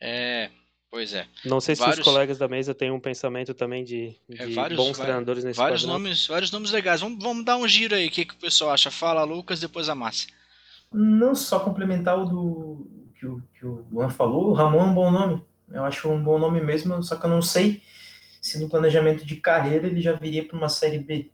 É, 0.00 0.50
pois 0.90 1.12
é. 1.14 1.26
Não 1.44 1.60
sei 1.60 1.74
se 1.76 1.80
Vários- 1.82 1.98
os 1.98 2.04
colegas 2.04 2.38
da 2.38 2.48
mesa 2.48 2.74
têm 2.74 2.90
um 2.90 3.00
pensamento 3.00 3.54
também 3.54 3.84
de, 3.84 4.16
É, 4.30 4.46
de 4.46 4.54
vários- 4.54 4.76
bons 4.76 4.96
vai- 4.96 5.06
treinadores 5.06 5.44
nesse 5.44 5.56
Vários 5.58 5.84
nomes, 5.84 6.26
vários 6.26 6.50
nomes 6.50 6.70
legais. 6.72 7.00
Vamos, 7.00 7.22
vamos 7.22 7.44
dar 7.44 7.56
um 7.56 7.68
giro 7.68 7.94
aí. 7.94 8.08
O 8.08 8.10
que, 8.10 8.24
que 8.24 8.34
o 8.34 8.38
pessoal 8.38 8.72
acha? 8.72 8.90
Fala, 8.90 9.22
Lucas, 9.24 9.60
depois 9.60 9.88
a 9.88 9.94
Márcia. 9.94 10.32
Não 10.92 11.34
só 11.34 11.60
complementar 11.60 12.18
o 12.18 12.24
do 12.24 12.90
que 13.18 13.26
o, 13.26 13.42
que 13.54 13.66
o 13.66 13.84
Luan 13.90 14.08
falou, 14.08 14.48
o 14.48 14.52
Ramon 14.52 14.80
é 14.80 14.84
um 14.84 14.94
bom 14.94 15.10
nome. 15.10 15.44
Eu 15.68 15.84
acho 15.84 16.08
um 16.08 16.22
bom 16.22 16.38
nome 16.38 16.60
mesmo, 16.60 17.02
só 17.02 17.16
que 17.16 17.26
eu 17.26 17.30
não 17.30 17.42
sei 17.42 17.82
se 18.40 18.58
no 18.58 18.68
planejamento 18.68 19.26
de 19.26 19.36
carreira 19.36 19.86
ele 19.86 20.00
já 20.00 20.12
viria 20.12 20.46
para 20.46 20.56
uma 20.56 20.68
série 20.68 20.98
B. 20.98 21.30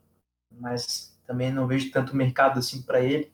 Mas 0.50 1.16
também 1.26 1.52
não 1.52 1.66
vejo 1.66 1.90
tanto 1.90 2.16
mercado 2.16 2.58
assim 2.58 2.82
para 2.82 3.00
ele. 3.00 3.32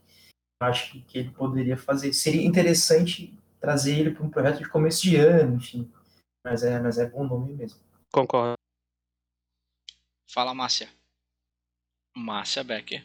Eu 0.61 0.69
acho 0.69 0.93
que, 0.93 1.01
que 1.03 1.19
ele 1.19 1.31
poderia 1.31 1.77
fazer. 1.77 2.13
Seria 2.13 2.45
interessante 2.45 3.39
trazer 3.61 3.99
ele 3.99 4.11
para 4.11 4.25
um 4.25 4.31
projeto 4.31 4.59
de 4.59 4.69
começo 4.69 5.03
de 5.03 5.17
ano, 5.17 5.57
enfim. 5.57 5.91
Mas 6.45 6.63
é, 6.63 6.79
mas 6.81 6.99
é 6.99 7.09
bom 7.09 7.25
nome 7.25 7.55
mesmo. 7.55 7.79
Concordo. 8.13 8.55
Fala, 10.29 10.55
Márcia. 10.55 10.89
Márcia 12.17 12.65
Becker. 12.65 13.05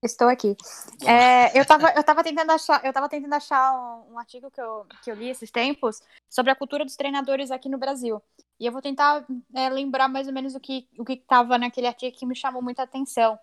Estou 0.00 0.28
aqui. 0.28 0.56
É, 1.04 1.58
eu, 1.58 1.66
tava, 1.66 1.90
eu 1.90 2.04
tava 2.04 2.22
tentando 2.22 2.50
achar, 2.52 2.84
eu 2.84 2.92
tava 2.92 3.08
tentando 3.08 3.32
achar 3.32 3.74
um, 3.74 4.12
um 4.12 4.18
artigo 4.18 4.48
que 4.48 4.60
eu, 4.60 4.86
que 5.02 5.10
eu 5.10 5.16
li 5.16 5.28
esses 5.28 5.50
tempos 5.50 6.00
sobre 6.28 6.52
a 6.52 6.54
cultura 6.54 6.84
dos 6.84 6.94
treinadores 6.94 7.50
aqui 7.50 7.68
no 7.68 7.78
Brasil. 7.78 8.22
E 8.60 8.66
eu 8.66 8.72
vou 8.72 8.80
tentar 8.80 9.26
é, 9.54 9.68
lembrar 9.68 10.08
mais 10.08 10.28
ou 10.28 10.32
menos 10.32 10.54
o 10.54 10.60
que 10.60 10.88
o 10.96 11.04
que 11.04 11.14
estava 11.14 11.58
naquele 11.58 11.88
artigo 11.88 12.16
que 12.16 12.26
me 12.26 12.36
chamou 12.36 12.62
muita 12.62 12.84
atenção. 12.84 13.36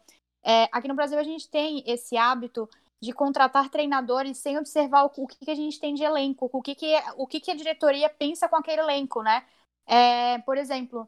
É, 0.44 0.70
aqui 0.72 0.88
no 0.88 0.96
Brasil 0.96 1.20
a 1.20 1.24
gente 1.24 1.50
tem 1.50 1.84
esse 1.86 2.15
hábito 2.15 2.70
de 3.02 3.12
contratar 3.12 3.70
treinadores 3.70 4.38
sem 4.38 4.58
observar 4.58 5.04
o, 5.04 5.12
o 5.18 5.28
que, 5.28 5.44
que 5.44 5.52
a 5.52 5.56
gente 5.56 5.80
tem 5.80 5.94
de 5.94 6.04
elenco, 6.04 6.50
o 6.54 6.62
que, 6.62 6.74
que, 6.74 6.96
o 7.18 7.28
que, 7.28 7.41
que 7.41 7.52
a 7.52 7.56
diretoria 7.56 8.10
pensa 8.10 8.48
com 8.48 8.56
aquele 8.56 8.82
elenco, 8.82 9.22
né? 9.22 9.46
É, 9.86 10.39
por 10.39 10.58
exemplo, 10.58 11.08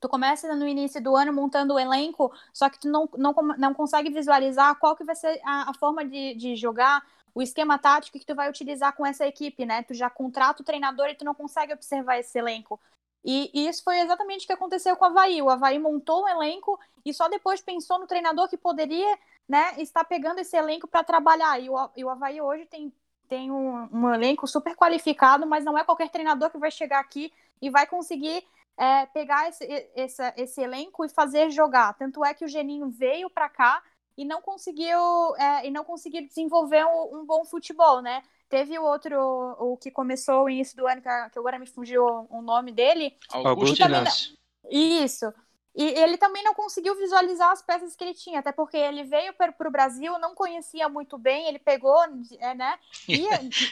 tu 0.00 0.08
começa 0.08 0.54
no 0.54 0.66
início 0.66 1.02
do 1.02 1.16
ano 1.16 1.32
montando 1.32 1.74
o 1.74 1.78
elenco, 1.78 2.32
só 2.52 2.68
que 2.68 2.78
tu 2.78 2.88
não, 2.88 3.08
não, 3.16 3.32
não 3.58 3.74
consegue 3.74 4.10
visualizar 4.10 4.76
qual 4.78 4.96
que 4.96 5.04
vai 5.04 5.14
ser 5.14 5.40
a, 5.44 5.70
a 5.70 5.74
forma 5.74 6.04
de, 6.04 6.34
de 6.34 6.56
jogar, 6.56 7.02
o 7.34 7.42
esquema 7.42 7.78
tático 7.78 8.18
que 8.18 8.24
tu 8.24 8.34
vai 8.34 8.48
utilizar 8.48 8.94
com 8.96 9.04
essa 9.04 9.26
equipe, 9.26 9.66
né? 9.66 9.82
Tu 9.82 9.92
já 9.92 10.08
contrata 10.08 10.62
o 10.62 10.64
treinador 10.64 11.08
e 11.08 11.14
tu 11.14 11.24
não 11.24 11.34
consegue 11.34 11.72
observar 11.72 12.18
esse 12.18 12.38
elenco. 12.38 12.80
E, 13.22 13.50
e 13.52 13.68
isso 13.68 13.82
foi 13.82 13.98
exatamente 13.98 14.44
o 14.44 14.46
que 14.46 14.52
aconteceu 14.52 14.96
com 14.96 15.04
o 15.04 15.08
Havaí. 15.08 15.42
O 15.42 15.50
Havaí 15.50 15.78
montou 15.78 16.22
um 16.22 16.28
elenco 16.28 16.78
e 17.04 17.12
só 17.12 17.28
depois 17.28 17.60
pensou 17.60 17.98
no 17.98 18.06
treinador 18.06 18.48
que 18.48 18.56
poderia 18.56 19.18
né, 19.48 19.74
estar 19.78 20.04
pegando 20.04 20.38
esse 20.38 20.56
elenco 20.56 20.86
para 20.86 21.04
trabalhar. 21.04 21.60
E 21.60 21.68
o, 21.68 21.90
e 21.96 22.04
o 22.04 22.08
Havaí 22.08 22.40
hoje 22.40 22.66
tem, 22.66 22.92
tem 23.28 23.50
um, 23.50 23.88
um 23.92 24.14
elenco 24.14 24.46
super 24.46 24.74
qualificado, 24.76 25.46
mas 25.46 25.64
não 25.64 25.76
é 25.76 25.84
qualquer 25.84 26.08
treinador 26.08 26.50
que 26.50 26.58
vai 26.58 26.70
chegar 26.70 27.00
aqui 27.00 27.32
e 27.60 27.68
vai 27.68 27.86
conseguir 27.86 28.46
é, 28.78 29.06
pegar 29.06 29.48
esse, 29.48 29.64
esse, 29.94 30.22
esse, 30.36 30.60
elenco 30.60 31.04
e 31.04 31.08
fazer 31.08 31.50
jogar. 31.50 31.94
Tanto 31.94 32.24
é 32.24 32.34
que 32.34 32.44
o 32.44 32.48
Geninho 32.48 32.90
veio 32.90 33.30
para 33.30 33.48
cá 33.48 33.82
e 34.16 34.24
não 34.24 34.40
conseguiu 34.42 34.98
é, 35.36 35.66
e 35.66 35.70
não 35.70 35.84
conseguiu 35.84 36.26
desenvolver 36.26 36.84
um, 36.84 37.20
um, 37.20 37.26
bom 37.26 37.44
futebol, 37.44 38.00
né? 38.00 38.22
Teve 38.48 38.78
o 38.78 38.84
outro, 38.84 39.18
o 39.58 39.76
que 39.76 39.90
começou 39.90 40.44
o 40.44 40.50
início 40.50 40.76
do 40.76 40.86
ano, 40.86 41.02
que, 41.02 41.08
agora 41.08 41.58
me 41.58 41.66
fugiu 41.66 42.04
o 42.30 42.40
nome 42.42 42.70
dele. 42.70 43.16
Augusto 43.32 43.82
Inácio. 43.82 44.36
Isso. 44.70 45.32
E 45.76 45.84
ele 45.84 46.16
também 46.16 46.42
não 46.42 46.54
conseguiu 46.54 46.96
visualizar 46.96 47.50
as 47.50 47.60
peças 47.60 47.94
que 47.94 48.02
ele 48.02 48.14
tinha, 48.14 48.40
até 48.40 48.50
porque 48.50 48.78
ele 48.78 49.04
veio 49.04 49.34
para 49.34 49.52
o 49.68 49.70
Brasil, 49.70 50.18
não 50.18 50.34
conhecia 50.34 50.88
muito 50.88 51.18
bem, 51.18 51.48
ele 51.48 51.58
pegou, 51.58 52.02
é, 52.40 52.54
né? 52.54 52.78
E, 53.06 53.26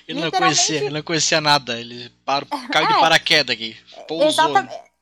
ele, 0.07 0.21
não 0.21 0.31
conhecia, 0.31 0.77
ele 0.77 0.91
não 0.91 1.03
conhecia 1.03 1.41
nada, 1.41 1.81
ele 1.81 2.11
parou, 2.25 2.47
caiu 2.71 2.89
de 2.89 2.93
É. 2.99 3.01
paraquedas 3.01 3.55
aqui, 3.55 3.75
pousou. 4.07 4.29
Exatamente, 4.29 4.94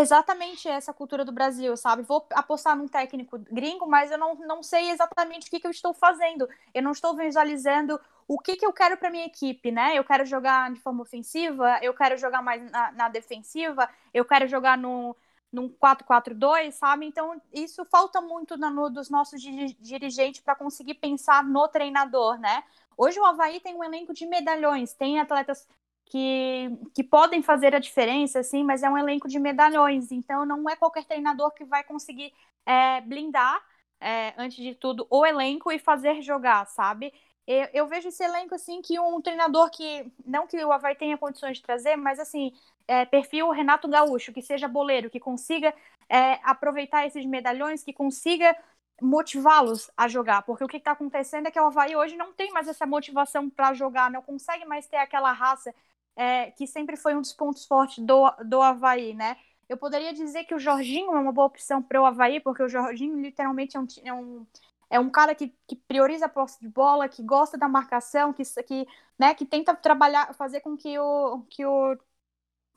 exatamente 0.00 0.68
essa 0.68 0.92
cultura 0.92 1.24
do 1.24 1.32
Brasil, 1.32 1.76
sabe? 1.76 2.02
Vou 2.02 2.26
apostar 2.32 2.76
num 2.76 2.88
técnico 2.88 3.38
gringo, 3.38 3.86
mas 3.86 4.10
eu 4.10 4.18
não, 4.18 4.34
não 4.36 4.62
sei 4.62 4.90
exatamente 4.90 5.48
o 5.48 5.50
que, 5.50 5.60
que 5.60 5.66
eu 5.66 5.70
estou 5.70 5.92
fazendo. 5.92 6.48
Eu 6.72 6.82
não 6.82 6.92
estou 6.92 7.16
visualizando 7.16 8.00
o 8.26 8.38
que, 8.38 8.56
que 8.56 8.66
eu 8.66 8.72
quero 8.72 8.96
para 8.96 9.10
minha 9.10 9.26
equipe, 9.26 9.70
né? 9.70 9.98
Eu 9.98 10.04
quero 10.04 10.24
jogar 10.26 10.72
de 10.72 10.80
forma 10.80 11.02
ofensiva, 11.02 11.78
eu 11.82 11.94
quero 11.94 12.16
jogar 12.16 12.42
mais 12.42 12.70
na, 12.70 12.92
na 12.92 13.08
defensiva, 13.08 13.88
eu 14.12 14.24
quero 14.24 14.46
jogar 14.46 14.76
no, 14.76 15.16
num 15.52 15.68
4-4-2, 15.68 16.72
sabe? 16.72 17.06
Então, 17.06 17.40
isso 17.52 17.84
falta 17.86 18.20
muito 18.20 18.56
no, 18.56 18.90
dos 18.90 19.08
nossos 19.08 19.40
dirigentes 19.40 20.40
para 20.40 20.54
conseguir 20.54 20.94
pensar 20.94 21.42
no 21.42 21.66
treinador, 21.68 22.38
né? 22.38 22.62
Hoje 22.96 23.18
o 23.18 23.24
Havaí 23.24 23.60
tem 23.60 23.74
um 23.74 23.84
elenco 23.84 24.12
de 24.12 24.26
medalhões, 24.26 24.92
tem 24.92 25.20
atletas 25.20 25.66
que, 26.10 26.70
que 26.94 27.04
podem 27.04 27.42
fazer 27.42 27.74
a 27.74 27.78
diferença, 27.78 28.42
sim, 28.42 28.64
mas 28.64 28.82
é 28.82 28.90
um 28.90 28.96
elenco 28.96 29.28
de 29.28 29.38
medalhões, 29.38 30.10
então 30.10 30.46
não 30.46 30.68
é 30.68 30.76
qualquer 30.76 31.04
treinador 31.04 31.52
que 31.52 31.64
vai 31.64 31.84
conseguir 31.84 32.32
é, 32.66 33.00
blindar, 33.02 33.62
é, 34.00 34.32
antes 34.38 34.56
de 34.56 34.74
tudo, 34.74 35.06
o 35.10 35.26
elenco 35.26 35.70
e 35.72 35.78
fazer 35.78 36.22
jogar, 36.22 36.66
sabe? 36.66 37.12
Eu, 37.46 37.68
eu, 37.72 37.86
vejo 37.86 38.08
esse 38.08 38.22
elenco 38.22 38.54
assim 38.54 38.82
que 38.82 38.98
um 39.00 39.20
treinador 39.22 39.70
que, 39.70 40.10
não 40.24 40.46
que 40.46 40.62
o 40.62 40.72
Havaí 40.72 40.94
tenha 40.94 41.16
condições 41.16 41.56
de 41.56 41.62
trazer, 41.62 41.96
mas 41.96 42.18
assim, 42.18 42.52
é, 42.86 43.06
perfil 43.06 43.50
Renato 43.50 43.88
Gaúcho, 43.88 44.32
que 44.32 44.42
seja 44.42 44.68
boleiro, 44.68 45.10
que 45.10 45.18
consiga 45.20 45.74
é, 46.08 46.38
aproveitar 46.42 47.06
esses 47.06 47.24
medalhões, 47.24 47.82
que 47.82 47.92
consiga 47.92 48.56
motivá-los 49.00 49.90
a 49.96 50.08
jogar, 50.08 50.42
porque 50.42 50.64
o 50.64 50.68
que 50.68 50.76
está 50.76 50.92
acontecendo 50.92 51.46
é 51.46 51.50
que 51.50 51.60
o 51.60 51.66
Havaí 51.66 51.96
hoje 51.96 52.16
não 52.16 52.32
tem 52.32 52.50
mais 52.52 52.68
essa 52.68 52.86
motivação 52.86 53.48
para 53.48 53.72
jogar, 53.72 54.10
não 54.10 54.22
consegue 54.22 54.64
mais 54.64 54.86
ter 54.86 54.96
aquela 54.96 55.32
raça 55.32 55.74
é, 56.18 56.50
que 56.50 56.66
sempre 56.66 56.96
foi 56.96 57.14
um 57.14 57.20
dos 57.20 57.32
pontos 57.32 57.64
fortes 57.64 58.04
do, 58.04 58.28
do 58.44 58.60
Havaí, 58.60 59.14
né? 59.14 59.36
Eu 59.68 59.76
poderia 59.76 60.12
dizer 60.12 60.44
que 60.44 60.54
o 60.54 60.58
Jorginho 60.58 61.14
é 61.14 61.18
uma 61.20 61.32
boa 61.32 61.46
opção 61.46 61.80
para 61.80 62.00
o 62.02 62.04
Havaí, 62.04 62.40
porque 62.40 62.62
o 62.62 62.68
Jorginho 62.68 63.20
literalmente 63.20 63.76
é 63.76 63.80
um, 63.80 63.86
é 64.04 64.12
um, 64.12 64.46
é 64.90 65.00
um 65.00 65.10
cara 65.10 65.34
que, 65.34 65.54
que 65.66 65.76
prioriza 65.76 66.26
a 66.26 66.28
posse 66.28 66.60
de 66.60 66.68
bola, 66.68 67.08
que 67.08 67.22
gosta 67.22 67.56
da 67.56 67.68
marcação, 67.68 68.32
que, 68.32 68.42
que, 68.64 68.86
né, 69.18 69.32
que 69.34 69.46
tenta 69.46 69.76
trabalhar, 69.76 70.34
fazer 70.34 70.60
com 70.60 70.76
que 70.76 70.98
o, 70.98 71.42
que 71.48 71.64
o 71.64 71.96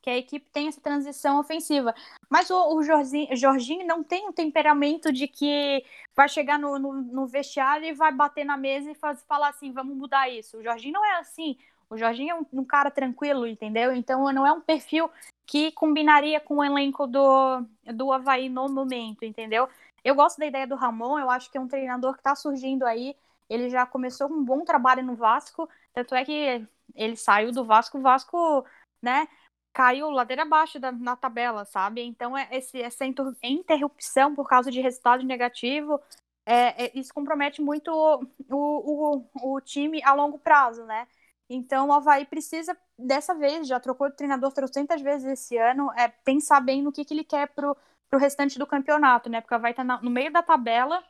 que 0.02 0.10
a 0.10 0.18
equipe 0.18 0.50
tem 0.52 0.68
essa 0.68 0.82
transição 0.82 1.40
ofensiva. 1.40 1.94
Mas 2.30 2.50
o, 2.50 2.76
o 2.76 2.84
Jorginho, 2.84 3.36
Jorginho, 3.36 3.86
não 3.86 4.04
tem 4.04 4.28
um 4.28 4.34
temperamento 4.34 5.12
de 5.14 5.28
que 5.28 5.86
vai 6.16 6.28
chegar 6.28 6.58
no, 6.60 6.80
no, 6.80 6.94
no 6.94 7.28
vestiário 7.28 7.86
e 7.88 7.94
vai 7.94 8.12
bater 8.12 8.44
na 8.44 8.58
mesa 8.58 8.90
e 8.92 8.96
faz, 8.96 9.24
falar 9.24 9.50
assim, 9.50 9.72
vamos 9.72 9.96
mudar 9.96 10.30
isso. 10.30 10.58
O 10.58 10.64
Jorginho 10.64 10.94
não 10.94 11.06
é 11.06 11.20
assim. 11.20 11.58
O 11.92 11.98
Jorginho 11.98 12.32
é 12.32 12.36
um, 12.36 12.62
um, 12.62 12.66
cara 12.66 12.90
tranquilo, 12.90 13.46
entendeu? 13.46 13.94
Então 13.94 14.32
não 14.32 14.48
é 14.48 14.52
um 14.52 14.62
perfil 14.62 15.12
que 15.46 15.72
combinaria 15.74 16.40
com 16.40 16.58
o 16.58 16.64
elenco 16.64 17.06
do, 17.06 17.66
do 17.94 18.12
Havaí 18.14 18.48
no 18.48 18.70
momento, 18.70 19.26
entendeu? 19.26 19.68
Eu 20.04 20.16
gosto 20.16 20.40
da 20.40 20.46
ideia 20.46 20.66
do 20.66 20.76
Ramon, 20.76 21.20
eu 21.20 21.30
acho 21.30 21.52
que 21.52 21.58
é 21.58 21.62
um 21.62 21.68
treinador 21.68 22.14
que 22.14 22.20
está 22.22 22.34
surgindo 22.34 22.86
aí. 22.86 23.16
Ele 23.50 23.70
já 23.70 23.86
começou 23.86 24.32
um 24.32 24.44
bom 24.44 24.64
trabalho 24.64 25.04
no 25.04 25.16
Vasco, 25.16 25.70
tanto 25.94 26.16
é 26.16 26.24
que 26.24 26.66
ele 26.96 27.18
saiu 27.18 27.52
do 27.52 27.66
Vasco, 27.66 27.98
o 27.98 28.02
Vasco, 28.02 28.66
né, 29.02 29.28
caiu 29.74 30.10
ladeira 30.10 30.44
abaixo 30.44 30.80
da, 30.80 30.92
na 30.92 31.16
tabela, 31.18 31.66
sabe? 31.66 32.02
Então, 32.02 32.38
é 32.38 32.48
esse, 32.52 32.82
essa 32.82 33.06
interrupção 33.44 34.34
por 34.34 34.48
causa 34.48 34.72
de 34.72 34.80
resultado 34.82 35.24
negativo, 35.26 36.00
é, 36.46 36.86
é, 36.86 36.92
isso 36.96 37.14
compromete 37.14 37.62
muito 37.62 37.92
o, 37.92 38.26
o, 38.50 39.26
o, 39.36 39.56
o, 39.56 39.62
time 39.62 40.02
a 40.04 40.14
longo 40.14 40.40
prazo, 40.40 40.84
né? 40.86 41.08
Então, 41.54 41.90
o 41.90 41.92
Havaí 41.92 42.26
precisa, 42.26 42.78
dessa 42.98 43.36
vez, 43.36 43.68
já 43.68 43.78
trocou 43.78 44.10
de 44.10 44.16
treinador 44.16 44.54
300 44.54 45.02
vezes 45.02 45.28
esse 45.28 45.58
ano, 45.58 45.92
é 45.98 46.08
pensar 46.08 46.62
bem 46.62 46.82
no 46.82 46.94
que, 46.94 47.04
que 47.04 47.14
ele 47.14 47.26
quer 47.26 47.50
pro, 47.50 47.76
pro 48.10 48.18
restante 48.18 48.58
do 48.58 48.66
campeonato, 48.66 49.30
né? 49.30 49.42
Porque 49.42 49.54
o 49.54 49.58
Havaí 49.58 49.74
tá 49.74 49.84
na, 49.84 50.02
no 50.02 50.10
meio 50.10 50.32
da 50.32 50.42
tabela, 50.42 51.04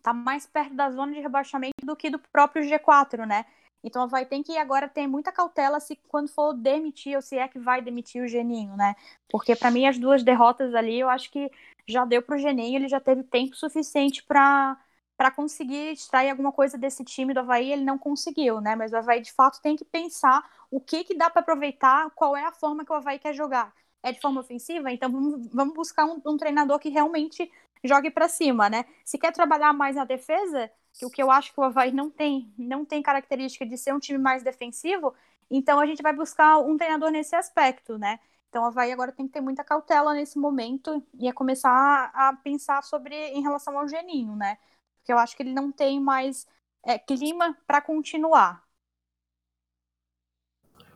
tá 0.00 0.12
mais 0.12 0.46
perto 0.46 0.72
da 0.74 0.88
zona 0.88 1.12
de 1.12 1.20
rebaixamento 1.20 1.84
do 1.84 1.96
que 1.96 2.10
do 2.10 2.20
próprio 2.32 2.62
G4, 2.62 3.26
né? 3.26 3.44
Então 3.82 4.06
vai 4.06 4.24
ter 4.24 4.40
que 4.44 4.56
agora 4.56 4.88
ter 4.88 5.08
muita 5.08 5.32
cautela 5.32 5.80
se 5.80 5.96
quando 6.08 6.28
for 6.28 6.52
demitir 6.54 7.16
ou 7.16 7.22
se 7.22 7.36
é 7.36 7.48
que 7.48 7.58
vai 7.58 7.82
demitir 7.82 8.22
o 8.22 8.28
Geninho, 8.28 8.76
né? 8.76 8.94
Porque 9.28 9.56
para 9.56 9.72
mim 9.72 9.86
as 9.86 9.98
duas 9.98 10.22
derrotas 10.22 10.76
ali, 10.76 11.00
eu 11.00 11.08
acho 11.08 11.28
que 11.28 11.50
já 11.88 12.04
deu 12.04 12.22
pro 12.22 12.38
Geninho, 12.38 12.76
ele 12.76 12.88
já 12.88 13.00
teve 13.00 13.24
tempo 13.24 13.56
suficiente 13.56 14.22
para 14.22 14.80
para 15.22 15.30
conseguir 15.30 15.92
extrair 15.92 16.30
alguma 16.30 16.50
coisa 16.50 16.76
desse 16.76 17.04
time 17.04 17.32
do 17.32 17.38
Havaí, 17.38 17.70
ele 17.70 17.84
não 17.84 17.96
conseguiu, 17.96 18.60
né? 18.60 18.74
Mas 18.74 18.92
o 18.92 18.96
Havaí 18.96 19.20
de 19.20 19.32
fato 19.32 19.62
tem 19.62 19.76
que 19.76 19.84
pensar 19.84 20.44
o 20.68 20.80
que 20.80 21.04
que 21.04 21.14
dá 21.14 21.30
para 21.30 21.42
aproveitar, 21.42 22.10
qual 22.10 22.36
é 22.36 22.44
a 22.44 22.50
forma 22.50 22.84
que 22.84 22.90
o 22.90 22.94
Havaí 22.96 23.20
quer 23.20 23.32
jogar. 23.32 23.72
É 24.02 24.10
de 24.10 24.20
forma 24.20 24.40
ofensiva? 24.40 24.90
Então 24.90 25.08
vamos, 25.12 25.46
vamos 25.54 25.74
buscar 25.74 26.06
um, 26.06 26.20
um 26.26 26.36
treinador 26.36 26.76
que 26.80 26.88
realmente 26.88 27.48
jogue 27.84 28.10
para 28.10 28.26
cima, 28.26 28.68
né? 28.68 28.84
Se 29.04 29.16
quer 29.16 29.32
trabalhar 29.32 29.72
mais 29.72 29.94
na 29.94 30.04
defesa, 30.04 30.68
que 30.92 31.06
o 31.06 31.10
que 31.10 31.22
eu 31.22 31.30
acho 31.30 31.54
que 31.54 31.60
o 31.60 31.62
Havaí 31.62 31.92
não 31.92 32.10
tem, 32.10 32.52
não 32.58 32.84
tem 32.84 33.00
característica 33.00 33.64
de 33.64 33.78
ser 33.78 33.94
um 33.94 34.00
time 34.00 34.18
mais 34.18 34.42
defensivo, 34.42 35.14
então 35.48 35.78
a 35.78 35.86
gente 35.86 36.02
vai 36.02 36.12
buscar 36.12 36.58
um 36.58 36.76
treinador 36.76 37.12
nesse 37.12 37.36
aspecto, 37.36 37.96
né? 37.96 38.18
Então 38.48 38.64
o 38.64 38.66
Havaí 38.66 38.90
agora 38.90 39.12
tem 39.12 39.28
que 39.28 39.32
ter 39.34 39.40
muita 39.40 39.62
cautela 39.62 40.14
nesse 40.14 40.36
momento 40.36 41.00
e 41.14 41.28
é 41.28 41.32
começar 41.32 42.10
a 42.12 42.32
pensar 42.42 42.82
sobre 42.82 43.14
em 43.14 43.40
relação 43.40 43.78
ao 43.78 43.86
Geninho, 43.86 44.34
né? 44.34 44.58
Porque 45.02 45.12
eu 45.12 45.18
acho 45.18 45.36
que 45.36 45.42
ele 45.42 45.52
não 45.52 45.72
tem 45.72 46.00
mais 46.00 46.46
é, 46.86 46.98
clima 46.98 47.58
para 47.66 47.82
continuar. 47.82 48.64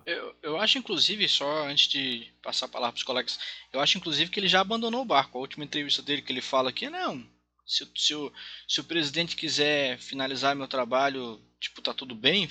Eu, 0.04 0.36
eu 0.42 0.56
acho, 0.60 0.78
inclusive, 0.78 1.28
só 1.28 1.66
antes 1.66 1.88
de 1.88 2.32
passar 2.42 2.66
a 2.66 2.68
palavra 2.68 2.92
para 2.92 2.98
os 2.98 3.02
colegas, 3.04 3.38
eu 3.72 3.80
acho, 3.80 3.98
inclusive, 3.98 4.30
que 4.30 4.38
ele 4.38 4.48
já 4.48 4.60
abandonou 4.60 5.02
o 5.02 5.04
barco. 5.04 5.36
A 5.36 5.40
última 5.40 5.64
entrevista 5.64 6.00
dele 6.02 6.22
que 6.22 6.32
ele 6.32 6.40
fala 6.40 6.70
aqui, 6.70 6.88
não, 6.88 7.26
se, 7.66 7.90
se, 7.96 8.14
o, 8.14 8.32
se 8.68 8.80
o 8.80 8.84
presidente 8.84 9.34
quiser 9.36 9.98
finalizar 9.98 10.54
meu 10.54 10.68
trabalho, 10.68 11.40
tipo, 11.60 11.82
tá 11.82 11.92
tudo 11.92 12.14
bem, 12.14 12.48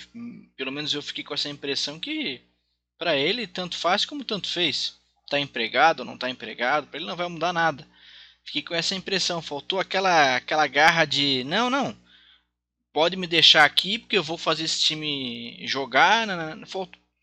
pelo 0.58 0.72
menos 0.72 0.94
eu 0.94 1.02
fiquei 1.02 1.24
com 1.24 1.34
essa 1.34 1.50
impressão 1.50 2.00
que 2.00 2.42
para 2.98 3.16
ele 3.16 3.48
tanto 3.48 3.78
faz 3.78 4.06
como 4.06 4.26
tanto 4.26 4.50
fez. 4.50 4.98
Tá 5.30 5.40
empregado 5.40 6.02
ou 6.02 6.06
não 6.06 6.18
tá 6.18 6.30
empregado, 6.30 6.88
para 6.88 6.98
ele 7.00 7.08
não 7.08 7.16
vai 7.16 7.28
mudar 7.30 7.54
nada. 7.54 7.88
Fiquei 8.46 8.62
com 8.62 8.76
essa 8.76 8.96
impressão, 8.96 9.42
faltou 9.42 9.80
aquela 9.80 10.38
aquela 10.38 10.68
garra 10.68 11.06
de, 11.06 11.44
não, 11.46 11.70
não. 11.70 11.98
Pode 12.94 13.18
me 13.18 13.28
deixar 13.28 13.66
aqui 13.66 14.00
porque 14.00 14.18
eu 14.18 14.24
vou 14.24 14.38
fazer 14.38 14.64
esse 14.64 14.80
time 14.82 15.68
jogar, 15.68 16.26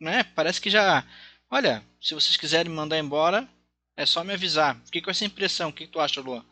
né? 0.01 0.25
Parece 0.35 0.61
que 0.61 0.69
já, 0.69 1.07
olha, 1.51 1.83
se 2.01 2.13
vocês 2.13 2.37
quiserem 2.37 2.71
me 2.71 2.77
mandar 2.77 2.99
embora, 2.99 3.49
é 3.97 4.05
só 4.05 4.25
me 4.25 4.35
avisar. 4.35 4.79
Fiquei 4.85 5.01
com 5.01 5.11
essa 5.11 5.25
impressão. 5.25 5.71
O 5.71 5.73
que, 5.73 5.87
que 5.87 5.93
tu 5.93 6.01
acha, 6.01 6.21
Luan? 6.21 6.45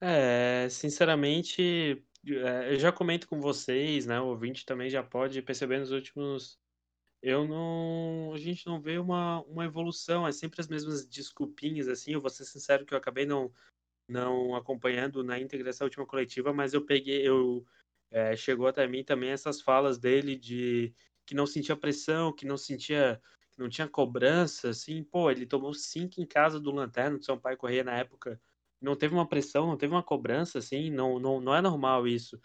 É, 0.00 0.68
sinceramente, 0.70 2.02
é, 2.26 2.72
eu 2.74 2.78
já 2.78 2.92
comento 2.92 3.26
com 3.26 3.40
vocês, 3.40 4.06
né? 4.06 4.20
O 4.20 4.26
ouvinte 4.26 4.64
também 4.64 4.90
já 4.90 5.02
pode 5.02 5.40
perceber 5.42 5.78
nos 5.78 5.90
últimos. 5.90 6.59
Eu 7.22 7.46
não. 7.46 8.32
A 8.34 8.38
gente 8.38 8.66
não 8.66 8.80
vê 8.80 8.98
uma, 8.98 9.42
uma 9.42 9.64
evolução, 9.64 10.26
é 10.26 10.32
sempre 10.32 10.60
as 10.60 10.68
mesmas 10.68 11.06
desculpinhas, 11.06 11.88
assim. 11.88 12.12
Eu 12.12 12.20
vou 12.20 12.30
ser 12.30 12.44
sincero 12.44 12.86
que 12.86 12.94
eu 12.94 12.98
acabei 12.98 13.26
não, 13.26 13.52
não 14.08 14.54
acompanhando 14.54 15.22
na 15.24 15.38
íntegra 15.38 15.70
essa 15.70 15.84
última 15.84 16.06
coletiva, 16.06 16.52
mas 16.52 16.74
eu 16.74 16.84
peguei. 16.84 17.26
Eu, 17.26 17.64
é, 18.10 18.36
chegou 18.36 18.66
até 18.66 18.86
mim 18.86 19.04
também 19.04 19.30
essas 19.30 19.60
falas 19.60 19.98
dele 19.98 20.36
de 20.36 20.94
que 21.26 21.34
não 21.34 21.46
sentia 21.46 21.76
pressão, 21.76 22.32
que 22.32 22.46
não 22.46 22.56
sentia. 22.56 23.20
que 23.52 23.60
não 23.60 23.68
tinha 23.68 23.88
cobrança, 23.88 24.70
assim. 24.70 25.04
Pô, 25.04 25.30
ele 25.30 25.46
tomou 25.46 25.74
cinco 25.74 26.20
em 26.20 26.26
casa 26.26 26.60
do 26.60 26.70
Lanterna 26.70 27.18
do 27.18 27.24
São 27.24 27.38
Paulo 27.38 27.58
Correia 27.58 27.84
na 27.84 27.96
época 27.98 28.40
não 28.80 28.96
teve 28.96 29.14
uma 29.14 29.28
pressão, 29.28 29.66
não 29.66 29.76
teve 29.76 29.92
uma 29.92 30.02
cobrança, 30.02 30.58
assim, 30.58 30.90
não, 30.90 31.18
não, 31.18 31.40
não 31.40 31.54
é 31.54 31.60
normal 31.60 32.08
isso. 32.08 32.40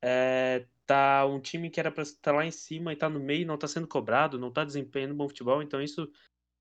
É, 0.00 0.66
tá 0.92 1.24
um 1.24 1.40
time 1.40 1.70
que 1.70 1.80
era 1.80 1.90
para 1.90 2.02
estar 2.02 2.32
lá 2.32 2.44
em 2.44 2.50
cima 2.50 2.92
e 2.92 2.96
tá 2.96 3.08
no 3.08 3.18
meio, 3.18 3.46
não 3.46 3.56
tá 3.56 3.66
sendo 3.66 3.88
cobrado, 3.88 4.38
não 4.38 4.52
tá 4.52 4.62
desempenhando 4.62 5.14
bom 5.14 5.26
futebol, 5.26 5.62
então 5.62 5.80
isso 5.80 6.06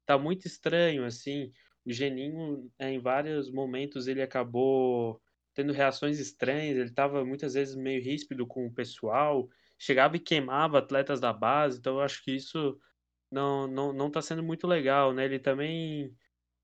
tá 0.06 0.18
muito 0.18 0.48
estranho, 0.48 1.04
assim. 1.06 1.52
O 1.86 1.92
Geninho, 1.92 2.72
é, 2.80 2.90
em 2.92 3.00
vários 3.00 3.52
momentos, 3.52 4.08
ele 4.08 4.22
acabou 4.22 5.22
tendo 5.54 5.74
reações 5.74 6.18
estranhas, 6.18 6.78
ele 6.78 6.92
tava 6.92 7.26
muitas 7.26 7.56
vezes 7.56 7.76
meio 7.76 8.02
ríspido 8.02 8.48
com 8.48 8.66
o 8.68 8.74
pessoal, 8.74 9.50
chegava 9.78 10.16
e 10.16 10.20
queimava 10.20 10.80
atletas 10.80 11.20
da 11.20 11.34
base, 11.34 11.80
então 11.80 11.96
eu 11.96 12.02
acho 12.02 12.24
que 12.24 12.32
isso 12.32 12.80
não, 13.30 13.68
não, 13.68 13.92
não 13.92 14.10
tá 14.10 14.22
sendo 14.22 14.42
muito 14.42 14.66
legal, 14.66 15.14
né? 15.14 15.26
Ele 15.26 15.40
também 15.40 16.16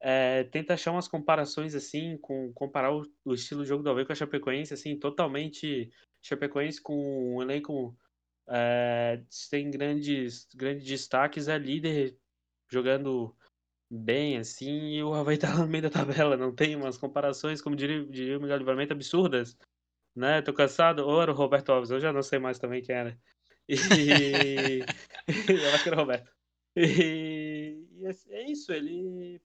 é, 0.01 0.45
tenta 0.45 0.76
achar 0.76 0.93
umas 0.93 1.07
comparações 1.07 1.76
assim, 1.76 2.18
com 2.22 2.53
comparar 2.53 2.95
o, 2.95 3.03
o 3.26 3.34
estilo 3.34 3.63
de 3.63 3.70
jogo 3.70 3.84
do 3.84 3.89
Havaí 3.89 4.05
com 4.05 4.13
a 4.13 4.15
Chapecoense, 4.15 4.74
assim, 4.74 4.97
totalmente 4.97 5.91
Chapecoense 6.28 6.82
com 6.82 7.36
um 7.36 7.41
elenco 7.41 7.97
é, 8.47 9.21
sem 9.30 9.71
grandes, 9.71 10.47
grandes 10.55 10.86
destaques, 10.86 11.47
é 11.47 11.57
líder 11.57 12.17
jogando 12.69 13.36
bem, 13.89 14.38
assim, 14.38 14.95
e 14.95 15.03
o 15.03 15.13
Havaí 15.13 15.38
tá 15.38 15.55
no 15.55 15.67
meio 15.67 15.84
da 15.84 15.89
tabela, 15.89 16.36
não 16.36 16.53
tem 16.53 16.75
umas 16.75 16.97
comparações, 16.97 17.61
como 17.61 17.75
diria, 17.75 18.05
diria 18.05 18.38
o 18.38 18.41
Miguel 18.41 18.57
Livramento, 18.57 18.93
absurdas, 18.93 19.57
né? 20.15 20.41
Tô 20.41 20.53
cansado, 20.53 21.05
ou 21.05 21.21
era 21.21 21.32
o 21.32 21.36
Roberto 21.36 21.71
Alves, 21.71 21.89
eu 21.89 21.99
já 21.99 22.11
não 22.11 22.21
sei 22.21 22.39
mais 22.39 22.59
também 22.59 22.82
quem 22.82 22.95
era. 22.95 23.19
E... 23.69 23.75
eu 25.28 25.73
acho 25.73 25.84
que 25.84 25.89
era 25.89 25.97
o 25.97 25.99
Roberto. 25.99 26.32
E... 26.75 27.86
e 27.93 28.05
é, 28.05 28.11
é 28.32 28.51
isso, 28.51 28.73
ele 28.73 29.41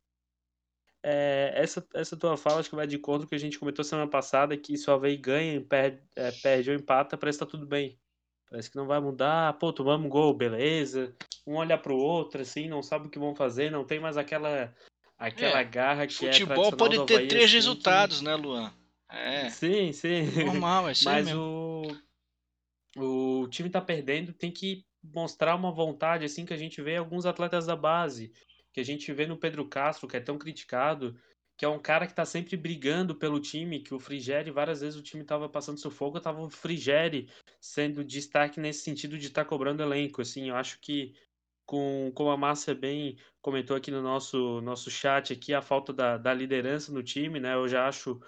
é, 1.03 1.53
essa, 1.57 1.86
essa 1.94 2.16
tua 2.16 2.36
fala 2.36 2.61
acho 2.61 2.70
que 2.70 2.76
vai 2.76 2.86
de 2.86 2.98
conta 2.98 3.26
que 3.26 3.34
a 3.34 3.38
gente 3.38 3.59
comentou 3.59 3.84
semana 3.84 4.09
passada, 4.09 4.57
que 4.57 4.76
se 4.76 4.88
o 4.88 4.92
Havaí 4.92 5.16
ganha, 5.16 5.61
perde, 5.61 6.00
é, 6.16 6.30
perde 6.30 6.70
ou 6.70 6.76
empata, 6.76 7.16
parece 7.18 7.38
que 7.38 7.44
tá 7.44 7.50
tudo 7.50 7.66
bem. 7.66 7.98
Parece 8.48 8.70
que 8.70 8.76
não 8.76 8.86
vai 8.86 9.00
mudar, 9.00 9.55
pô, 9.59 9.72
tomamos 9.72 10.07
um 10.07 10.11
gol, 10.11 10.34
beleza. 10.34 11.14
Um 11.46 11.55
olha 11.55 11.78
pro 11.78 11.96
outro, 11.96 12.42
assim, 12.42 12.68
não 12.68 12.82
sabe 12.82 13.07
o 13.07 13.11
que 13.11 13.18
vão 13.18 13.34
fazer, 13.34 13.70
não 13.70 13.84
tem 13.84 13.98
mais 13.98 14.16
aquela 14.16 14.74
aquela 15.18 15.61
É, 15.61 15.64
garra 15.64 16.07
que 16.07 16.26
é 16.26 16.32
Futebol 16.32 16.70
tradicional 16.70 16.78
pode 16.78 17.07
ter 17.07 17.14
Avaí, 17.14 17.28
três 17.28 17.44
assim, 17.44 17.53
que- 17.53 17.57
resultados, 17.57 18.20
né, 18.20 18.34
Luan? 18.34 18.72
É, 19.11 19.48
Sim, 19.48 19.92
sim. 19.92 20.22
normal, 20.44 20.88
é 20.88 20.94
Mas 21.05 21.26
mesmo. 21.26 21.40
o, 22.96 23.42
o 23.42 23.48
time 23.48 23.70
tá 23.70 23.80
perdendo, 23.80 24.32
tem 24.32 24.50
que 24.50 24.84
mostrar 25.03 25.55
uma 25.57 25.72
vontade, 25.72 26.24
assim, 26.24 26.44
que 26.44 26.53
a 26.53 26.57
gente 26.57 26.80
vê 26.82 26.96
alguns 26.96 27.26
atletas 27.26 27.66
da 27.66 27.74
base, 27.76 28.32
que 28.72 28.80
a 28.80 28.84
gente 28.84 29.12
vê 29.12 29.26
no 29.26 29.36
Pedro 29.36 29.66
Castro, 29.68 30.08
que 30.08 30.16
é 30.16 30.20
tão 30.20 30.38
criticado, 30.38 31.16
que 31.56 31.64
é 31.64 31.68
um 31.68 31.78
cara 31.78 32.06
que 32.06 32.14
tá 32.14 32.24
sempre 32.24 32.56
brigando 32.56 33.14
pelo 33.14 33.38
time, 33.38 33.80
que 33.80 33.94
o 33.94 34.00
Frigeri, 34.00 34.50
várias 34.50 34.80
vezes 34.80 34.98
o 34.98 35.02
time 35.02 35.22
tava 35.22 35.48
passando 35.48 35.78
sufoco, 35.78 36.20
tava 36.20 36.40
o 36.40 36.50
Frigeri 36.50 37.28
sendo 37.60 38.04
destaque 38.04 38.58
nesse 38.58 38.82
sentido 38.82 39.18
de 39.18 39.26
estar 39.26 39.44
cobrando 39.44 39.82
elenco, 39.82 40.22
assim, 40.22 40.48
eu 40.48 40.56
acho 40.56 40.80
que 40.80 41.14
com, 41.66 42.10
como 42.14 42.30
a 42.30 42.36
Márcia 42.36 42.74
bem 42.74 43.16
comentou 43.40 43.76
aqui 43.76 43.90
no 43.90 44.02
nosso, 44.02 44.60
nosso 44.60 44.90
chat 44.90 45.32
aqui, 45.32 45.54
a 45.54 45.62
falta 45.62 45.92
da, 45.92 46.16
da 46.18 46.34
liderança 46.34 46.92
no 46.92 47.02
time, 47.02 47.38
né? 47.38 47.54
Eu 47.54 47.68
já 47.68 47.86
acho 47.86 48.20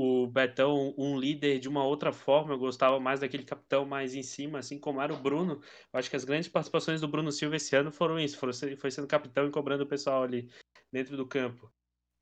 o 0.00 0.26
Betão 0.26 0.94
um 0.96 1.18
líder 1.18 1.58
de 1.58 1.68
uma 1.68 1.84
outra 1.84 2.10
forma. 2.10 2.54
Eu 2.54 2.58
gostava 2.58 2.98
mais 2.98 3.20
daquele 3.20 3.44
capitão 3.44 3.84
mais 3.84 4.14
em 4.14 4.22
cima, 4.22 4.58
assim 4.58 4.78
como 4.78 5.00
era 5.00 5.12
o 5.12 5.20
Bruno. 5.20 5.60
Eu 5.92 5.98
acho 5.98 6.08
que 6.08 6.16
as 6.16 6.24
grandes 6.24 6.48
participações 6.48 7.02
do 7.02 7.08
Bruno 7.08 7.30
Silva 7.30 7.56
esse 7.56 7.76
ano 7.76 7.92
foram 7.92 8.18
isso, 8.18 8.38
foram, 8.38 8.52
foi 8.78 8.90
sendo 8.90 9.06
capitão 9.06 9.46
e 9.46 9.50
cobrando 9.50 9.84
o 9.84 9.86
pessoal 9.86 10.22
ali 10.22 10.50
dentro 10.90 11.16
do 11.18 11.26
campo. 11.26 11.70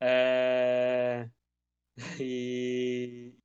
É... 0.01 1.29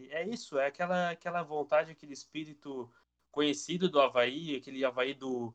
E 0.00 0.10
é 0.10 0.28
isso, 0.28 0.56
é 0.56 0.66
aquela, 0.66 1.10
aquela 1.10 1.42
vontade, 1.42 1.90
aquele 1.90 2.12
espírito 2.12 2.88
conhecido 3.32 3.88
do 3.88 4.00
Havaí, 4.00 4.54
aquele 4.54 4.84
Havaí 4.84 5.12
do 5.12 5.52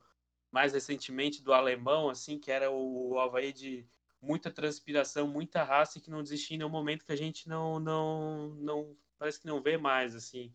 mais 0.51 0.73
recentemente 0.73 1.41
do 1.41 1.53
alemão, 1.53 2.09
assim, 2.09 2.37
que 2.37 2.51
era 2.51 2.69
o 2.69 3.17
Havaí 3.19 3.53
de 3.53 3.87
muita 4.23 4.49
transpiração, 4.49 5.27
muita 5.27 5.63
raça 5.63 5.97
e 5.97 6.01
que 6.01 6.09
não 6.09 6.23
desistia 6.23 6.55
em 6.55 6.57
nenhum 6.59 6.69
momento 6.69 7.05
que 7.05 7.11
a 7.11 7.17
gente 7.17 7.47
não, 7.47 7.79
não, 7.79 8.49
não 8.55 8.97
parece 9.19 9.39
que 9.39 9.47
não 9.47 9.61
vê 9.61 9.77
mais, 9.77 10.15
assim. 10.15 10.53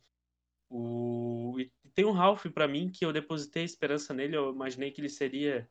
O... 0.71 1.57
E 1.59 1.71
tem 1.95 2.05
um 2.05 2.13
Ralph 2.13 2.47
para 2.47 2.67
mim 2.67 2.91
que 2.91 3.05
eu 3.05 3.13
depositei 3.13 3.65
esperança 3.65 4.15
nele, 4.15 4.37
eu 4.37 4.53
imaginei 4.53 4.91
que 4.91 5.01
ele 5.01 5.09
seria 5.09 5.69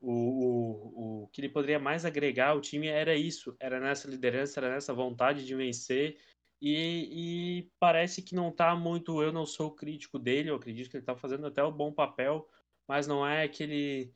o, 0.00 0.12
o, 0.12 1.22
o 1.24 1.28
que 1.28 1.40
ele 1.40 1.48
poderia 1.48 1.78
mais 1.78 2.04
agregar 2.04 2.50
ao 2.50 2.60
time 2.60 2.88
era 2.88 3.14
isso, 3.14 3.56
era 3.58 3.78
nessa 3.80 4.08
liderança, 4.08 4.60
era 4.60 4.70
nessa 4.70 4.94
vontade 4.94 5.44
de 5.44 5.54
vencer. 5.54 6.18
E, 6.60 7.62
e 7.62 7.70
parece 7.78 8.22
que 8.22 8.34
não 8.34 8.52
tá 8.52 8.74
muito. 8.74 9.22
Eu 9.22 9.32
não 9.32 9.46
sou 9.46 9.74
crítico 9.74 10.18
dele, 10.18 10.50
eu 10.50 10.56
acredito 10.56 10.90
que 10.90 10.96
ele 10.96 11.04
tá 11.04 11.16
fazendo 11.16 11.46
até 11.46 11.64
um 11.64 11.72
bom 11.72 11.92
papel, 11.92 12.48
mas 12.86 13.06
não 13.06 13.26
é 13.26 13.44
aquele. 13.44 14.12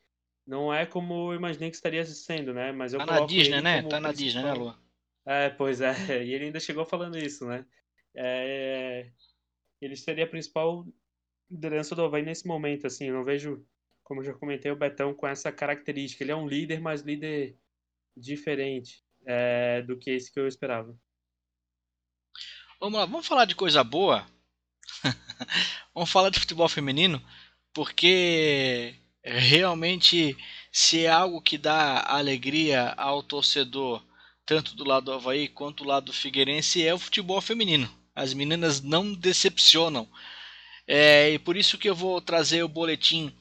Não 0.47 0.73
é 0.73 0.85
como 0.85 1.33
eu 1.33 1.37
imaginei 1.37 1.71
que 1.71 1.77
estaria 1.77 2.05
sendo, 2.05 2.53
né? 2.53 2.71
Mas 2.73 2.93
eu 2.93 2.99
Tá 2.99 3.07
na 3.07 3.27
Disney, 3.27 3.61
né? 3.63 3.83
Tá 3.83 3.99
na 3.99 4.13
Disney, 4.13 4.43
né, 4.43 4.51
principal- 4.51 4.59
Luan? 4.59 4.79
é, 5.27 5.49
pois 5.51 5.81
é, 5.81 5.93
e 6.25 6.35
ele 6.35 6.47
ainda 6.47 6.61
chegou 6.61 6.85
falando 6.85 7.17
isso, 7.17 7.47
né? 7.47 7.65
É, 8.15 9.11
ele 9.81 9.97
seria 9.97 10.25
a 10.25 10.29
principal 10.29 10.87
liderança 11.51 11.95
do 11.95 12.05
Havaí 12.05 12.23
nesse 12.23 12.47
momento, 12.47 12.87
assim, 12.87 13.07
eu 13.09 13.15
não 13.15 13.25
vejo, 13.25 13.65
como 14.03 14.21
eu 14.21 14.25
já 14.27 14.35
comentei, 14.35 14.71
o 14.71 14.77
Betão 14.77 15.15
com 15.15 15.27
essa 15.27 15.51
característica. 15.51 16.23
Ele 16.23 16.33
é 16.33 16.37
um 16.37 16.47
líder, 16.47 16.81
mas 16.81 17.01
líder 17.03 17.57
diferente 18.17 19.03
é, 19.27 19.83
do 19.83 19.97
que 19.99 20.11
esse 20.11 20.33
que 20.33 20.39
eu 20.39 20.47
esperava. 20.47 20.97
Vamos 22.79 22.99
lá, 22.99 23.07
vamos 23.07 23.27
falar 23.27 23.47
de 23.47 23.55
coisa 23.55 23.83
boa. 23.83 24.27
vamos 25.95 26.11
falar 26.11 26.29
de 26.31 26.39
futebol 26.39 26.69
feminino, 26.69 27.23
porque 27.73 28.95
realmente 29.25 30.37
se 30.71 31.05
é 31.05 31.09
algo 31.09 31.41
que 31.41 31.57
dá 31.57 32.05
alegria 32.07 32.93
ao 32.97 33.23
torcedor, 33.23 34.05
tanto 34.45 34.77
do 34.77 34.85
lado 34.85 35.07
do 35.07 35.13
Havaí 35.13 35.49
quanto 35.49 35.83
do 35.83 35.89
lado 35.89 36.07
do 36.07 36.13
Figueirense, 36.13 36.87
é 36.87 36.93
o 36.93 36.99
futebol 36.99 37.41
feminino. 37.41 37.91
As 38.15 38.35
meninas 38.35 38.81
não 38.83 39.15
decepcionam. 39.15 40.09
É, 40.87 41.31
e 41.31 41.39
por 41.39 41.57
isso 41.57 41.79
que 41.79 41.89
eu 41.89 41.95
vou 41.95 42.21
trazer 42.21 42.63
o 42.63 42.69
boletim, 42.69 43.35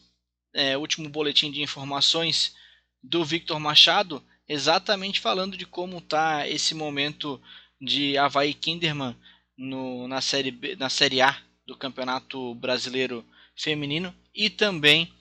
é, 0.53 0.77
último 0.77 1.09
boletim 1.09 1.51
de 1.51 1.61
informações 1.61 2.55
do 3.01 3.25
Victor 3.25 3.59
Machado, 3.59 4.23
exatamente 4.47 5.19
falando 5.19 5.57
de 5.57 5.65
como 5.65 5.97
está 5.97 6.47
esse 6.47 6.73
momento 6.73 7.41
de 7.81 8.17
Havaí 8.17 8.53
Kinderman 8.53 9.15
no, 9.57 10.07
na, 10.07 10.21
série 10.21 10.51
B, 10.51 10.75
na 10.77 10.89
Série 10.89 11.21
A 11.21 11.37
do 11.65 11.75
Campeonato 11.75 12.55
Brasileiro 12.55 13.25
Feminino 13.55 14.15
e 14.33 14.49
também 14.49 15.13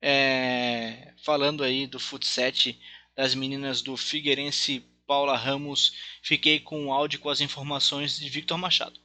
é, 0.00 1.12
falando 1.24 1.64
aí 1.64 1.86
do 1.86 1.98
futset 1.98 2.78
das 3.16 3.34
meninas 3.34 3.82
do 3.82 3.96
Figueirense 3.96 4.84
Paula 5.06 5.36
Ramos. 5.36 5.94
Fiquei 6.22 6.60
com 6.60 6.86
o 6.86 6.92
áudio 6.92 7.18
com 7.18 7.30
as 7.30 7.40
informações 7.40 8.18
de 8.18 8.28
Victor 8.28 8.58
Machado. 8.58 9.00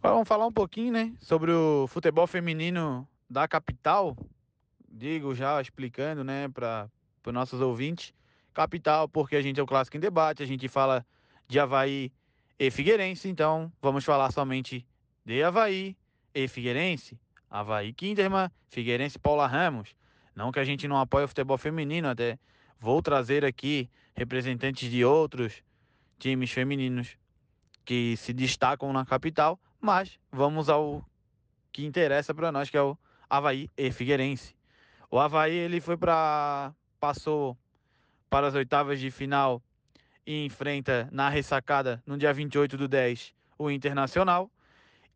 Vamos 0.00 0.28
falar 0.28 0.46
um 0.46 0.52
pouquinho, 0.52 0.92
né, 0.92 1.12
sobre 1.20 1.50
o 1.50 1.86
futebol 1.88 2.26
feminino 2.26 3.08
da 3.28 3.48
capital. 3.48 4.16
Digo 4.88 5.34
já 5.34 5.60
explicando, 5.60 6.22
né, 6.22 6.48
para 6.48 6.88
os 7.24 7.32
nossos 7.32 7.60
ouvintes. 7.60 8.14
Capital, 8.54 9.08
porque 9.08 9.36
a 9.36 9.42
gente 9.42 9.58
é 9.58 9.62
o 9.62 9.66
clássico 9.66 9.96
em 9.96 10.00
debate, 10.00 10.42
a 10.42 10.46
gente 10.46 10.68
fala 10.68 11.04
de 11.48 11.58
Havaí 11.58 12.12
e 12.58 12.70
Figueirense, 12.70 13.28
então 13.28 13.72
vamos 13.82 14.04
falar 14.04 14.30
somente 14.30 14.86
de 15.24 15.42
Havaí 15.42 15.96
e 16.34 16.46
Figueirense. 16.46 17.18
Havaí 17.50 17.92
Kinderman, 17.92 18.50
Figueirense 18.68 19.18
Paula 19.18 19.46
Ramos. 19.46 19.95
Não 20.36 20.52
que 20.52 20.60
a 20.60 20.64
gente 20.64 20.86
não 20.86 20.98
apoie 20.98 21.24
o 21.24 21.28
futebol 21.28 21.56
feminino, 21.56 22.08
até 22.08 22.38
vou 22.78 23.00
trazer 23.00 23.42
aqui 23.42 23.88
representantes 24.14 24.90
de 24.90 25.02
outros 25.02 25.62
times 26.18 26.50
femininos 26.50 27.16
que 27.86 28.18
se 28.18 28.34
destacam 28.34 28.92
na 28.92 29.06
capital, 29.06 29.58
mas 29.80 30.18
vamos 30.30 30.68
ao 30.68 31.02
que 31.72 31.86
interessa 31.86 32.34
para 32.34 32.52
nós, 32.52 32.68
que 32.68 32.76
é 32.76 32.82
o 32.82 32.98
Havaí 33.30 33.70
e 33.78 33.90
Figueirense. 33.90 34.54
O 35.10 35.18
Havaí 35.18 35.54
ele 35.54 35.80
foi 35.80 35.96
para 35.96 36.74
passou 37.00 37.56
para 38.28 38.46
as 38.46 38.54
oitavas 38.54 39.00
de 39.00 39.10
final 39.10 39.62
e 40.26 40.44
enfrenta 40.44 41.08
na 41.12 41.30
ressacada 41.30 42.02
no 42.04 42.18
dia 42.18 42.32
28 42.32 42.76
do 42.76 42.88
10 42.88 43.34
o 43.58 43.70
Internacional 43.70 44.50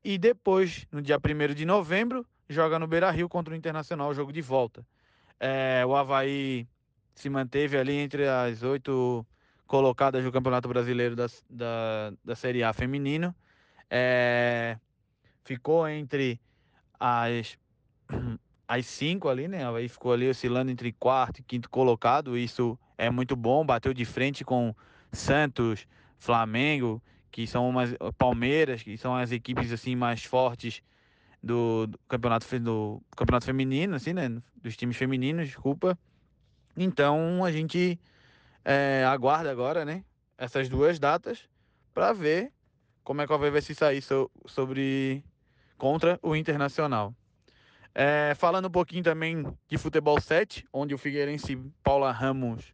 e 0.02 0.16
depois 0.16 0.86
no 0.90 1.02
dia 1.02 1.18
1 1.18 1.54
de 1.54 1.66
novembro 1.66 2.24
joga 2.48 2.78
no 2.78 2.86
Beira-Rio 2.86 3.28
contra 3.28 3.52
o 3.52 3.56
Internacional, 3.56 4.14
jogo 4.14 4.32
de 4.32 4.40
volta. 4.40 4.86
É, 5.40 5.82
o 5.86 5.96
Havaí 5.96 6.68
se 7.14 7.30
manteve 7.30 7.78
ali 7.78 7.94
entre 7.94 8.28
as 8.28 8.62
oito 8.62 9.26
colocadas 9.66 10.22
do 10.22 10.30
Campeonato 10.30 10.68
Brasileiro 10.68 11.16
da, 11.16 11.26
da, 11.48 12.12
da 12.22 12.36
Série 12.36 12.62
A 12.62 12.72
feminino. 12.74 13.34
É, 13.88 14.76
ficou 15.42 15.88
entre 15.88 16.38
as, 16.98 17.58
as 18.68 18.86
cinco 18.86 19.28
ali, 19.28 19.48
né? 19.48 19.66
Aí 19.74 19.88
ficou 19.88 20.12
ali 20.12 20.28
oscilando 20.28 20.70
entre 20.70 20.92
quarto 20.92 21.38
e 21.38 21.42
quinto 21.42 21.70
colocado. 21.70 22.36
Isso 22.36 22.78
é 22.98 23.08
muito 23.10 23.34
bom. 23.34 23.64
Bateu 23.64 23.94
de 23.94 24.04
frente 24.04 24.44
com 24.44 24.74
Santos, 25.10 25.86
Flamengo, 26.18 27.02
que 27.30 27.46
são 27.46 27.68
umas 27.68 27.94
Palmeiras, 28.18 28.82
que 28.82 28.98
são 28.98 29.16
as 29.16 29.32
equipes 29.32 29.72
assim 29.72 29.96
mais 29.96 30.22
fortes 30.22 30.82
do, 31.42 31.86
do 31.86 31.98
campeonato 32.08 32.46
do 32.58 33.02
campeonato 33.16 33.46
feminino, 33.46 33.96
assim, 33.96 34.12
né? 34.12 34.28
Dos 34.56 34.76
times 34.76 34.96
femininos, 34.96 35.46
desculpa. 35.46 35.98
Então 36.76 37.44
a 37.44 37.50
gente 37.50 37.98
é, 38.64 39.04
aguarda 39.06 39.50
agora, 39.50 39.84
né? 39.84 40.04
Essas 40.36 40.68
duas 40.68 40.98
datas 40.98 41.48
para 41.92 42.12
ver 42.12 42.52
como 43.02 43.22
é 43.22 43.26
que 43.26 43.32
Havaí 43.32 43.50
vai 43.50 43.60
se 43.60 43.74
sair 43.74 44.00
so, 44.02 44.30
sobre 44.46 45.24
contra 45.76 46.18
o 46.22 46.36
Internacional. 46.36 47.14
É, 47.94 48.34
falando 48.36 48.68
um 48.68 48.70
pouquinho 48.70 49.02
também 49.02 49.44
de 49.66 49.76
futebol 49.76 50.20
7, 50.20 50.64
onde 50.72 50.94
o 50.94 50.98
Figueirense 50.98 51.56
Paula 51.82 52.12
Ramos 52.12 52.72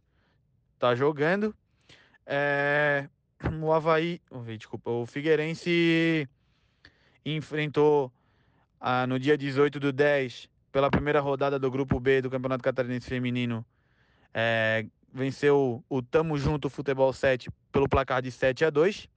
está 0.75 0.93
jogando. 0.93 1.55
É, 2.25 3.09
o 3.61 3.71
Havaí, 3.71 4.21
desculpa, 4.57 4.91
o 4.91 5.05
Figueirense 5.05 6.29
enfrentou 7.25 8.11
ah, 8.79 9.07
no 9.07 9.19
dia 9.19 9.37
18 9.37 9.79
do 9.79 9.91
10, 9.91 10.49
pela 10.71 10.89
primeira 10.89 11.19
rodada 11.19 11.57
do 11.57 11.69
Grupo 11.71 11.99
B 11.99 12.21
do 12.21 12.29
Campeonato 12.29 12.63
Catarinense 12.63 13.07
Feminino, 13.07 13.65
é, 14.33 14.85
venceu 15.13 15.83
o 15.89 16.01
Tamo 16.01 16.37
Junto 16.37 16.69
Futebol 16.69 17.11
7 17.11 17.49
pelo 17.71 17.89
placar 17.89 18.21
de 18.21 18.31
7 18.31 18.65
a 18.65 18.69
2. 18.69 19.09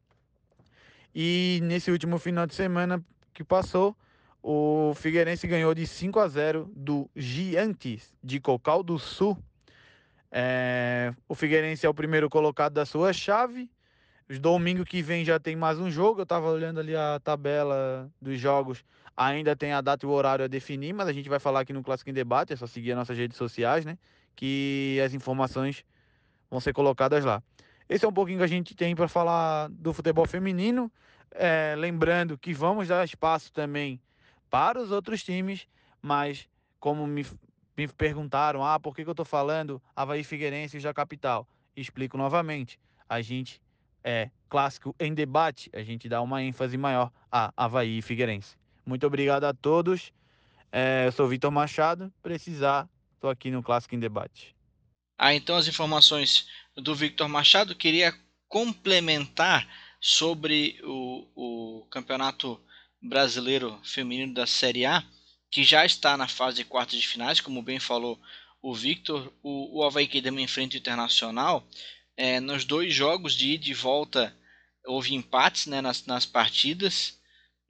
E 1.14 1.60
nesse 1.62 1.90
último 1.90 2.18
final 2.18 2.46
de 2.46 2.54
semana 2.54 3.04
que 3.34 3.44
passou, 3.44 3.96
o 4.42 4.94
Figueirense 4.94 5.46
ganhou 5.46 5.74
de 5.74 5.86
5 5.86 6.18
a 6.18 6.28
0 6.28 6.70
do 6.74 7.10
Giantes 7.14 8.14
de 8.22 8.40
Cocal 8.40 8.82
do 8.82 8.98
Sul. 8.98 9.36
É, 10.30 11.12
o 11.28 11.34
Figueirense 11.34 11.84
é 11.84 11.88
o 11.88 11.94
primeiro 11.94 12.30
colocado 12.30 12.74
da 12.74 12.86
sua 12.86 13.12
chave. 13.12 13.68
Domingo 14.40 14.84
que 14.84 15.02
vem 15.02 15.24
já 15.24 15.40
tem 15.40 15.56
mais 15.56 15.78
um 15.78 15.90
jogo. 15.90 16.20
Eu 16.20 16.22
estava 16.22 16.48
olhando 16.48 16.78
ali 16.78 16.94
a 16.94 17.20
tabela 17.22 18.08
dos 18.22 18.38
jogos. 18.38 18.84
Ainda 19.16 19.54
tem 19.54 19.72
a 19.72 19.80
data 19.80 20.06
e 20.06 20.08
o 20.08 20.12
horário 20.12 20.44
a 20.44 20.48
definir, 20.48 20.92
mas 20.92 21.08
a 21.08 21.12
gente 21.12 21.28
vai 21.28 21.38
falar 21.38 21.60
aqui 21.60 21.72
no 21.72 21.82
Clássico 21.82 22.10
em 22.10 22.12
Debate. 22.14 22.52
É 22.52 22.56
só 22.56 22.66
seguir 22.66 22.92
as 22.92 22.98
nossas 22.98 23.18
redes 23.18 23.36
sociais, 23.36 23.84
né? 23.84 23.98
Que 24.34 25.00
as 25.04 25.12
informações 25.12 25.84
vão 26.50 26.60
ser 26.60 26.72
colocadas 26.72 27.24
lá. 27.24 27.42
Esse 27.88 28.04
é 28.04 28.08
um 28.08 28.12
pouquinho 28.12 28.38
que 28.38 28.44
a 28.44 28.48
gente 28.48 28.74
tem 28.74 28.94
para 28.94 29.08
falar 29.08 29.68
do 29.68 29.92
futebol 29.92 30.26
feminino. 30.26 30.90
É, 31.32 31.74
lembrando 31.76 32.38
que 32.38 32.52
vamos 32.54 32.88
dar 32.88 33.04
espaço 33.04 33.52
também 33.52 34.00
para 34.48 34.80
os 34.80 34.90
outros 34.90 35.22
times, 35.22 35.66
mas 36.00 36.48
como 36.78 37.06
me, 37.06 37.26
me 37.76 37.88
perguntaram, 37.88 38.64
ah, 38.64 38.78
por 38.78 38.94
que, 38.94 39.02
que 39.02 39.08
eu 39.08 39.12
estou 39.12 39.26
falando 39.26 39.82
Havaí 39.94 40.24
Figueirense 40.24 40.76
e 40.76 40.80
da 40.80 40.94
capital? 40.94 41.48
Explico 41.76 42.16
novamente. 42.16 42.78
A 43.08 43.20
gente 43.20 43.60
é 44.02 44.30
clássico 44.48 44.94
em 44.98 45.12
debate, 45.12 45.70
a 45.72 45.82
gente 45.82 46.08
dá 46.08 46.22
uma 46.22 46.42
ênfase 46.42 46.76
maior 46.76 47.12
a 47.30 47.52
Havaí 47.56 47.98
e 47.98 48.02
Figueirense. 48.02 48.59
Muito 48.84 49.06
obrigado 49.06 49.44
a 49.44 49.54
todos. 49.54 50.12
É, 50.72 51.06
eu 51.06 51.12
sou 51.12 51.28
Vitor 51.28 51.50
Machado. 51.50 52.12
Precisar, 52.22 52.88
estou 53.14 53.30
aqui 53.30 53.50
no 53.50 53.62
Clássico 53.62 53.94
em 53.94 54.00
Debate. 54.00 54.54
Ah, 55.18 55.34
então 55.34 55.56
as 55.56 55.68
informações 55.68 56.48
do 56.76 56.94
Victor 56.94 57.28
Machado. 57.28 57.74
Queria 57.74 58.14
complementar 58.48 59.68
sobre 60.00 60.80
o, 60.82 61.26
o 61.34 61.86
Campeonato 61.90 62.58
Brasileiro 63.02 63.78
Feminino 63.84 64.32
da 64.32 64.46
Série 64.46 64.86
A, 64.86 65.04
que 65.50 65.62
já 65.62 65.84
está 65.84 66.16
na 66.16 66.26
fase 66.26 66.58
de 66.58 66.64
quartas 66.64 66.98
de 66.98 67.06
finais, 67.06 67.40
como 67.40 67.62
bem 67.62 67.78
falou 67.78 68.18
o 68.62 68.74
Victor. 68.74 69.32
O, 69.42 69.78
o 69.80 69.84
Havaí 69.84 70.06
Kedama 70.06 70.40
enfrenta 70.40 70.74
o 70.74 70.78
Internacional. 70.78 71.66
É, 72.16 72.40
nos 72.40 72.64
dois 72.64 72.94
jogos 72.94 73.34
de 73.34 73.52
ida 73.52 73.68
e 73.68 73.74
volta 73.74 74.36
houve 74.86 75.14
empates 75.14 75.66
né, 75.66 75.80
nas, 75.80 76.06
nas 76.06 76.26
partidas, 76.26 77.19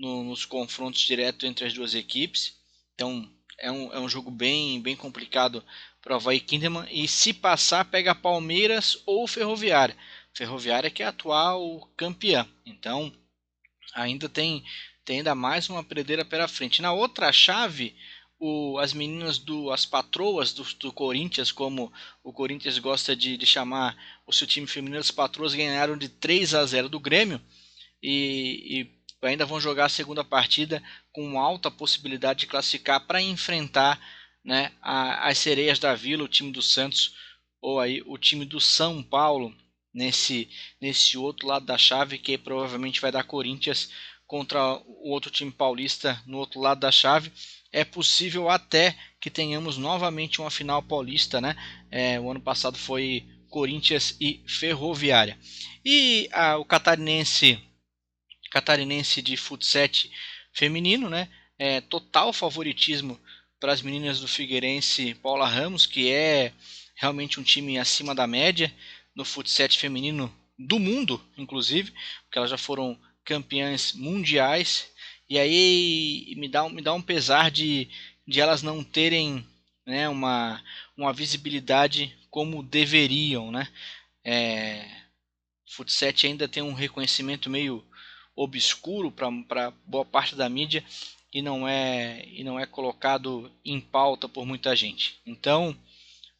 no, 0.01 0.25
nos 0.25 0.47
confrontos 0.47 1.03
diretos 1.03 1.47
entre 1.47 1.67
as 1.67 1.75
duas 1.75 1.95
equipes. 1.95 2.59
Então 2.95 3.31
é 3.59 3.71
um, 3.71 3.93
é 3.93 4.01
um 4.01 4.09
jogo 4.09 4.31
bem, 4.31 4.81
bem 4.81 4.97
complicado 4.97 5.63
para 6.01 6.15
o 6.15 6.17
Havaí 6.17 6.41
Kinderman. 6.41 6.89
E 6.91 7.07
se 7.07 7.35
passar, 7.35 7.85
pega 7.85 8.15
Palmeiras 8.15 9.03
ou 9.05 9.29
Ferroviária. 9.29 9.97
Ferroviária 10.33 10.91
que 10.91 11.03
é 11.03 11.07
a 11.07 11.11
atual 11.11 11.87
campeã. 11.97 12.49
Então 12.65 13.13
ainda 13.95 14.29
tem, 14.29 14.65
tem 15.05 15.19
ainda 15.19 15.35
mais 15.35 15.69
uma 15.69 15.85
predeira 15.85 16.25
pela 16.25 16.49
frente. 16.49 16.81
Na 16.81 16.93
outra 16.93 17.31
chave, 17.31 17.95
o, 18.39 18.79
as 18.79 18.95
meninas 18.95 19.37
do 19.37 19.71
as 19.71 19.85
patroas 19.85 20.55
do, 20.55 20.65
do, 20.77 20.91
Corinthians, 20.91 21.53
como 21.53 21.93
o 22.25 22.33
Corinthians 22.33 22.79
gosta 22.79 23.15
de, 23.15 23.37
de, 23.37 23.45
chamar 23.45 23.95
o 24.27 24.33
seu 24.33 24.47
time 24.47 24.67
feminino, 24.67 24.99
as 24.99 25.11
patroas 25.11 25.53
ganharam 25.53 25.95
de 25.95 26.09
3 26.09 26.55
a 26.55 26.65
0 26.65 26.89
do 26.89 26.99
Grêmio 26.99 27.39
e, 28.03 28.81
e 28.81 29.00
ainda 29.29 29.45
vão 29.45 29.61
jogar 29.61 29.87
a 29.87 29.91
segunda 29.91 30.25
partida 30.25 30.83
com 31.13 31.39
alta 31.39 31.71
possibilidade 31.71 32.41
de 32.41 32.47
classificar 32.47 33.07
para 33.07 33.21
enfrentar 33.21 34.01
né, 34.45 34.73
a, 34.81 35.29
as 35.29 35.39
sereias 35.39 35.79
da 35.79 35.95
Vila, 35.95 36.25
o 36.25 36.29
time 36.29 36.51
do 36.51 36.63
Santos 36.63 37.15
ou 37.61 37.79
aí 37.79 38.03
o 38.07 38.17
time 38.17 38.45
do 38.45 38.61
São 38.61 39.03
Paulo 39.03 39.55
nesse 39.93 40.49
nesse 40.81 41.19
outro 41.19 41.47
lado 41.47 41.67
da 41.67 41.77
chave 41.77 42.17
que 42.17 42.39
provavelmente 42.39 43.01
vai 43.01 43.13
dar 43.13 43.25
Corinthians 43.25 43.91
contra 44.27 44.77
o 44.87 45.11
outro 45.11 45.31
time 45.31 45.51
paulista 45.51 46.23
no 46.25 46.39
outro 46.39 46.61
lado 46.61 46.81
da 46.81 46.93
chave. 46.93 47.33
É 47.73 47.85
possível 47.85 48.49
até 48.49 48.97
que 49.21 49.29
tenhamos 49.29 49.77
novamente 49.77 50.41
uma 50.41 50.51
final 50.51 50.81
paulista, 50.83 51.41
né? 51.41 51.57
É, 51.91 52.19
o 52.21 52.31
ano 52.31 52.41
passado 52.41 52.79
foi 52.79 53.27
Corinthians 53.49 54.17
e 54.21 54.41
Ferroviária. 54.47 55.37
E 55.85 56.29
a, 56.33 56.57
o 56.57 56.65
catarinense 56.65 57.61
catarinense 58.51 59.23
de 59.23 59.37
futsal 59.37 59.89
feminino, 60.53 61.09
né? 61.09 61.29
É, 61.59 61.81
total 61.81 62.33
favoritismo 62.33 63.19
para 63.61 63.73
as 63.73 63.83
meninas 63.83 64.21
do 64.21 64.27
Figueirense 64.27 65.15
Paula 65.15 65.47
Ramos, 65.47 65.87
que 65.87 66.11
é 66.11 66.53
realmente 66.97 67.39
um 67.39 67.43
time 67.43 67.79
acima 67.79 68.15
da 68.15 68.27
média 68.27 68.75
no 69.15 69.25
futsal 69.25 69.69
feminino 69.71 70.35
do 70.59 70.79
mundo, 70.79 71.23
inclusive, 71.37 71.93
porque 72.25 72.39
elas 72.39 72.51
já 72.51 72.59
foram 72.59 72.99
campeãs 73.25 73.93
mundiais. 73.93 74.91
E 75.29 75.39
aí 75.39 76.35
me 76.37 76.49
dá, 76.49 76.69
me 76.69 76.83
dá 76.83 76.93
um 76.93 77.03
pesar 77.03 77.51
de, 77.51 77.89
de 78.27 78.41
elas 78.41 78.63
não 78.63 78.83
terem 78.83 79.47
né, 79.87 80.09
uma, 80.09 80.63
uma 80.97 81.13
visibilidade 81.13 82.17
como 82.31 82.63
deveriam. 82.63 83.51
Né? 83.51 83.69
É, 84.25 84.85
futsal 85.67 86.13
ainda 86.25 86.49
tem 86.49 86.63
um 86.63 86.73
reconhecimento 86.73 87.49
meio 87.49 87.85
obscuro 88.43 89.11
para 89.11 89.71
boa 89.87 90.05
parte 90.05 90.35
da 90.35 90.49
mídia 90.49 90.83
e 91.33 91.43
não 91.43 91.69
é 91.69 92.25
e 92.27 92.43
não 92.43 92.59
é 92.59 92.65
colocado 92.65 93.53
em 93.63 93.79
pauta 93.79 94.27
por 94.29 94.47
muita 94.47 94.75
gente. 94.75 95.21
Então, 95.27 95.77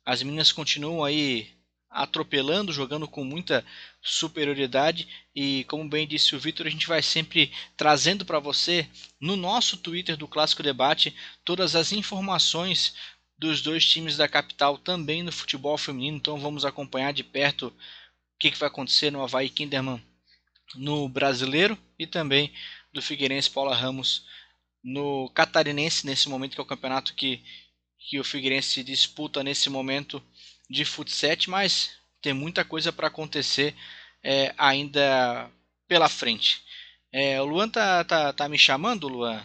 as 0.05 0.23
meninas 0.23 0.51
continuam 0.51 1.05
aí 1.05 1.51
atropelando, 1.91 2.73
jogando 2.73 3.07
com 3.07 3.23
muita 3.23 3.63
superioridade 4.01 5.09
e 5.35 5.65
como 5.65 5.89
bem 5.89 6.07
disse 6.07 6.35
o 6.35 6.41
Vitor, 6.41 6.67
a 6.67 6.71
gente 6.71 6.87
vai 6.87 7.03
sempre 7.03 7.53
trazendo 7.77 8.25
para 8.25 8.39
você 8.39 8.89
no 9.21 9.37
nosso 9.37 9.77
Twitter 9.77 10.17
do 10.17 10.29
Clássico 10.29 10.63
Debate 10.63 11.15
todas 11.45 11.77
as 11.77 11.93
informações 11.93 12.95
dos 13.37 13.61
dois 13.61 13.85
times 13.85 14.17
da 14.17 14.27
capital 14.27 14.79
também 14.79 15.23
no 15.23 15.33
futebol 15.33 15.77
feminino. 15.77 16.17
Então 16.17 16.39
vamos 16.39 16.65
acompanhar 16.65 17.13
de 17.13 17.25
perto 17.25 17.67
o 17.67 17.73
que, 18.39 18.51
que 18.51 18.59
vai 18.59 18.69
acontecer 18.69 19.11
no 19.11 19.23
Havaí 19.23 19.51
Kinderman 19.51 20.01
no 20.75 21.09
Brasileiro 21.09 21.77
e 21.99 22.07
também 22.07 22.53
do 22.93 23.03
Figueirense 23.03 23.51
Paula 23.51 23.75
Ramos 23.75 24.25
no 24.83 25.31
Catarinense 25.31 26.07
nesse 26.07 26.29
momento, 26.29 26.55
que 26.55 26.61
é 26.61 26.65
o 26.65 26.67
campeonato 26.67 27.15
que, 27.15 27.43
que 27.99 28.19
o 28.19 28.25
Figueirense 28.25 28.83
disputa 28.83 29.43
nesse 29.43 29.69
momento 29.69 30.23
de 30.69 30.85
futsal, 30.85 31.37
mas 31.49 31.91
tem 32.23 32.33
muita 32.33 32.65
coisa 32.65 32.93
para 32.93 33.09
acontecer 33.09 33.75
é, 34.23 34.55
ainda 34.57 35.51
pela 35.87 36.09
frente. 36.09 36.63
É, 37.13 37.41
o 37.41 37.45
Luan 37.45 37.69
tá, 37.69 38.05
tá, 38.05 38.33
tá 38.33 38.49
me 38.49 38.59
chamando, 38.59 39.09
Luan? 39.09 39.43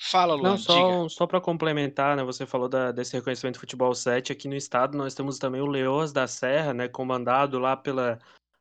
Fala, 0.00 0.34
Luan. 0.34 0.50
Não, 0.50 0.58
só, 0.58 1.08
só 1.08 1.26
para 1.26 1.40
complementar, 1.40 2.16
né? 2.16 2.22
Você 2.24 2.46
falou 2.46 2.68
da, 2.68 2.92
desse 2.92 3.14
reconhecimento 3.16 3.54
de 3.54 3.60
futebol 3.60 3.94
7 3.94 4.32
aqui 4.32 4.48
no 4.48 4.54
estado. 4.54 4.96
Nós 4.96 5.14
temos 5.14 5.38
também 5.38 5.60
o 5.60 5.66
Leões 5.66 6.12
da 6.12 6.26
Serra, 6.26 6.72
né? 6.72 6.88
Comandado 6.88 7.58
lá 7.58 7.76
pela 7.76 8.18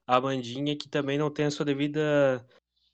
Amandinha, 0.08 0.76
que 0.76 0.88
também 0.88 1.18
não 1.18 1.30
tem 1.30 1.46
a 1.46 1.52
sua 1.52 1.66
devida 1.66 2.46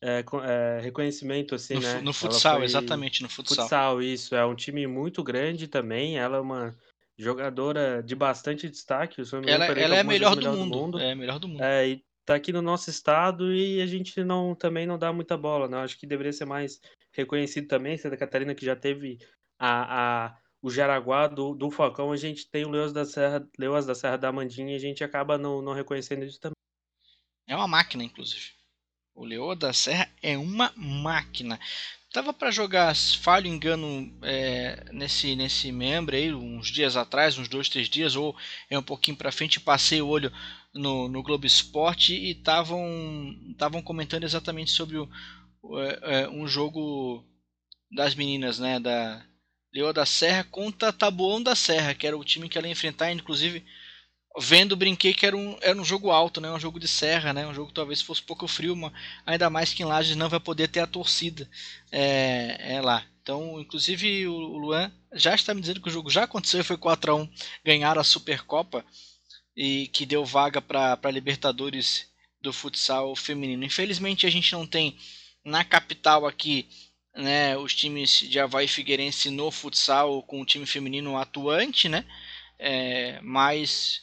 é, 0.01 0.26
é, 0.43 0.80
reconhecimento, 0.82 1.55
assim, 1.55 1.76
no, 1.76 1.82
né? 1.82 2.01
No 2.01 2.11
futsal, 2.11 2.57
foi... 2.57 2.66
exatamente, 2.66 3.22
no 3.22 3.30
futsal. 3.30 3.66
Futsal, 3.66 4.01
isso. 4.01 4.36
É 4.36 4.45
um 4.45 4.55
time 4.55 4.88
muito 4.88 5.24
grande 5.24 5.68
também. 5.68 6.18
Ela 6.18 6.38
é 6.38 6.41
uma 6.41 6.76
jogadora 7.18 8.01
de 8.03 8.16
bastante 8.16 8.68
destaque. 8.68 9.22
ela, 9.47 9.66
ela 9.66 9.95
é 9.95 9.99
a 9.99 10.03
melhor, 10.03 10.36
do, 10.36 10.51
mundo. 10.51 10.57
do 10.57 10.66
mundo. 10.66 10.99
É 10.99 11.16
melhor 11.16 11.39
do 11.39 11.47
mundo. 11.47 11.64
É, 11.64 11.88
e 11.88 12.03
tá 12.26 12.36
aqui 12.36 12.51
no 12.51 12.61
nosso 12.61 12.89
estado 12.89 13.53
e 13.53 13.82
a 13.82 13.86
gente 13.86 14.24
não 14.24 14.55
também 14.55 14.88
não 14.88 14.97
dá 14.97 15.14
muita 15.14 15.38
bola, 15.38 15.68
né? 15.68 15.78
Acho 15.78 15.97
que 15.99 16.07
deveria 16.07 16.34
ser 16.34 16.45
mais 16.45 16.82
reconhecido 17.11 17.68
também. 17.68 17.97
Santa 17.97 18.18
Catarina 18.18 18.55
que 18.55 18.66
já 18.66 18.76
teve 18.76 19.20
a, 19.59 20.26
a 20.26 20.38
o 20.61 20.70
Jaraguá 20.70 21.28
do, 21.28 21.53
do 21.53 21.70
Falcão, 21.70 22.14
a 22.14 22.16
gente 22.16 22.49
tem 22.49 22.66
o 22.66 22.70
Leões 22.70 22.93
da 22.93 23.03
Serra, 23.03 23.45
Leões 23.59 23.86
da 23.86 23.93
Serra 23.93 24.18
da 24.18 24.32
Mandinha 24.32 24.72
e 24.72 24.76
a 24.76 24.80
gente 24.80 25.03
acaba 25.03 25.38
não, 25.38 25.61
não 25.61 25.74
reconhecendo 25.74 26.24
isso 26.24 26.39
também. 26.39 26.55
É 27.47 27.55
uma 27.55 27.67
máquina, 27.67 28.03
inclusive. 28.03 28.51
O 29.15 29.25
Leoa 29.25 29.55
da 29.55 29.73
Serra 29.73 30.09
é 30.21 30.37
uma 30.37 30.71
máquina. 30.75 31.59
Tava 32.11 32.31
para 32.31 32.51
jogar, 32.51 32.95
falho 32.95 33.47
engano, 33.47 34.15
é, 34.21 34.85
nesse 34.91 35.35
nesse 35.35 35.71
membro 35.71 36.15
aí 36.15 36.31
uns 36.33 36.67
dias 36.67 36.95
atrás, 36.95 37.37
uns 37.37 37.47
dois, 37.47 37.69
três 37.69 37.89
dias, 37.89 38.15
ou 38.15 38.35
é 38.69 38.77
um 38.77 38.83
pouquinho 38.83 39.17
para 39.17 39.31
frente, 39.31 39.59
passei 39.59 40.01
o 40.01 40.07
olho 40.07 40.31
no, 40.73 41.07
no 41.07 41.23
Globo 41.23 41.45
Esporte 41.45 42.13
e 42.13 42.31
estavam 42.31 43.81
comentando 43.83 44.23
exatamente 44.23 44.71
sobre 44.71 44.97
o, 44.97 45.09
é, 45.79 45.99
é, 46.21 46.29
um 46.29 46.47
jogo 46.47 47.25
das 47.91 48.15
meninas, 48.15 48.59
né, 48.59 48.79
da 48.79 49.25
Leoa 49.73 49.93
da 49.93 50.05
Serra 50.05 50.43
contra 50.43 50.93
Taboão 50.93 51.41
da 51.41 51.55
Serra, 51.55 51.95
que 51.95 52.05
era 52.05 52.17
o 52.17 52.23
time 52.23 52.47
que 52.47 52.57
ela 52.57 52.67
ia 52.67 52.73
enfrentar, 52.73 53.11
inclusive 53.11 53.65
vendo, 54.39 54.75
brinquei 54.75 55.13
que 55.13 55.25
era 55.25 55.38
um, 55.38 55.57
era 55.61 55.79
um 55.79 55.86
jogo 55.86 56.09
alto, 56.11 56.41
né? 56.41 56.51
Um 56.51 56.59
jogo 56.59 56.79
de 56.79 56.88
serra, 56.88 57.34
né? 57.34 57.45
Um 57.45 57.53
jogo 57.53 57.67
que 57.67 57.73
talvez 57.73 58.01
fosse 58.01 58.21
pouco 58.21 58.47
frio, 58.47 58.75
mas 58.75 58.91
ainda 59.25 59.49
mais 59.49 59.73
que 59.73 59.84
em 59.84 59.86
Lages 59.86 60.15
não 60.15 60.29
vai 60.29 60.39
poder 60.39 60.67
ter 60.67 60.79
a 60.79 60.88
torcida 60.88 61.47
é, 61.91 62.75
é 62.75 62.81
lá. 62.81 63.05
Então, 63.21 63.59
inclusive 63.59 64.27
o 64.27 64.38
Luan 64.57 64.91
já 65.13 65.34
está 65.34 65.53
me 65.53 65.61
dizendo 65.61 65.81
que 65.81 65.88
o 65.88 65.91
jogo 65.91 66.09
já 66.09 66.23
aconteceu 66.23 66.63
foi 66.63 66.77
4 66.77 67.11
a 67.11 67.15
1 67.15 67.29
ganhar 67.63 67.97
a 67.97 68.03
Supercopa 68.03 68.86
e 69.55 69.88
que 69.88 70.05
deu 70.05 70.25
vaga 70.25 70.61
para 70.61 71.11
Libertadores 71.11 72.07
do 72.41 72.51
futsal 72.51 73.15
feminino. 73.15 73.63
Infelizmente 73.63 74.27
a 74.27 74.29
gente 74.29 74.51
não 74.51 74.67
tem 74.67 74.97
na 75.45 75.63
capital 75.63 76.25
aqui 76.25 76.67
né, 77.15 77.55
os 77.57 77.73
times 77.73 78.19
de 78.19 78.39
Havaí 78.39 78.67
Figueirense 78.67 79.29
no 79.29 79.51
futsal 79.51 80.23
com 80.23 80.41
o 80.41 80.45
time 80.45 80.65
feminino 80.65 81.17
atuante, 81.17 81.88
né? 81.88 82.05
É, 82.59 83.19
mas 83.21 84.01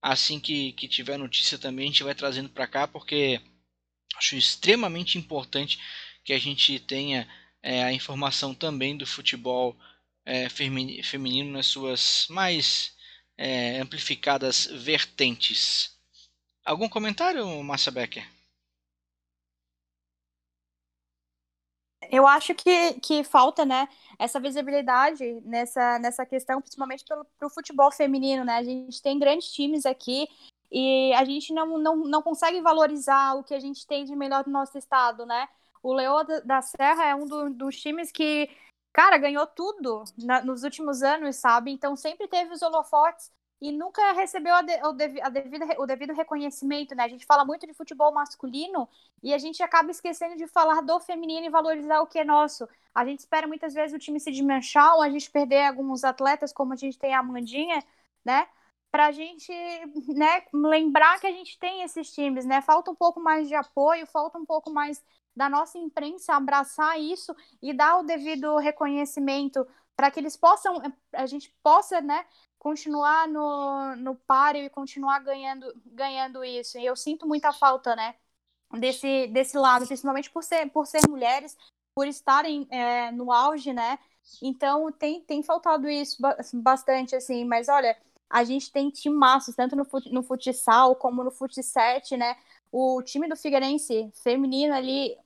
assim 0.00 0.38
que, 0.38 0.72
que 0.72 0.88
tiver 0.88 1.18
notícia 1.18 1.58
também 1.58 1.84
a 1.84 1.88
gente 1.88 2.02
vai 2.02 2.14
trazendo 2.14 2.48
para 2.48 2.66
cá, 2.66 2.86
porque 2.86 3.40
acho 4.16 4.36
extremamente 4.36 5.18
importante 5.18 5.78
que 6.24 6.32
a 6.32 6.38
gente 6.38 6.78
tenha 6.80 7.28
é, 7.62 7.84
a 7.84 7.92
informação 7.92 8.54
também 8.54 8.96
do 8.96 9.06
futebol 9.06 9.76
é, 10.24 10.48
feminino 10.48 11.52
nas 11.52 11.66
suas 11.66 12.26
mais 12.28 12.92
é, 13.36 13.78
amplificadas 13.78 14.66
vertentes. 14.66 15.96
Algum 16.64 16.88
comentário, 16.88 17.46
Márcia 17.62 17.92
Becker? 17.92 18.35
Eu 22.10 22.26
acho 22.26 22.54
que, 22.54 22.94
que 23.00 23.24
falta, 23.24 23.64
né, 23.64 23.88
essa 24.18 24.40
visibilidade 24.40 25.40
nessa, 25.44 25.98
nessa 25.98 26.26
questão, 26.26 26.60
principalmente 26.60 27.04
pelo 27.04 27.24
pro 27.38 27.50
futebol 27.50 27.90
feminino, 27.92 28.44
né? 28.44 28.56
A 28.56 28.62
gente 28.62 29.02
tem 29.02 29.18
grandes 29.18 29.52
times 29.52 29.86
aqui 29.86 30.28
e 30.70 31.12
a 31.14 31.24
gente 31.24 31.52
não, 31.52 31.78
não, 31.78 31.96
não 31.96 32.22
consegue 32.22 32.60
valorizar 32.60 33.34
o 33.34 33.44
que 33.44 33.54
a 33.54 33.60
gente 33.60 33.86
tem 33.86 34.04
de 34.04 34.16
melhor 34.16 34.44
do 34.44 34.50
nosso 34.50 34.76
estado, 34.78 35.24
né? 35.26 35.48
O 35.82 35.92
Leoa 35.92 36.24
da 36.44 36.62
Serra 36.62 37.06
é 37.06 37.14
um 37.14 37.26
do, 37.26 37.50
dos 37.50 37.80
times 37.80 38.10
que, 38.10 38.50
cara, 38.92 39.18
ganhou 39.18 39.46
tudo 39.46 40.04
na, 40.18 40.42
nos 40.44 40.64
últimos 40.64 41.02
anos, 41.02 41.36
sabe? 41.36 41.70
Então 41.70 41.94
sempre 41.96 42.26
teve 42.28 42.52
os 42.52 42.62
holofotes 42.62 43.30
e 43.60 43.72
nunca 43.72 44.12
recebeu 44.12 44.54
a, 44.54 44.62
de, 44.62 44.72
a, 44.74 44.92
dev, 44.92 45.16
a 45.22 45.82
o 45.82 45.86
devido 45.86 46.12
reconhecimento, 46.12 46.94
né? 46.94 47.04
A 47.04 47.08
gente 47.08 47.24
fala 47.24 47.44
muito 47.44 47.66
de 47.66 47.72
futebol 47.72 48.12
masculino 48.12 48.88
e 49.22 49.32
a 49.32 49.38
gente 49.38 49.62
acaba 49.62 49.90
esquecendo 49.90 50.36
de 50.36 50.46
falar 50.46 50.82
do 50.82 51.00
feminino 51.00 51.46
e 51.46 51.50
valorizar 51.50 52.00
o 52.00 52.06
que 52.06 52.18
é 52.18 52.24
nosso. 52.24 52.68
A 52.94 53.04
gente 53.04 53.20
espera 53.20 53.46
muitas 53.46 53.72
vezes 53.72 53.96
o 53.96 53.98
time 53.98 54.20
se 54.20 54.30
desmanchar 54.30 54.94
ou 54.94 55.02
a 55.02 55.08
gente 55.08 55.30
perder 55.30 55.66
alguns 55.66 56.04
atletas, 56.04 56.52
como 56.52 56.74
a 56.74 56.76
gente 56.76 56.98
tem 56.98 57.14
a 57.14 57.20
Amandinha, 57.20 57.82
né? 58.24 58.46
Pra 58.90 59.10
gente, 59.12 59.52
né, 60.14 60.42
lembrar 60.52 61.18
que 61.20 61.26
a 61.26 61.32
gente 61.32 61.58
tem 61.58 61.82
esses 61.82 62.12
times, 62.12 62.44
né? 62.44 62.60
Falta 62.62 62.90
um 62.90 62.94
pouco 62.94 63.20
mais 63.20 63.48
de 63.48 63.54
apoio, 63.54 64.06
falta 64.06 64.38
um 64.38 64.44
pouco 64.44 64.70
mais 64.70 65.02
da 65.34 65.48
nossa 65.48 65.78
imprensa 65.78 66.34
abraçar 66.34 66.98
isso 67.00 67.34
e 67.60 67.74
dar 67.74 67.98
o 67.98 68.02
devido 68.02 68.56
reconhecimento 68.56 69.66
para 69.94 70.10
que 70.10 70.20
eles 70.20 70.36
possam, 70.36 70.80
a 71.12 71.26
gente 71.26 71.54
possa, 71.62 72.00
né, 72.02 72.24
continuar 72.66 73.28
no, 73.28 73.94
no 73.94 74.16
páreo 74.16 74.64
e 74.64 74.68
continuar 74.68 75.20
ganhando, 75.20 75.72
ganhando 75.86 76.44
isso. 76.44 76.76
E 76.76 76.84
eu 76.84 76.96
sinto 76.96 77.24
muita 77.24 77.52
falta, 77.52 77.94
né, 77.94 78.16
desse, 78.72 79.28
desse 79.28 79.56
lado, 79.56 79.86
principalmente 79.86 80.28
por 80.28 80.42
ser, 80.42 80.68
por 80.72 80.84
ser 80.84 81.00
mulheres, 81.08 81.56
por 81.94 82.08
estarem 82.08 82.66
é, 82.68 83.12
no 83.12 83.30
auge, 83.30 83.72
né? 83.72 84.00
Então 84.42 84.90
tem, 84.90 85.20
tem 85.20 85.44
faltado 85.44 85.88
isso 85.88 86.20
bastante, 86.54 87.14
assim, 87.14 87.44
mas 87.44 87.68
olha, 87.68 87.96
a 88.28 88.42
gente 88.42 88.72
tem 88.72 88.90
timaços, 88.90 89.54
tanto 89.54 89.76
no, 89.76 89.84
fut, 89.84 90.12
no 90.12 90.24
futsal 90.24 90.96
como 90.96 91.22
no 91.22 91.30
futsete, 91.30 92.16
né? 92.16 92.36
O 92.72 93.00
time 93.00 93.28
do 93.28 93.36
Figueirense 93.36 94.10
feminino 94.24 94.74
ali 94.74 95.16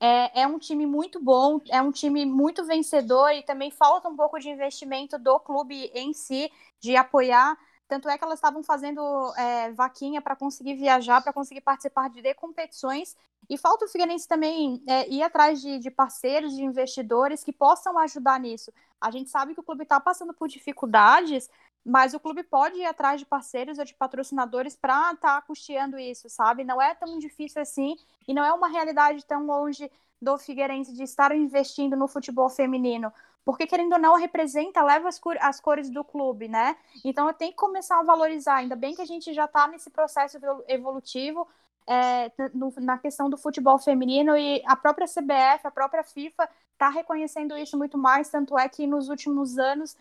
é, 0.00 0.40
é 0.40 0.46
um 0.46 0.58
time 0.58 0.86
muito 0.86 1.22
bom, 1.22 1.60
é 1.68 1.82
um 1.82 1.92
time 1.92 2.24
muito 2.24 2.64
vencedor 2.64 3.32
e 3.32 3.42
também 3.42 3.70
falta 3.70 4.08
um 4.08 4.16
pouco 4.16 4.38
de 4.38 4.48
investimento 4.48 5.18
do 5.18 5.38
clube 5.40 5.90
em 5.94 6.14
si 6.14 6.50
de 6.80 6.96
apoiar. 6.96 7.56
Tanto 7.88 8.08
é 8.08 8.18
que 8.18 8.24
elas 8.24 8.38
estavam 8.38 8.62
fazendo 8.64 9.00
é, 9.36 9.72
vaquinha 9.72 10.20
para 10.20 10.34
conseguir 10.34 10.74
viajar, 10.74 11.22
para 11.22 11.32
conseguir 11.32 11.60
participar 11.60 12.10
de 12.10 12.34
competições. 12.34 13.14
E 13.48 13.56
falta 13.56 13.84
o 13.84 13.88
Figueirense 13.88 14.26
também 14.26 14.82
é, 14.88 15.08
ir 15.08 15.22
atrás 15.22 15.60
de, 15.60 15.78
de, 15.78 15.90
parceiros, 15.90 16.56
de 16.56 16.64
investidores 16.64 17.44
que 17.44 17.52
possam 17.52 17.96
ajudar 17.98 18.40
nisso. 18.40 18.72
A 19.00 19.10
gente 19.10 19.30
sabe 19.30 19.54
que 19.54 19.60
o 19.60 19.62
clube 19.62 19.84
está 19.84 20.00
passando 20.00 20.34
por 20.34 20.48
dificuldades, 20.48 21.48
mas 21.84 22.12
o 22.12 22.18
clube 22.18 22.42
pode 22.42 22.76
ir 22.76 22.86
atrás 22.86 23.20
de 23.20 23.26
parceiros 23.26 23.78
ou 23.78 23.84
de 23.84 23.94
patrocinadores 23.94 24.74
para 24.74 25.12
estar 25.12 25.40
tá 25.40 25.42
custeando 25.42 25.96
isso, 25.96 26.28
sabe? 26.28 26.64
Não 26.64 26.82
é 26.82 26.92
tão 26.94 27.18
difícil 27.20 27.62
assim 27.62 27.96
e 28.26 28.34
não 28.34 28.44
é 28.44 28.52
uma 28.52 28.66
realidade 28.66 29.24
tão 29.24 29.46
longe 29.46 29.88
do 30.20 30.36
Figueirense 30.38 30.92
de 30.92 31.04
estar 31.04 31.34
investindo 31.36 31.96
no 31.96 32.08
futebol 32.08 32.48
feminino 32.48 33.12
porque 33.46 33.64
querendo 33.64 33.92
ou 33.92 33.98
não 34.00 34.16
representa, 34.16 34.82
leva 34.82 35.08
as, 35.08 35.20
as 35.40 35.60
cores 35.60 35.88
do 35.88 36.02
clube, 36.02 36.48
né? 36.48 36.76
Então 37.04 37.28
eu 37.28 37.32
tenho 37.32 37.52
que 37.52 37.56
começar 37.56 38.00
a 38.00 38.02
valorizar. 38.02 38.56
Ainda 38.56 38.74
bem 38.74 38.92
que 38.92 39.00
a 39.00 39.06
gente 39.06 39.32
já 39.32 39.44
está 39.44 39.68
nesse 39.68 39.88
processo 39.88 40.36
evolutivo 40.66 41.46
é, 41.86 42.32
no, 42.52 42.74
na 42.78 42.98
questão 42.98 43.30
do 43.30 43.36
futebol 43.36 43.78
feminino 43.78 44.36
e 44.36 44.60
a 44.66 44.74
própria 44.74 45.06
CBF, 45.06 45.64
a 45.64 45.70
própria 45.70 46.02
FIFA 46.02 46.48
está 46.72 46.88
reconhecendo 46.88 47.56
isso 47.56 47.78
muito 47.78 47.96
mais, 47.96 48.28
tanto 48.28 48.58
é 48.58 48.68
que 48.68 48.84
nos 48.84 49.08
últimos 49.08 49.58
anos 49.58 49.96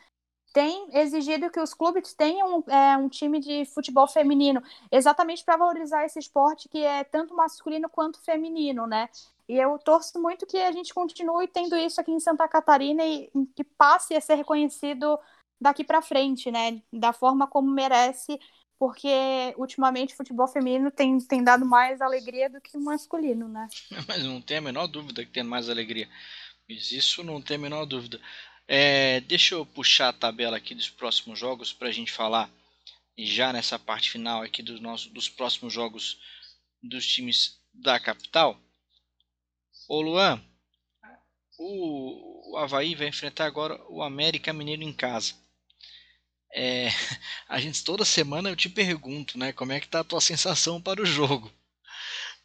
tem 0.55 0.87
exigido 0.93 1.51
que 1.51 1.59
os 1.59 1.73
clubes 1.73 2.13
tenham 2.13 2.63
é, 2.69 2.95
um 2.95 3.09
time 3.09 3.41
de 3.41 3.65
futebol 3.65 4.07
feminino, 4.07 4.63
exatamente 4.89 5.43
para 5.43 5.57
valorizar 5.57 6.05
esse 6.05 6.17
esporte 6.17 6.69
que 6.69 6.77
é 6.77 7.03
tanto 7.03 7.35
masculino 7.35 7.89
quanto 7.89 8.23
feminino, 8.23 8.87
né? 8.87 9.09
E 9.49 9.57
eu 9.57 9.77
torço 9.77 10.17
muito 10.21 10.47
que 10.47 10.57
a 10.57 10.71
gente 10.71 10.93
continue 10.93 11.45
tendo 11.49 11.75
isso 11.75 11.99
aqui 11.99 12.09
em 12.09 12.21
Santa 12.21 12.47
Catarina 12.47 13.05
e 13.05 13.29
que 13.53 13.65
passe 13.65 14.15
a 14.15 14.21
ser 14.21 14.35
reconhecido 14.35 15.19
daqui 15.59 15.83
para 15.83 16.01
frente, 16.01 16.49
né? 16.49 16.81
Da 16.91 17.11
forma 17.11 17.45
como 17.47 17.69
merece, 17.69 18.39
porque 18.79 19.53
ultimamente 19.57 20.13
o 20.13 20.17
futebol 20.17 20.47
feminino 20.47 20.89
tem, 20.89 21.17
tem 21.17 21.43
dado 21.43 21.65
mais 21.65 21.99
alegria 21.99 22.49
do 22.49 22.61
que 22.61 22.77
o 22.77 22.81
masculino, 22.81 23.49
né? 23.49 23.67
Mas 24.07 24.23
não 24.23 24.39
tem 24.39 24.59
a 24.59 24.61
menor 24.61 24.87
dúvida 24.87 25.25
que 25.25 25.31
tem 25.31 25.43
mais 25.43 25.69
alegria. 25.69 26.07
Mas 26.69 26.93
isso 26.93 27.25
não 27.25 27.41
tem 27.41 27.57
a 27.57 27.59
menor 27.59 27.85
dúvida. 27.85 28.21
É, 28.67 29.19
deixa 29.21 29.53
eu 29.53 29.65
puxar 29.65 30.09
a 30.09 30.13
tabela 30.13 30.57
aqui 30.57 30.73
dos 30.73 30.89
próximos 30.89 31.37
jogos 31.37 31.71
para 31.71 31.89
a 31.89 31.91
gente 31.91 32.11
falar 32.11 32.49
já 33.17 33.53
nessa 33.53 33.77
parte 33.77 34.09
final 34.09 34.41
aqui 34.41 34.63
dos, 34.63 34.79
nossos, 34.79 35.07
dos 35.07 35.29
próximos 35.29 35.71
jogos 35.71 36.19
dos 36.81 37.05
times 37.05 37.59
da 37.73 37.99
capital. 37.99 38.59
Ô 39.87 40.01
Luan, 40.01 40.43
o, 41.59 42.53
o 42.53 42.57
Havaí 42.57 42.95
vai 42.95 43.07
enfrentar 43.07 43.45
agora 43.45 43.79
o 43.87 44.01
América 44.01 44.51
Mineiro 44.51 44.83
em 44.83 44.93
casa. 44.93 45.35
É, 46.53 46.87
a 47.47 47.59
gente 47.59 47.83
toda 47.83 48.03
semana 48.03 48.49
eu 48.49 48.55
te 48.55 48.67
pergunto, 48.67 49.37
né, 49.37 49.53
como 49.53 49.73
é 49.73 49.79
que 49.79 49.87
tá 49.87 49.99
a 49.99 50.03
tua 50.03 50.21
sensação 50.21 50.81
para 50.81 51.01
o 51.01 51.05
jogo? 51.05 51.51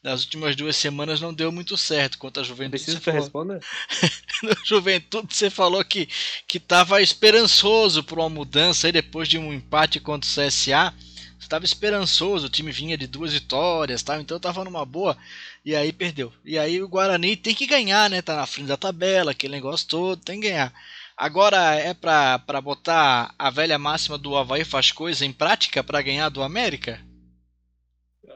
Nas 0.02 0.22
últimas 0.22 0.56
duas 0.56 0.76
semanas 0.76 1.20
não 1.20 1.32
deu 1.32 1.52
muito 1.52 1.76
certo 1.76 2.18
contra 2.18 2.42
a 2.42 2.46
Juventude. 2.46 2.82
Preciso 2.82 3.00
que 3.00 3.10
responder? 3.10 3.60
Na 4.42 4.56
Juventude 4.64 5.34
você 5.34 5.50
falou 5.50 5.84
que 5.84 6.08
que 6.46 6.56
estava 6.56 7.02
esperançoso 7.02 8.02
por 8.02 8.18
uma 8.18 8.30
mudança 8.30 8.86
aí 8.86 8.92
depois 8.92 9.28
de 9.28 9.38
um 9.38 9.52
empate 9.52 10.00
contra 10.00 10.28
o 10.28 10.32
CSA. 10.32 10.94
Você 11.38 11.46
estava 11.46 11.64
esperançoso, 11.64 12.46
o 12.46 12.50
time 12.50 12.70
vinha 12.70 12.96
de 12.96 13.06
duas 13.06 13.32
vitórias, 13.32 14.02
tá? 14.02 14.20
então 14.20 14.36
estava 14.36 14.64
numa 14.64 14.84
boa 14.84 15.16
e 15.64 15.74
aí 15.74 15.92
perdeu. 15.92 16.32
E 16.44 16.58
aí 16.58 16.82
o 16.82 16.88
Guarani 16.88 17.36
tem 17.36 17.54
que 17.54 17.66
ganhar, 17.66 18.08
né? 18.10 18.22
Tá 18.22 18.36
na 18.36 18.46
frente 18.46 18.68
da 18.68 18.76
tabela, 18.76 19.32
aquele 19.32 19.54
negócio 19.54 19.86
todo, 19.86 20.20
tem 20.20 20.40
que 20.40 20.48
ganhar. 20.48 20.72
Agora 21.16 21.74
é 21.74 21.92
pra, 21.92 22.38
pra 22.38 22.60
botar 22.60 23.34
a 23.38 23.50
velha 23.50 23.78
máxima 23.78 24.16
do 24.16 24.36
Havaí 24.36 24.64
faz 24.64 24.90
coisa 24.90 25.26
em 25.26 25.32
prática 25.32 25.84
para 25.84 26.00
ganhar 26.00 26.30
do 26.30 26.42
América? 26.42 27.00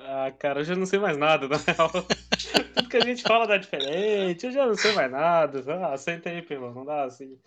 Ah, 0.06 0.30
cara, 0.32 0.60
eu 0.60 0.64
já 0.64 0.76
não 0.76 0.84
sei 0.84 0.98
mais 0.98 1.16
nada, 1.16 1.48
na 1.48 1.56
real. 1.56 1.90
Tudo 2.74 2.88
que 2.90 2.96
a 2.98 3.00
gente 3.00 3.22
fala 3.22 3.46
dá 3.46 3.56
diferente, 3.56 4.44
eu 4.44 4.52
já 4.52 4.66
não 4.66 4.74
sei 4.74 4.92
mais 4.92 5.10
nada. 5.10 5.64
Ah, 5.86 5.96
senta 5.96 6.28
aí, 6.28 6.42
Pelão, 6.42 6.74
não 6.74 6.84
dá 6.84 7.04
assim. 7.04 7.38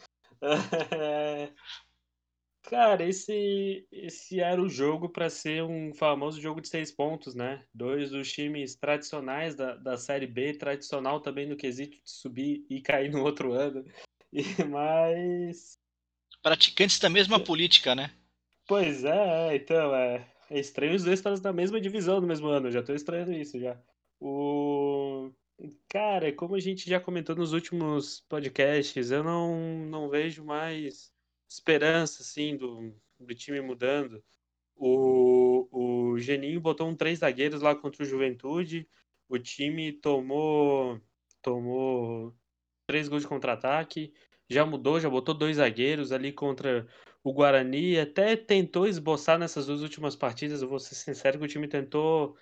É... 0.42 1.50
Cara, 2.64 3.08
esse, 3.08 3.88
esse 3.90 4.42
era 4.42 4.62
o 4.62 4.68
jogo 4.68 5.08
para 5.08 5.30
ser 5.30 5.64
um 5.64 5.94
famoso 5.94 6.42
jogo 6.42 6.60
de 6.60 6.68
seis 6.68 6.92
pontos, 6.92 7.34
né? 7.34 7.64
Dois 7.74 8.10
dos 8.10 8.30
times 8.30 8.76
tradicionais 8.76 9.56
da, 9.56 9.76
da 9.76 9.96
Série 9.96 10.28
B, 10.28 10.54
tradicional 10.54 11.22
também 11.22 11.46
no 11.46 11.56
quesito 11.56 11.96
de 11.96 12.02
subir 12.04 12.66
e 12.70 12.82
cair 12.82 13.10
no 13.10 13.24
outro 13.24 13.54
ano. 13.54 13.86
E, 14.34 14.42
mas. 14.68 15.80
Praticantes 16.44 17.00
da 17.00 17.10
mesma 17.10 17.40
política, 17.40 17.96
né? 17.96 18.12
Pois 18.68 19.06
é, 19.06 19.56
então, 19.56 19.96
é, 19.96 20.28
é 20.50 20.60
estranho 20.60 20.96
os 20.96 21.04
dois 21.04 21.20
estarem 21.20 21.40
na 21.42 21.54
mesma 21.54 21.80
divisão 21.80 22.22
no 22.22 22.28
mesmo 22.28 22.48
ano, 22.48 22.72
já 22.72 22.82
tô 22.82 22.94
estranhando 22.94 23.34
isso 23.34 23.60
já. 23.60 23.80
O. 24.20 25.32
Cara, 25.90 26.32
como 26.34 26.56
a 26.56 26.60
gente 26.60 26.88
já 26.88 27.00
comentou 27.00 27.36
nos 27.36 27.52
últimos 27.52 28.22
podcasts, 28.30 29.10
eu 29.10 29.24
não, 29.24 29.86
não 29.88 30.10
vejo 30.10 30.46
mais 30.46 31.12
esperança, 31.50 32.22
assim, 32.22 32.56
do, 32.56 32.94
do 33.20 33.34
time 33.34 33.60
mudando. 33.62 34.24
O, 34.76 35.68
o 35.72 36.20
Geninho 36.20 36.62
botou 36.62 36.88
um 36.88 36.96
três 36.96 37.20
zagueiros 37.20 37.62
lá 37.62 37.76
contra 37.76 38.04
o 38.04 38.06
Juventude. 38.06 38.88
O 39.28 39.40
time 39.40 39.92
tomou 39.94 41.02
tomou 41.42 42.36
três 42.86 43.08
gols 43.08 43.24
de 43.24 43.28
contra-ataque. 43.28 44.14
Já 44.50 44.66
mudou, 44.66 45.00
já 45.00 45.10
botou 45.10 45.34
dois 45.34 45.58
zagueiros 45.58 46.12
ali 46.12 46.32
contra 46.32 46.88
o 47.30 47.34
Guarani. 47.34 48.00
Até 48.00 48.36
tentou 48.36 48.88
esboçar 48.88 49.38
nessas 49.40 49.66
duas 49.68 49.82
últimas 49.82 50.16
partidas. 50.16 50.62
Eu 50.62 50.70
vou 50.70 50.80
ser 50.80 50.96
sincero 50.96 51.38
que 51.40 51.46
o 51.46 51.48
time 51.48 51.68
tentou 51.68 52.38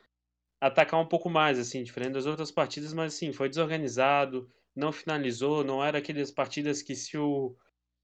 atacar 0.61 0.99
um 0.99 1.07
pouco 1.07 1.29
mais, 1.29 1.59
assim, 1.59 1.83
diferente 1.83 2.13
das 2.13 2.25
outras 2.25 2.51
partidas, 2.51 2.93
mas 2.93 3.13
assim, 3.15 3.33
foi 3.33 3.49
desorganizado, 3.49 4.49
não 4.75 4.91
finalizou, 4.91 5.63
não 5.63 5.83
era 5.83 5.99
aquelas 5.99 6.31
partidas 6.31 6.81
que 6.81 6.95
se 6.95 7.17
o 7.17 7.55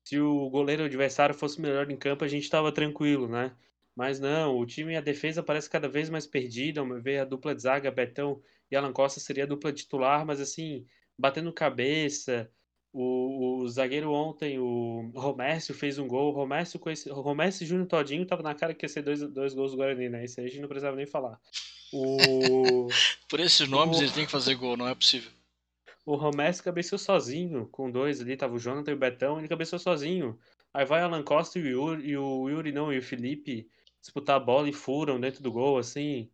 se 0.03 0.19
o 0.19 0.49
goleiro 0.49 0.83
adversário 0.85 1.35
fosse 1.35 1.61
melhor 1.61 1.89
em 1.91 1.97
campo, 1.97 2.25
a 2.25 2.27
gente 2.27 2.43
estava 2.43 2.71
tranquilo, 2.71 3.27
né? 3.27 3.55
Mas 3.95 4.19
não, 4.19 4.57
o 4.57 4.65
time, 4.65 4.95
a 4.95 5.01
defesa 5.01 5.43
parece 5.43 5.69
cada 5.69 5.87
vez 5.87 6.09
mais 6.09 6.25
perdida. 6.27 6.83
Meu 6.83 7.01
ver, 7.01 7.19
a 7.19 7.25
dupla 7.25 7.53
de 7.55 7.61
zaga, 7.61 7.91
Betão 7.91 8.41
e 8.71 8.75
Alan 8.75 8.93
Costa 8.93 9.19
seria 9.19 9.43
a 9.43 9.47
dupla 9.47 9.71
titular, 9.73 10.25
mas 10.25 10.41
assim, 10.41 10.85
batendo 11.17 11.53
cabeça. 11.53 12.51
O, 12.93 13.61
o 13.61 13.69
zagueiro 13.69 14.11
ontem, 14.11 14.59
o 14.59 15.11
Romércio, 15.15 15.73
fez 15.73 15.97
um 15.97 16.07
gol. 16.07 16.29
O 16.31 16.35
Romércio, 16.35 16.79
esse, 16.89 17.09
o 17.09 17.21
Romércio 17.21 17.63
e 17.63 17.67
Júnior 17.67 17.87
Todinho 17.87 18.25
tava 18.27 18.43
na 18.43 18.53
cara 18.53 18.73
que 18.73 18.85
ia 18.85 18.89
ser 18.89 19.01
dois, 19.01 19.21
dois 19.31 19.53
gols 19.53 19.71
do 19.71 19.77
Guarani, 19.77 20.09
né? 20.09 20.25
Isso 20.25 20.39
aí 20.39 20.47
a 20.47 20.49
gente 20.49 20.61
não 20.61 20.67
precisava 20.67 20.95
nem 20.97 21.05
falar. 21.07 21.39
O, 21.91 22.99
Por 23.29 23.39
esses 23.39 23.67
nomes 23.67 23.99
O- 23.99 24.01
ele 24.01 24.11
tem 24.11 24.25
que 24.25 24.31
fazer 24.31 24.55
gol, 24.55 24.77
não 24.77 24.87
é 24.87 24.95
possível. 24.95 25.31
o 26.05 26.15
Romés 26.15 26.61
cabeceou 26.61 26.99
sozinho, 26.99 27.67
com 27.67 27.89
dois 27.91 28.21
ali, 28.21 28.37
tava 28.37 28.53
o 28.55 28.59
Jonathan 28.59 28.91
e 28.91 28.93
o 28.93 28.97
Betão, 28.97 29.39
ele 29.39 29.47
cabeceou 29.47 29.79
sozinho. 29.79 30.39
Aí 30.73 30.85
vai 30.85 31.01
Alan 31.01 31.23
Costa 31.23 31.57
e 31.59 31.63
o 31.63 31.67
Yuri, 31.67 32.07
e 32.09 32.17
o 32.17 32.49
Yuri 32.49 32.71
não, 32.71 32.93
e 32.93 32.97
o 32.99 33.03
Felipe 33.03 33.67
disputar 33.99 34.35
a 34.37 34.39
bola 34.39 34.69
e 34.69 34.73
furam 34.73 35.19
dentro 35.19 35.41
do 35.43 35.51
gol, 35.51 35.77
assim. 35.79 36.29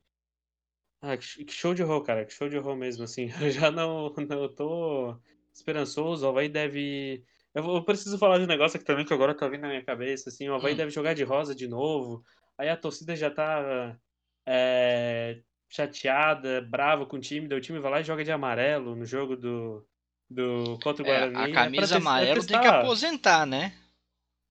Ah, 1.02 1.18
que 1.18 1.52
show 1.52 1.74
de 1.74 1.82
horror, 1.84 2.04
cara, 2.04 2.24
que 2.26 2.32
show 2.34 2.48
de 2.50 2.58
horror 2.58 2.76
mesmo, 2.76 3.04
assim. 3.04 3.30
Eu 3.42 3.50
já 3.52 3.72
não, 3.72 4.10
não 4.16 4.54
tô 4.54 5.18
esperançoso, 5.58 6.26
o 6.26 6.30
Havaí 6.30 6.50
deve... 6.50 7.24
Eu, 7.54 7.82
preciso 7.84 8.18
falar 8.18 8.38
de 8.38 8.44
um 8.44 8.48
negócio 8.48 8.78
aqui 8.78 8.86
também 8.86 9.06
que 9.06 9.14
agora 9.14 9.34
tá 9.36 9.48
vindo 9.48 9.62
na 9.62 9.70
minha 9.70 9.84
cabeça, 9.84 10.30
assim, 10.30 10.48
o 10.48 10.54
Havaí 10.54 10.74
Hum. 10.74 10.78
deve 10.78 10.92
jogar 10.92 11.14
de 11.16 11.24
rosa 11.24 11.56
de 11.56 11.68
novo, 11.68 12.24
aí 12.58 12.70
a 12.70 12.78
torcida 12.78 13.16
já 13.16 13.32
tá 13.32 13.98
é, 14.46 15.40
chateada, 15.70 16.62
brava 16.62 17.06
com 17.06 17.18
o 17.18 17.20
time, 17.20 17.48
daí 17.48 17.58
o 17.58 17.62
time 17.62 17.80
vai 17.80 17.92
lá 17.92 18.00
e 18.02 18.04
joga 18.04 18.24
de 18.24 18.32
amarelo 18.32 18.96
no 18.96 19.06
jogo 19.06 19.36
do, 19.36 19.86
do 20.30 20.78
contra 20.84 21.04
o 21.04 21.08
É, 21.08 21.10
Guarani. 21.10 21.36
a 21.36 21.44
É 21.44 21.46
pra 21.46 21.54
camisa 21.64 21.96
é 21.96 21.98
amarela 21.98 22.46
tem 22.46 22.62
que 22.62 22.68
aposentar, 22.68 23.46
né? 23.46 23.74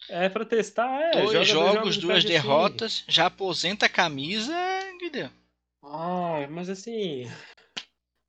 É 0.09 0.28
pra 0.28 0.44
testar, 0.44 1.00
é. 1.00 1.11
Dois 1.12 1.32
joga 1.32 1.44
jogos, 1.44 1.96
duas 1.96 2.22
perde 2.22 2.36
assim. 2.36 2.46
derrotas, 2.46 3.04
já 3.09 3.26
aposenta 3.26 3.86
a 3.86 3.88
camisa, 3.88 4.54
Guilherme. 5.00 5.34
Ai, 5.82 6.46
mas 6.48 6.68
assim, 6.68 7.30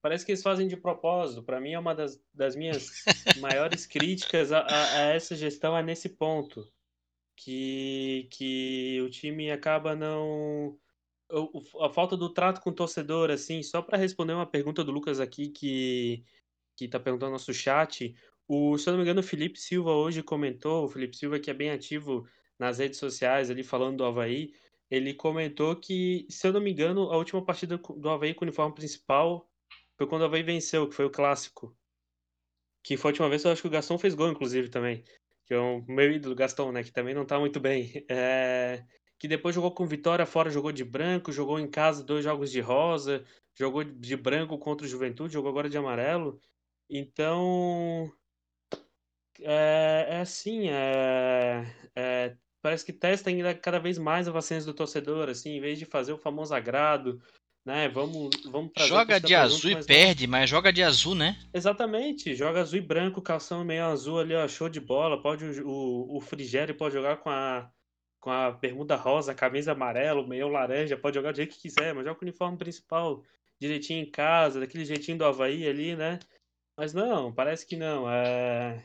parece 0.08 0.26
que 0.26 0.32
eles 0.32 0.41
fazem 0.41 0.68
de 0.70 0.78
propósito. 0.78 1.43
Pra 1.43 1.60
mim 1.60 1.74
é 1.74 1.80
uma 1.80 1.93
das, 1.93 2.24
das 2.34 2.55
minhas 2.55 2.89
maiores 3.41 3.86
críticas 3.86 4.53
a, 4.53 4.60
a- 4.60 4.95
a 4.99 5.01
essa 5.14 5.36
gestão 5.36 5.78
é 5.78 5.84
nesse 5.84 6.08
ponto. 6.10 6.66
Que, 7.36 8.28
que 8.32 8.99
o 9.05 9.10
time 9.10 9.51
acaba 9.51 9.95
não. 9.95 10.78
A 11.82 11.89
falta 11.89 12.16
do 12.16 12.34
trato 12.34 12.62
com 12.62 12.70
o 12.70 12.74
torcedor, 12.74 13.30
assim, 13.30 13.62
só 13.62 13.82
pra 13.82 13.97
responder 13.97 14.34
uma 14.34 14.45
pergunta 14.49 14.84
do 14.84 14.91
Lucas 14.93 15.20
aqui 15.20 15.49
que, 15.49 16.24
que 16.78 16.88
tá 16.88 16.99
perguntando 16.99 17.32
no 17.32 17.34
nosso 17.34 17.53
chat. 17.53 18.16
O, 18.47 18.78
se 18.78 18.88
eu 18.88 18.93
não 18.93 18.99
me 18.99 19.03
engano, 19.03 19.20
o 19.20 19.24
Felipe 19.24 19.60
Silva 19.60 19.91
hoje 19.91 20.24
comentou, 20.24 20.86
o 20.86 20.89
Felipe 20.89 21.18
Silva 21.18 21.38
que 21.39 21.51
é 21.51 21.53
bem 21.53 21.70
ativo 21.70 22.26
nas 22.58 22.80
redes 22.80 22.97
sociais 22.97 23.49
ali 23.51 23.62
falando 23.64 23.97
do 23.97 24.05
Havaí, 24.05 24.53
ele 24.89 25.14
comentou 25.14 25.76
que, 25.76 26.26
se 26.30 26.47
eu 26.47 26.53
não 26.53 26.62
me 26.62 26.72
engano, 26.72 27.12
a 27.12 27.18
última 27.18 27.43
partida 27.43 27.78
do 27.78 28.10
Havaí 28.10 28.34
com 28.34 28.45
o 28.45 28.47
uniforme 28.47 28.74
principal 28.74 29.47
foi 29.98 30.08
quando 30.08 30.22
o 30.24 30.26
Havaí 30.26 30.43
venceu, 30.43 30.88
que 30.88 30.95
foi 30.95 31.06
o 31.06 31.12
clássico. 31.12 31.76
Que 32.84 32.95
foi 32.98 33.10
a 33.10 33.12
última 33.12 33.30
vez, 33.30 33.43
eu 33.43 33.52
acho 33.52 33.62
que 33.62 33.68
o 33.68 33.72
Gastão 33.72 33.98
fez 34.00 34.16
gol, 34.16 34.30
inclusive, 34.32 34.70
também. 34.70 35.04
Que 35.45 35.54
é 35.54 35.60
o 35.60 35.82
meu 35.88 36.12
ídolo, 36.12 36.36
Gastão, 36.36 36.72
né? 36.72 36.84
Que 36.84 36.91
também 36.91 37.14
não 37.14 37.26
tá 37.26 37.39
muito 37.39 37.60
bem. 37.60 37.91
É, 38.10 38.86
Que 39.20 39.28
depois 39.28 39.56
jogou 39.56 39.74
com 39.74 39.86
Vitória 39.88 40.26
fora, 40.26 40.50
jogou 40.50 40.72
de 40.72 40.84
branco, 40.86 41.32
jogou 41.32 41.60
em 41.60 41.70
casa 41.70 42.04
dois 42.04 42.24
jogos 42.24 42.52
de 42.52 42.62
rosa, 42.62 43.26
jogou 43.58 43.84
de 43.84 44.16
branco 44.18 44.58
contra 44.60 44.86
o 44.86 44.89
Juventude, 44.89 45.34
jogou 45.34 45.50
agora 45.52 45.70
de 45.70 45.78
amarelo. 45.78 46.39
Então, 46.89 48.12
é, 49.41 50.06
é 50.10 50.20
assim, 50.22 50.70
é, 50.70 51.64
é, 51.95 52.38
parece 52.62 52.86
que 52.86 52.93
testa 52.93 53.30
ainda 53.30 53.54
cada 53.56 53.80
vez 53.80 53.98
mais 53.98 54.28
a 54.28 54.32
vacina 54.32 54.62
do 54.64 54.74
torcedor, 54.74 55.30
assim, 55.30 55.52
em 55.52 55.62
vez 55.62 55.78
de 55.80 55.86
fazer 55.86 56.14
o 56.14 56.18
famoso 56.18 56.54
agrado, 56.54 57.22
né? 57.68 57.89
Vamos, 57.89 58.30
vamos 58.45 58.72
Joga 58.78 59.20
de 59.20 59.36
azul 59.36 59.57
junto, 59.57 59.72
e 59.72 59.76
mas 59.76 59.86
não. 59.86 59.95
perde, 59.95 60.26
mas 60.26 60.49
joga 60.49 60.72
de 60.72 60.82
azul, 60.82 61.13
né? 61.13 61.38
Exatamente, 61.53 62.34
joga 62.34 62.61
azul 62.61 62.80
e 62.80 62.82
branco, 62.82 63.22
calção 63.22 63.65
meio 63.65 63.84
azul 63.84 64.20
ali, 64.20 64.34
ó, 64.34 64.47
show 64.47 64.70
de 64.70 64.80
bola. 64.80 65.22
Pode 65.22 65.43
o, 65.61 66.15
o, 66.15 66.22
Frigério 66.22 66.74
pode 66.74 66.93
jogar 66.93 67.18
com 67.18 67.30
a 67.30 67.70
com 68.22 68.32
a 68.32 68.51
bermuda 68.51 68.95
rosa, 68.95 69.34
a 69.34 69.36
camisa 69.36 69.74
amarela, 69.74 70.22
o 70.22 70.28
meio 70.28 70.47
laranja, 70.47 70.97
pode 70.97 71.15
jogar 71.15 71.32
do 71.32 71.36
jeito 71.36 71.55
que 71.55 71.61
quiser, 71.61 71.93
mas 71.93 72.05
joga 72.05 72.18
com 72.18 72.26
o 72.26 72.28
uniforme 72.28 72.57
principal 72.57 73.22
direitinho 73.59 74.01
em 74.01 74.09
casa, 74.09 74.59
daquele 74.59 74.86
jeitinho 74.86 75.18
do 75.18 75.26
Havaí 75.26 75.68
ali, 75.68 75.95
né? 75.95 76.20
Mas 76.76 76.93
não, 76.93 77.34
parece 77.34 77.65
que 77.65 77.76
não. 77.76 78.09
É 78.09 78.82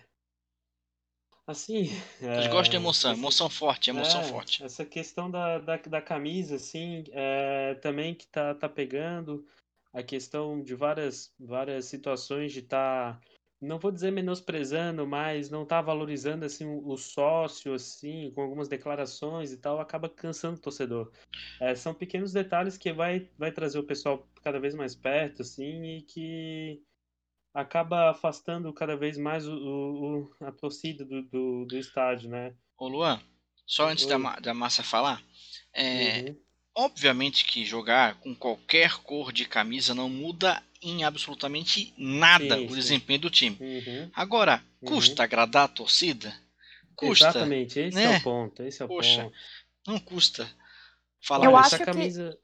assim, 1.52 1.90
Eles 2.20 2.46
gostam 2.48 2.70
de 2.70 2.76
é, 2.76 2.80
emoção, 2.80 3.12
emoção 3.12 3.48
forte, 3.48 3.90
emoção 3.90 4.20
é, 4.20 4.24
forte. 4.24 4.64
Essa 4.64 4.84
questão 4.84 5.30
da, 5.30 5.58
da, 5.58 5.76
da 5.76 6.02
camisa, 6.02 6.56
assim, 6.56 7.04
é, 7.12 7.74
também 7.74 8.14
que 8.14 8.26
tá, 8.26 8.54
tá 8.54 8.68
pegando 8.68 9.46
a 9.92 10.02
questão 10.02 10.62
de 10.62 10.74
várias, 10.74 11.32
várias 11.38 11.84
situações 11.84 12.52
de 12.52 12.60
estar, 12.60 13.20
não 13.60 13.78
vou 13.78 13.92
dizer 13.92 14.10
menosprezando, 14.10 15.06
mas 15.06 15.50
não 15.50 15.66
tá 15.66 15.80
valorizando, 15.80 16.44
assim, 16.44 16.66
o, 16.66 16.88
o 16.88 16.96
sócio, 16.96 17.74
assim, 17.74 18.32
com 18.34 18.42
algumas 18.42 18.68
declarações 18.68 19.52
e 19.52 19.58
tal, 19.58 19.78
acaba 19.80 20.08
cansando 20.08 20.56
o 20.56 20.62
torcedor. 20.62 21.12
É, 21.60 21.74
são 21.74 21.94
pequenos 21.94 22.32
detalhes 22.32 22.78
que 22.78 22.92
vai, 22.92 23.28
vai 23.38 23.52
trazer 23.52 23.78
o 23.78 23.84
pessoal 23.84 24.26
cada 24.42 24.58
vez 24.58 24.74
mais 24.74 24.94
perto, 24.94 25.42
assim, 25.42 25.98
e 25.98 26.02
que 26.02 26.82
acaba 27.54 28.10
afastando 28.10 28.72
cada 28.72 28.96
vez 28.96 29.16
mais 29.18 29.46
o, 29.46 29.54
o- 29.54 30.34
a 30.44 30.52
torcida 30.52 31.04
do, 31.04 31.22
do, 31.22 31.66
do 31.66 31.78
estádio, 31.78 32.28
né? 32.30 32.54
Ô 32.76 32.88
Luan, 32.88 33.20
só 33.66 33.88
antes 33.88 34.06
da, 34.06 34.16
da 34.40 34.52
Massa 34.54 34.82
falar, 34.82 35.22
é, 35.72 36.24
Uhum. 36.24 36.42
obviamente 36.74 37.44
que 37.44 37.64
jogar 37.64 38.16
com 38.20 38.34
qualquer 38.34 38.98
cor 39.02 39.32
de 39.32 39.46
camisa 39.46 39.94
não 39.94 40.08
muda 40.08 40.62
em 40.82 41.04
absolutamente 41.04 41.94
nada 41.96 42.56
Sim, 42.56 42.66
o 42.68 42.74
sim. 42.74 42.76
desempenho 42.76 43.20
do 43.20 43.30
time. 43.30 43.60
Uhum. 43.60 44.12
Agora, 44.14 44.62
Uhum. 44.82 44.88
custa 44.88 45.22
agradar 45.24 45.64
a 45.64 45.68
torcida? 45.68 46.34
Custa. 46.96 47.28
Exatamente, 47.28 47.78
esse 47.80 47.96
né? 47.96 48.04
é 48.06 48.10
o 48.10 48.16
ponto, 48.16 48.62
esse 48.62 48.82
é 48.82 48.84
o 48.84 48.88
Poxa, 48.88 49.22
ponto. 49.22 49.38
Não 49.86 49.98
custa. 50.00 50.50
Falar 51.22 51.48
Eu 51.48 51.56
essa 51.56 51.78
que- 51.78 51.84
camisa... 51.84 52.38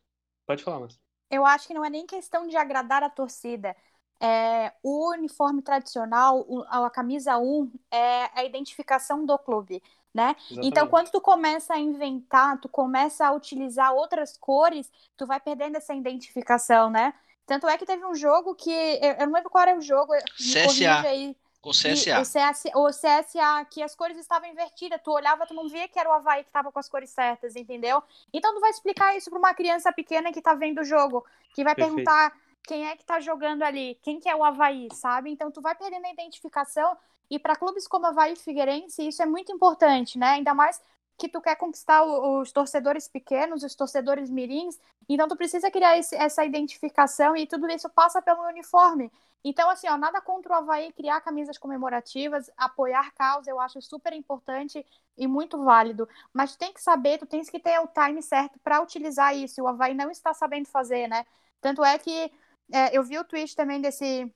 Pode 0.47 0.63
falar, 0.65 0.81
mas... 0.81 1.01
Eu 1.31 1.45
acho 1.45 1.67
que 1.67 1.75
não 1.75 1.85
é 1.85 1.91
nem 1.91 2.07
questão 2.07 2.47
de 2.47 2.57
agradar 2.57 3.03
a 3.03 3.11
torcida. 3.11 3.77
É, 4.21 4.73
o 4.83 5.11
uniforme 5.11 5.63
tradicional, 5.63 6.45
a 6.69 6.91
camisa 6.91 7.39
1, 7.39 7.71
é 7.91 8.31
a 8.35 8.45
identificação 8.45 9.25
do 9.25 9.39
clube, 9.39 9.83
né? 10.13 10.35
Então, 10.51 10.63
Exatamente. 10.63 10.91
quando 10.91 11.11
tu 11.11 11.21
começa 11.21 11.75
a 11.75 11.79
inventar, 11.79 12.59
tu 12.61 12.69
começa 12.69 13.27
a 13.27 13.33
utilizar 13.33 13.93
outras 13.93 14.37
cores, 14.37 14.91
tu 15.17 15.27
vai 15.27 15.39
perdendo 15.39 15.77
essa 15.77 15.95
identificação, 15.95 16.91
né? 16.91 17.15
Tanto 17.47 17.67
é 17.67 17.79
que 17.79 17.87
teve 17.87 18.05
um 18.05 18.15
jogo 18.15 18.55
que, 18.55 18.71
eu, 18.71 19.13
eu 19.13 19.27
não 19.27 19.33
lembro 19.33 19.49
qual 19.49 19.63
era 19.63 19.79
o 19.79 19.81
jogo, 19.81 20.13
me 20.13 20.21
CSA. 20.67 21.01
aí. 21.01 21.37
Com 21.63 21.71
CSA. 21.71 22.21
O, 22.21 22.25
CS, 22.25 22.65
o 22.75 22.87
CSA, 22.89 23.65
que 23.71 23.83
as 23.83 23.95
cores 23.95 24.17
estavam 24.19 24.49
invertidas. 24.49 25.01
Tu 25.03 25.11
olhava, 25.11 25.47
tu 25.47 25.55
não 25.55 25.69
via 25.69 25.89
que 25.89 25.99
era 25.99 26.09
o 26.09 26.13
Havaí 26.13 26.43
que 26.43 26.51
estava 26.51 26.71
com 26.71 26.79
as 26.79 26.89
cores 26.89 27.11
certas, 27.11 27.57
entendeu? 27.57 28.03
Então 28.33 28.55
tu 28.55 28.61
vai 28.61 28.71
explicar 28.71 29.17
isso 29.17 29.31
para 29.31 29.39
uma 29.39 29.55
criança 29.55 29.93
pequena 29.93 30.31
que 30.31 30.43
tá 30.43 30.55
vendo 30.55 30.83
o 30.83 30.85
jogo, 30.85 31.25
que 31.55 31.65
vai 31.65 31.75
Perfeito. 31.75 31.97
perguntar 31.97 32.33
quem 32.69 32.87
é 32.87 32.97
que 32.97 33.05
tá 33.05 33.21
jogando 33.21 33.63
ali, 33.65 33.97
quem 34.03 34.21
que 34.21 34.29
é 34.29 34.37
o 34.37 34.45
Havaí, 34.45 34.89
sabe? 34.95 35.31
Então 35.31 35.51
tu 35.51 35.61
vai 35.63 35.75
perdendo 35.75 36.07
a 36.07 36.13
identificação. 36.13 36.97
E 37.31 37.39
para 37.39 37.57
clubes 37.57 37.89
como 37.89 38.07
Havaí 38.07 38.35
e 38.35 38.37
Figueirense, 38.37 39.07
isso 39.09 39.23
é 39.23 39.27
muito 39.27 39.53
importante, 39.53 40.19
né? 40.19 40.29
Ainda 40.31 40.55
mais 40.55 40.81
que 41.19 41.29
tu 41.29 41.41
quer 41.41 41.57
conquistar 41.57 42.05
os 42.05 42.53
torcedores 42.53 43.09
pequenos, 43.09 43.65
os 43.65 43.75
torcedores 43.75 44.31
mirins, 44.31 44.79
então 45.09 45.27
tu 45.27 45.37
precisa 45.37 45.71
criar 45.71 45.99
esse- 45.99 46.15
essa 46.17 46.45
identificação 46.45 47.37
e 47.37 47.47
tudo 47.47 47.69
isso 47.69 47.89
passa 47.91 48.23
pelo 48.23 48.47
uniforme. 48.47 49.11
Então, 49.45 49.69
assim, 49.71 49.89
ó, 49.89 49.97
nada 49.97 50.21
contra 50.21 50.53
o 50.53 50.57
Havaí 50.57 50.93
criar 50.93 51.21
camisas 51.21 51.59
comemorativas, 51.59 52.51
apoiar 52.57 53.13
causa, 53.15 53.51
eu 53.51 53.61
acho 53.61 53.81
super 53.83 54.13
importante 54.13 54.85
e 55.17 55.27
muito 55.27 55.63
válido. 55.65 56.09
Mas 56.33 56.53
tu 56.53 56.59
tem 56.59 56.73
que 56.73 56.83
saber, 56.83 57.19
tu 57.19 57.27
tens 57.27 57.49
que 57.51 57.59
ter 57.61 57.79
o 57.81 57.87
time 57.89 58.23
certo 58.23 58.59
para 58.61 58.81
utilizar 58.83 59.35
isso. 59.37 59.63
O 59.63 59.69
Havaí 59.69 59.95
não 59.95 60.11
está 60.11 60.35
sabendo 60.35 60.67
fazer, 60.69 61.09
né? 61.09 61.25
Tanto 61.61 61.85
é 61.85 61.99
que 61.99 62.31
é, 62.73 62.97
eu 62.97 63.03
vi 63.03 63.19
o 63.19 63.25
tweet 63.25 63.55
também 63.57 63.81
desse 63.81 64.33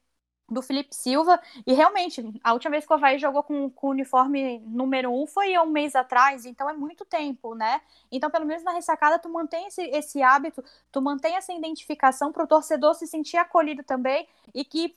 do 0.48 0.60
Felipe 0.60 0.94
Silva, 0.94 1.40
e 1.66 1.72
realmente, 1.72 2.22
a 2.44 2.52
última 2.52 2.72
vez 2.72 2.84
que 2.84 2.92
o 2.92 2.96
Havaí 2.96 3.18
jogou 3.18 3.42
com, 3.42 3.70
com 3.70 3.86
o 3.86 3.90
uniforme 3.90 4.58
número 4.66 5.10
um 5.10 5.26
foi 5.26 5.54
há 5.54 5.62
um 5.62 5.70
mês 5.70 5.94
atrás, 5.94 6.44
então 6.44 6.68
é 6.68 6.74
muito 6.74 7.06
tempo, 7.06 7.54
né? 7.54 7.80
Então, 8.10 8.30
pelo 8.30 8.44
menos 8.44 8.62
na 8.62 8.72
ressacada, 8.72 9.18
tu 9.18 9.30
mantém 9.30 9.66
esse, 9.68 9.82
esse 9.84 10.22
hábito, 10.22 10.62
tu 10.90 11.00
mantém 11.00 11.36
essa 11.36 11.52
identificação 11.52 12.30
para 12.32 12.44
o 12.44 12.46
torcedor 12.46 12.94
se 12.94 13.06
sentir 13.06 13.38
acolhido 13.38 13.82
também 13.82 14.28
e 14.54 14.64
que, 14.64 14.94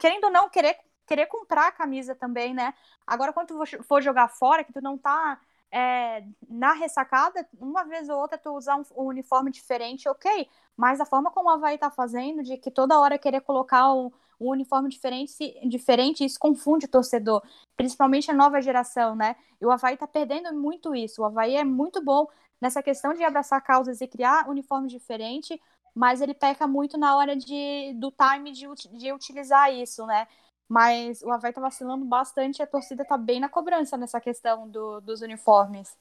querendo 0.00 0.24
ou 0.24 0.30
não, 0.32 0.48
querer, 0.48 0.76
querer 1.06 1.26
comprar 1.26 1.68
a 1.68 1.72
camisa 1.72 2.14
também, 2.14 2.52
né? 2.52 2.74
Agora, 3.06 3.32
quando 3.32 3.48
tu 3.48 3.84
for 3.84 4.02
jogar 4.02 4.28
fora, 4.28 4.64
que 4.64 4.72
tu 4.72 4.80
não 4.80 4.98
tá 4.98 5.38
é, 5.70 6.24
na 6.48 6.72
ressacada, 6.72 7.46
uma 7.58 7.84
vez 7.84 8.08
ou 8.08 8.18
outra 8.18 8.38
tu 8.38 8.50
usar 8.56 8.76
um, 8.76 8.84
um, 8.96 9.06
uniforme 9.06 9.50
diferente, 9.50 10.08
ok, 10.08 10.48
mas 10.76 11.00
a 11.00 11.04
forma 11.04 11.30
como 11.30 11.48
o 11.48 11.52
Havaí 11.52 11.78
tá 11.78 11.90
fazendo, 11.90 12.42
de 12.42 12.56
que 12.56 12.70
toda 12.70 12.98
hora 12.98 13.18
querer 13.18 13.40
colocar 13.40 13.92
um, 13.92 14.10
um 14.40 14.50
uniforme 14.50 14.88
diferente, 14.88 15.58
diferente, 15.68 16.24
isso 16.24 16.38
confunde 16.38 16.86
o 16.86 16.90
torcedor, 16.90 17.42
principalmente 17.76 18.30
a 18.30 18.34
nova 18.34 18.60
geração, 18.60 19.16
né? 19.16 19.36
E 19.60 19.66
o 19.66 19.70
Havaí 19.70 19.96
tá 19.96 20.06
perdendo 20.06 20.52
muito 20.54 20.94
isso. 20.94 21.22
O 21.22 21.24
Havaí 21.24 21.56
é 21.56 21.64
muito 21.64 22.02
bom 22.02 22.26
nessa 22.60 22.82
questão 22.82 23.12
de 23.14 23.24
abraçar 23.24 23.62
causas 23.62 24.00
e 24.00 24.06
criar 24.06 24.48
uniforme 24.48 24.88
diferente, 24.88 25.60
mas 25.94 26.20
ele 26.20 26.34
peca 26.34 26.66
muito 26.66 26.98
na 26.98 27.16
hora 27.16 27.34
de, 27.34 27.94
do 27.94 28.12
time 28.12 28.52
de, 28.52 28.66
de 28.98 29.12
utilizar 29.12 29.72
isso, 29.72 30.06
né? 30.06 30.28
Mas 30.68 31.22
o 31.22 31.30
Havaí 31.30 31.52
tá 31.52 31.60
vacilando 31.60 32.04
bastante 32.04 32.58
e 32.58 32.62
a 32.62 32.66
torcida 32.66 33.04
tá 33.04 33.16
bem 33.16 33.38
na 33.38 33.48
cobrança 33.48 33.96
nessa 33.96 34.20
questão 34.20 34.68
do, 34.68 35.00
dos 35.00 35.20
uniformes. 35.20 35.96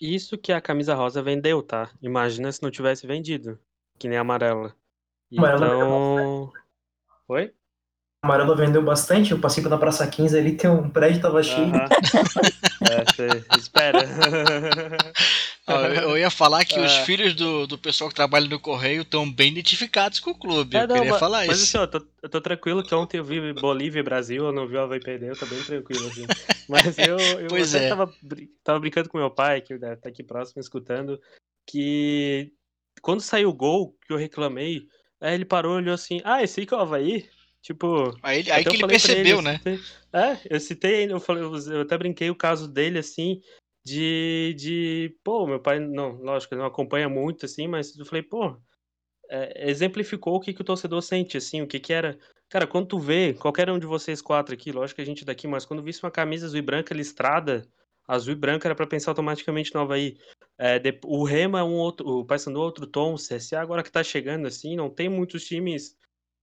Isso 0.00 0.38
que 0.38 0.52
a 0.52 0.60
camisa 0.60 0.94
rosa 0.94 1.22
vendeu, 1.22 1.62
tá? 1.62 1.90
Imagina 2.00 2.50
se 2.50 2.62
não 2.62 2.70
tivesse 2.70 3.06
vendido. 3.06 3.58
que 3.98 4.08
nem 4.08 4.18
a 4.18 4.20
amarela. 4.20 4.74
Amarela 5.36 5.66
Então. 5.66 6.52
Oi? 7.28 7.54
A 8.24 8.28
Amarela 8.28 8.54
vendeu 8.54 8.82
bastante, 8.82 9.32
eu 9.32 9.40
passei 9.40 9.62
pela 9.62 9.78
Praça 9.78 10.06
15 10.06 10.38
ali, 10.38 10.56
tem 10.56 10.70
um 10.70 10.88
prédio 10.88 11.22
tava 11.22 11.42
cheio. 11.42 11.66
Aham. 11.66 11.88
É, 12.84 13.04
você 13.04 13.44
espera. 13.56 14.04
Eu 15.66 16.18
ia 16.18 16.30
falar 16.30 16.64
que 16.64 16.78
os 16.78 16.92
É. 16.92 17.04
filhos 17.04 17.34
do, 17.34 17.66
do 17.68 17.78
pessoal 17.78 18.10
que 18.10 18.16
trabalha 18.16 18.48
no 18.48 18.58
Correio 18.58 19.02
estão 19.02 19.30
bem 19.30 19.52
identificados 19.52 20.18
com 20.18 20.30
o 20.30 20.34
clube. 20.38 20.76
É, 20.76 20.82
eu 20.82 20.88
não, 20.88 20.96
queria 20.96 21.10
mas, 21.10 21.20
falar 21.20 21.46
mas 21.46 21.60
isso. 21.60 21.76
assim, 21.76 21.78
ó, 21.78 21.82
eu 21.82 21.86
tô, 22.00 22.06
eu 22.22 22.28
tô 22.28 22.40
tranquilo 22.40 22.82
que 22.82 22.94
ontem 22.94 23.18
eu 23.18 23.24
vi 23.24 23.52
Bolívia 23.52 24.00
e 24.00 24.02
Brasil, 24.02 24.44
eu 24.44 24.52
não 24.52 24.66
vi 24.66 24.74
o 24.74 24.80
Havaí 24.80 25.00
perder, 25.00 25.30
eu 25.30 25.36
tô 25.36 25.46
bem 25.46 25.62
tranquilo, 25.62 26.08
assim. 26.08 26.26
Mas 26.68 26.98
eu, 26.98 27.38
eu 27.38 27.48
Pois 27.48 27.74
até 27.74 27.84
é. 27.86 27.88
tava, 27.88 28.12
tava 28.64 28.80
brincando 28.80 29.08
com 29.08 29.18
meu 29.18 29.30
pai, 29.30 29.60
que 29.60 29.78
deve 29.78 29.94
estar 29.94 30.08
aqui 30.08 30.24
próximo, 30.24 30.60
escutando, 30.60 31.20
que 31.64 32.52
quando 33.00 33.20
saiu 33.20 33.48
o 33.50 33.54
gol, 33.54 33.96
que 34.06 34.12
eu 34.12 34.16
reclamei, 34.16 34.86
aí 35.20 35.34
ele 35.34 35.44
parou 35.44 35.74
e 35.74 35.76
olhou 35.82 35.94
assim, 35.94 36.20
ah, 36.24 36.42
esse 36.42 36.58
aí 36.60 36.66
que 36.66 36.74
é 36.74 36.76
o 36.76 36.80
Havaí? 36.80 37.28
Tipo, 37.62 38.18
Aí, 38.24 38.40
ele- 38.40 38.50
aí 38.50 38.64
que 38.64 38.74
ele 38.76 38.86
percebeu, 38.88 39.36
eu 39.38 39.42
né? 39.42 39.58
citei- 39.58 39.80
é, 40.12 40.38
eu 40.50 40.58
citei 40.60 40.94
ainda, 41.02 41.12
eu, 41.14 41.20
falei, 41.20 41.44
eu 41.44 41.80
até 41.82 41.96
brinquei 41.96 42.28
o 42.28 42.34
caso 42.34 42.66
dele, 42.66 42.98
assim, 42.98 43.40
de, 43.84 44.54
de, 44.56 45.18
pô, 45.24 45.46
meu 45.46 45.60
pai, 45.60 45.78
não, 45.80 46.12
lógico, 46.22 46.54
ele 46.54 46.60
não 46.60 46.68
acompanha 46.68 47.08
muito, 47.08 47.46
assim, 47.46 47.66
mas 47.66 47.96
eu 47.96 48.04
falei, 48.06 48.22
pô, 48.22 48.56
é, 49.30 49.70
exemplificou 49.70 50.36
o 50.36 50.40
que, 50.40 50.52
que 50.52 50.60
o 50.60 50.64
torcedor 50.64 51.02
sente, 51.02 51.36
assim, 51.36 51.62
o 51.62 51.66
que 51.66 51.80
que 51.80 51.92
era. 51.92 52.18
Cara, 52.48 52.66
quando 52.66 52.88
tu 52.88 52.98
vê, 52.98 53.34
qualquer 53.34 53.70
um 53.70 53.78
de 53.78 53.86
vocês 53.86 54.20
quatro 54.20 54.54
aqui, 54.54 54.70
lógico 54.70 54.96
que 54.96 55.02
a 55.02 55.06
gente 55.06 55.24
daqui, 55.24 55.48
mas 55.48 55.64
quando 55.64 55.82
visse 55.82 56.02
uma 56.04 56.10
camisa 56.10 56.46
azul 56.46 56.58
e 56.58 56.62
branca 56.62 56.94
listrada, 56.94 57.66
azul 58.06 58.32
e 58.32 58.36
branca 58.36 58.68
era 58.68 58.74
pra 58.74 58.86
pensar 58.86 59.10
automaticamente 59.10 59.74
no 59.74 59.80
Havaí. 59.80 60.18
É, 60.58 60.80
o 61.04 61.24
Rema 61.24 61.60
é 61.60 61.64
um 61.64 61.74
outro, 61.74 62.06
o 62.06 62.24
Paysandu 62.24 62.60
é 62.60 62.62
outro 62.62 62.86
tom, 62.86 63.14
o 63.14 63.16
CSA 63.16 63.60
agora 63.60 63.82
que 63.82 63.90
tá 63.90 64.04
chegando, 64.04 64.46
assim, 64.46 64.76
não 64.76 64.90
tem 64.90 65.08
muitos 65.08 65.44
times 65.44 65.96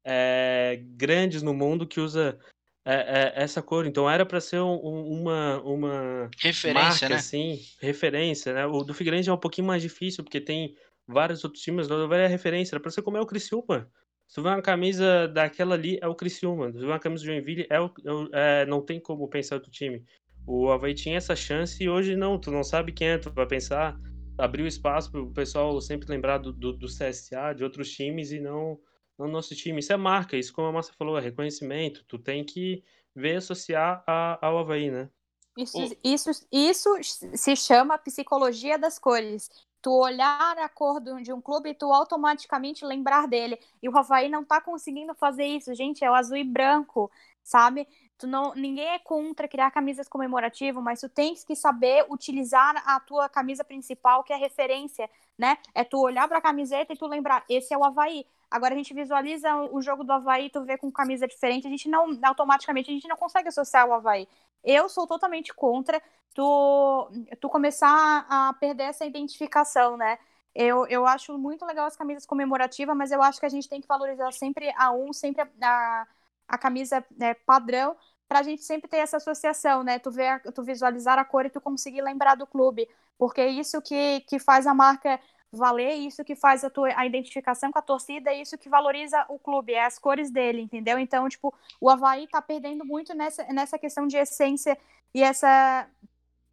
é, 0.04 0.82
grandes 0.96 1.44
no 1.44 1.54
mundo 1.54 1.88
que 1.88 2.00
usa 2.00 2.40
é, 2.86 2.94
é, 3.38 3.44
essa 3.44 3.62
cor, 3.62 3.86
então 3.86 4.10
era 4.10 4.26
pra 4.26 4.40
ser 4.42 4.60
um- 4.60 4.80
um- 4.84 5.22
uma, 5.22 5.62
uma 5.62 6.30
Referência, 6.42 6.84
marca, 6.84 7.10
né? 7.10 7.16
assim, 7.16 7.60
referência, 7.82 8.54
né? 8.54 8.66
O 8.66 8.84
do 8.84 8.94
Figueirense 8.94 9.30
é 9.30 9.34
um 9.34 9.38
pouquinho 9.38 9.68
mais 9.68 9.82
difícil, 9.82 10.24
porque 10.24 10.40
tem 10.42 10.76
vários 11.08 11.44
outros 11.44 11.62
times, 11.64 11.88
mas 11.88 12.00
o 12.00 12.04
Havaí 12.04 12.22
é 12.22 12.28
referência, 12.28 12.76
era 12.76 12.82
pra 12.82 12.92
você 12.92 13.02
comer 13.02 13.20
o 13.20 13.26
Criciúma. 13.26 13.90
Se 14.28 14.36
tu 14.36 14.44
vê 14.44 14.50
uma 14.50 14.62
camisa 14.62 15.28
daquela 15.28 15.74
ali, 15.76 15.98
é 16.02 16.08
o 16.08 16.16
Criciúma. 16.16 16.68
Se 16.68 16.74
tu 16.74 16.80
vê 16.82 16.86
uma 16.86 17.00
camisa 17.00 17.24
do 17.24 17.28
Joinville, 17.28 17.66
é 17.70 17.80
o, 17.82 17.92
é 18.06 18.12
o- 18.12 18.30
é, 18.34 18.66
não 18.68 18.82
tem 18.86 19.00
como 19.00 19.28
pensar 19.28 19.56
outro 19.56 19.72
time. 19.72 20.04
O 20.48 20.70
Havaí 20.72 20.94
tinha 20.94 21.18
essa 21.18 21.36
chance 21.36 21.84
e 21.84 21.90
hoje 21.90 22.16
não, 22.16 22.40
tu 22.40 22.52
não 22.52 22.64
sabe 22.64 22.92
quem 22.92 23.10
é, 23.10 23.18
tu 23.18 23.32
vai 23.32 23.46
pensar, 23.48 23.98
abriu 24.38 24.66
espaço 24.68 25.12
pro 25.12 25.32
pessoal 25.34 25.80
sempre 25.82 26.08
lembrar 26.10 26.38
do, 26.38 26.54
do, 26.54 26.74
do 26.74 26.88
CSA, 26.88 27.54
de 27.54 27.64
outros 27.64 27.92
times 27.92 28.32
e 28.32 28.40
não 28.40 28.80
não 29.20 29.28
nosso 29.34 29.56
time. 29.56 29.80
Isso 29.80 29.94
é 29.94 29.98
marca, 29.98 30.38
isso 30.38 30.54
como 30.54 30.68
a 30.68 30.72
Márcia 30.72 30.94
falou, 30.98 31.18
é 31.18 31.22
reconhecimento. 31.22 32.04
Tu 32.06 32.18
tem 32.20 32.44
que 32.46 32.84
ver 33.16 33.38
associar 33.38 34.04
a, 34.08 34.46
ao 34.46 34.58
Havaí, 34.60 34.92
né? 34.92 35.10
Isso, 35.58 35.76
O- 35.76 35.98
isso, 36.04 36.30
isso 36.52 36.90
se 37.36 37.56
chama 37.56 37.98
psicologia 37.98 38.78
das 38.78 38.98
cores. 38.98 39.50
Tu 39.82 39.90
olhar 39.92 40.58
a 40.58 40.70
cor 40.70 41.02
de 41.02 41.34
um 41.34 41.42
clube 41.42 41.70
e 41.70 41.74
tu 41.74 41.92
automaticamente 41.92 42.86
lembrar 42.86 43.28
dele. 43.28 43.58
E 43.82 43.90
o 43.90 43.98
Havaí 43.98 44.30
não 44.30 44.44
tá 44.44 44.62
conseguindo 44.62 45.14
fazer 45.16 45.46
isso, 45.46 45.74
gente. 45.76 46.04
É 46.04 46.10
o 46.10 46.14
azul 46.14 46.38
e 46.38 46.44
branco, 46.44 47.12
sabe? 47.44 47.88
Tu 48.18 48.28
não, 48.28 48.54
ninguém 48.56 48.88
é 48.90 49.00
contra 49.00 49.48
criar 49.48 49.72
camisas 49.72 50.08
comemorativas, 50.08 50.84
mas 50.84 51.00
tu 51.02 51.10
tens 51.10 51.44
que 51.44 51.56
saber 51.56 52.06
utilizar 52.10 52.82
a 52.86 53.00
tua 53.00 53.30
camisa 53.30 53.64
principal, 53.64 54.24
que 54.24 54.34
é 54.34 54.36
referência, 54.38 55.10
né? 55.38 55.58
É 55.74 55.84
tu 55.84 55.98
olhar 56.00 56.28
pra 56.28 56.42
camiseta 56.42 56.94
e 56.94 56.98
tu 56.98 57.08
lembrar, 57.08 57.44
esse 57.50 57.74
é 57.74 57.78
o 57.78 57.84
Havaí. 57.84 58.26
Agora 58.52 58.74
a 58.74 58.78
gente 58.78 58.94
visualiza 58.94 59.54
o 59.72 59.82
jogo 59.82 60.04
do 60.04 60.12
Havaí, 60.14 60.50
tu 60.50 60.64
vê 60.64 60.78
com 60.78 60.92
camisa 60.92 61.28
diferente, 61.28 61.68
a 61.68 61.70
gente 61.70 61.88
não, 61.88 62.18
automaticamente, 62.24 62.90
a 62.90 62.94
gente 62.94 63.08
não 63.08 63.16
consegue 63.18 63.50
associar 63.50 63.88
o 63.88 63.94
Havaí. 63.94 64.28
Eu 64.64 64.90
sou 64.90 65.06
totalmente 65.08 65.54
contra 65.54 66.02
tu, 66.34 67.10
tu 67.40 67.50
começar 67.50 68.26
a 68.30 68.54
perder 68.60 68.84
essa 68.84 69.06
identificação, 69.06 69.96
né? 69.98 70.18
Eu, 70.56 70.86
eu 70.88 71.06
acho 71.06 71.38
muito 71.38 71.66
legal 71.66 71.86
as 71.86 71.96
camisas 71.96 72.26
comemorativas, 72.26 72.96
mas 72.98 73.12
eu 73.12 73.22
acho 73.22 73.40
que 73.40 73.46
a 73.46 73.50
gente 73.50 73.70
tem 73.70 73.80
que 73.82 73.88
valorizar 73.88 74.32
sempre 74.34 74.74
a 74.76 74.92
um, 74.92 75.14
sempre 75.14 75.42
a, 75.44 75.48
a, 75.62 76.08
a 76.48 76.58
camisa 76.58 77.06
né, 77.16 77.34
padrão, 77.34 77.96
pra 78.28 78.44
gente 78.44 78.64
sempre 78.64 78.90
ter 78.90 78.98
essa 78.98 79.18
associação, 79.18 79.84
né? 79.84 80.00
Tu, 80.00 80.12
ver, 80.12 80.28
a- 80.28 80.40
tu 80.52 80.64
visualizar 80.64 81.18
a 81.20 81.26
cor 81.26 81.46
e 81.46 81.50
tu 81.50 81.62
conseguir 81.62 82.02
lembrar 82.02 82.36
do 82.36 82.48
clube, 82.48 82.88
porque 83.18 83.42
é 83.42 83.48
isso 83.50 83.82
que, 83.82 84.22
que 84.22 84.40
faz 84.40 84.68
a 84.68 84.74
marca 84.74 85.20
valer, 85.52 85.96
isso 85.96 86.24
que 86.24 86.36
faz 86.36 86.64
a, 86.64 86.70
tua, 86.70 86.90
a 86.96 87.06
identificação 87.06 87.72
com 87.72 87.80
a 87.80 87.82
torcida, 87.82 88.32
é 88.32 88.42
isso 88.42 88.58
que 88.58 88.70
valoriza 88.70 89.26
o 89.30 89.40
clube, 89.40 89.74
é 89.74 89.84
as 89.84 89.98
cores 89.98 90.30
dele, 90.30 90.62
entendeu? 90.62 91.00
Então, 91.00 91.28
tipo, 91.28 91.54
o 91.82 91.90
Havaí 91.90 92.28
tá 92.28 92.42
perdendo 92.42 92.86
muito 92.86 93.14
nessa, 93.14 93.44
nessa 93.52 93.80
questão 93.80 94.08
de 94.08 94.18
essência 94.18 94.78
e 95.14 95.24
essa, 95.24 95.88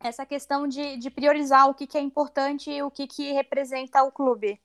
essa 0.00 0.24
questão 0.24 0.66
de, 0.66 0.96
de 0.96 1.10
priorizar 1.10 1.68
o 1.68 1.74
que, 1.74 1.86
que 1.86 1.98
é 1.98 2.00
importante 2.00 2.70
e 2.70 2.82
o 2.82 2.90
que, 2.90 3.06
que 3.06 3.32
representa 3.32 4.02
o 4.02 4.10
clube. 4.10 4.58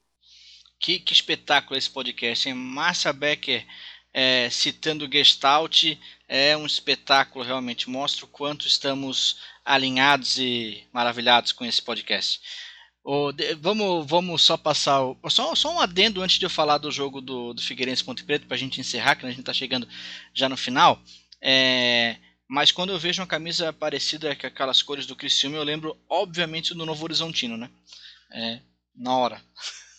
Que, 0.79 0.99
que 0.99 1.13
espetáculo 1.13 1.77
esse 1.77 1.89
podcast, 1.89 2.47
hein? 2.47 2.55
Márcia 2.55 3.13
Becker 3.13 3.65
é, 4.13 4.49
citando 4.49 5.09
Gestalt 5.11 5.97
é 6.27 6.55
um 6.57 6.65
espetáculo 6.65 7.43
realmente. 7.43 7.89
Mostra 7.89 8.25
o 8.25 8.27
quanto 8.27 8.65
estamos 8.65 9.41
alinhados 9.63 10.37
e 10.37 10.87
maravilhados 10.91 11.51
com 11.51 11.65
esse 11.65 11.81
podcast. 11.81 12.41
Ô, 13.03 13.31
de- 13.31 13.55
vamos, 13.55 14.05
vamos 14.07 14.41
só 14.43 14.55
passar. 14.57 15.01
o- 15.03 15.17
só, 15.29 15.55
só 15.55 15.73
um 15.75 15.79
adendo 15.79 16.21
antes 16.21 16.37
de 16.37 16.45
eu 16.45 16.49
falar 16.49 16.77
do 16.77 16.91
jogo 16.91 17.19
do, 17.19 17.53
do 17.53 17.61
Figueirense 17.61 18.03
Ponte 18.03 18.23
Preto, 18.23 18.45
para 18.45 18.55
a 18.55 18.59
gente 18.59 18.79
encerrar, 18.79 19.15
que 19.15 19.25
a 19.25 19.29
gente 19.29 19.39
está 19.39 19.53
chegando 19.53 19.87
já 20.33 20.47
no 20.47 20.55
final. 20.57 21.01
É, 21.41 22.17
mas 22.47 22.71
quando 22.71 22.91
eu 22.91 22.99
vejo 22.99 23.21
uma 23.21 23.27
camisa 23.27 23.73
parecida 23.73 24.35
com 24.35 24.45
aquelas 24.45 24.81
cores 24.83 25.05
do 25.07 25.15
Criciúma, 25.15 25.57
eu 25.57 25.63
lembro, 25.63 25.97
obviamente, 26.07 26.73
do 26.75 26.85
Novo 26.85 27.03
Horizontino, 27.03 27.57
né? 27.57 27.69
É, 28.31 28.59
na 28.95 29.15
hora. 29.17 29.41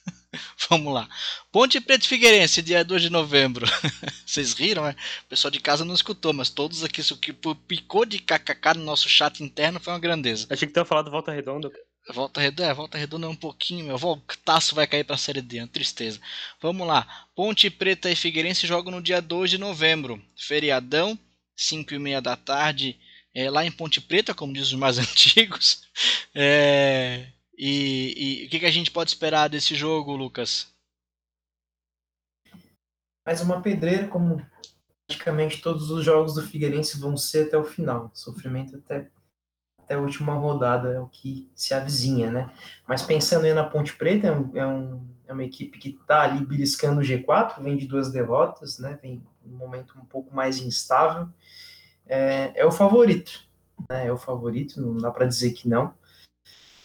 Vamos 0.71 0.95
lá. 0.95 1.09
Ponte 1.51 1.81
Preta 1.81 2.05
e 2.05 2.09
Figueirense, 2.09 2.63
dia 2.63 2.85
2 2.85 3.03
de 3.03 3.11
novembro. 3.11 3.67
Vocês 4.25 4.55
riram, 4.55 4.85
né? 4.85 4.95
O 5.25 5.29
pessoal 5.29 5.51
de 5.51 5.61
casa 5.61 5.85
não 5.85 5.95
escutou, 5.95 6.33
mas 6.33 6.51
todos 6.51 6.85
aqui, 6.85 7.01
isso 7.01 7.17
que 7.17 7.33
picou 7.67 8.05
de 8.07 8.19
kkk 8.19 8.75
no 8.79 8.85
nosso 8.85 9.09
chat 9.09 9.43
interno 9.43 9.81
foi 9.81 9.93
uma 9.93 9.99
grandeza. 9.99 10.47
Achei 10.49 10.69
que 10.69 10.73
tu 10.73 10.85
falar 10.85 11.03
do 11.03 11.11
Volta 11.11 11.33
Redonda. 11.33 11.71
Volta 12.09 12.41
Redonda, 12.41 12.71
é, 12.71 12.75
Volta 12.75 12.99
Redonda 12.99 13.27
é 13.27 13.31
um 13.31 13.37
pouquinho, 13.37 13.87
meu. 13.87 13.97
O 13.97 14.23
taço 14.45 14.75
vai 14.75 14.87
cair 14.87 15.05
pra 15.05 15.17
Série 15.17 15.41
D, 15.41 15.61
uma 15.61 15.69
tristeza. 15.69 16.21
Vamos 16.61 16.87
lá. 16.87 17.07
Ponte 17.35 17.71
Preta 17.71 18.11
e 18.11 18.17
Figueirense 18.17 18.67
jogam 18.67 18.91
no 18.91 19.03
dia 19.03 19.23
2 19.23 19.51
de 19.51 19.59
novembro. 19.59 20.21
Feriadão, 20.37 21.19
5 21.57 21.95
e 21.95 21.99
meia 21.99 22.21
da 22.21 22.37
tarde, 22.37 22.99
é, 23.35 23.49
lá 23.51 23.65
em 23.65 23.71
Ponte 23.71 24.01
Preta, 24.01 24.35
como 24.35 24.53
diz 24.53 24.67
os 24.67 24.75
mais 24.75 24.99
antigos. 24.99 25.89
É, 26.35 27.29
e, 27.57 28.43
e 28.43 28.47
o 28.47 28.51
que, 28.51 28.59
que 28.61 28.67
a 28.67 28.71
gente 28.71 28.91
pode 28.91 29.11
esperar 29.11 29.49
desse 29.49 29.75
jogo, 29.75 30.17
Lucas? 30.17 30.67
Mais 33.25 33.41
uma 33.41 33.63
pedreira, 33.63 34.09
como 34.09 34.45
praticamente 35.07 35.61
todos 35.61 35.91
os 35.91 36.05
jogos 36.05 36.35
do 36.35 36.43
Figueirense 36.43 36.99
vão 36.99 37.17
ser 37.17 37.47
até 37.47 37.57
o 37.57 37.65
final. 37.65 38.11
Sofrimento 38.13 38.77
até, 38.77 39.09
até 39.83 39.95
a 39.95 40.01
última 40.01 40.35
rodada 40.35 40.93
é 40.93 41.01
o 41.01 41.07
que 41.07 41.51
se 41.55 41.75
avizinha, 41.75 42.31
né? 42.31 42.51
Mas 42.87 43.03
pensando 43.03 43.45
aí 43.45 43.53
na 43.53 43.65
Ponte 43.65 43.95
Preta, 43.97 44.29
é, 44.29 44.33
um, 44.33 44.57
é, 44.57 44.67
um, 44.67 45.09
é 45.27 45.33
uma 45.33 45.45
equipe 45.45 45.79
que 45.79 45.91
está 45.91 46.23
ali 46.23 46.45
beliscando 46.45 47.01
o 47.01 47.05
G4, 47.05 47.63
vem 47.63 47.77
de 47.77 47.87
duas 47.87 48.11
derrotas, 48.11 48.79
né? 48.79 48.99
Vem 49.03 49.23
um 49.45 49.57
momento 49.57 49.95
um 49.99 50.05
pouco 50.05 50.35
mais 50.35 50.59
instável. 50.59 51.29
É, 52.07 52.53
é 52.55 52.65
o 52.65 52.73
favorito, 52.73 53.45
né? 53.89 54.07
É 54.07 54.13
o 54.13 54.17
favorito, 54.19 54.81
não 54.81 54.97
dá 54.97 55.11
para 55.11 55.27
dizer 55.27 55.53
que 55.53 55.69
não. 55.69 55.95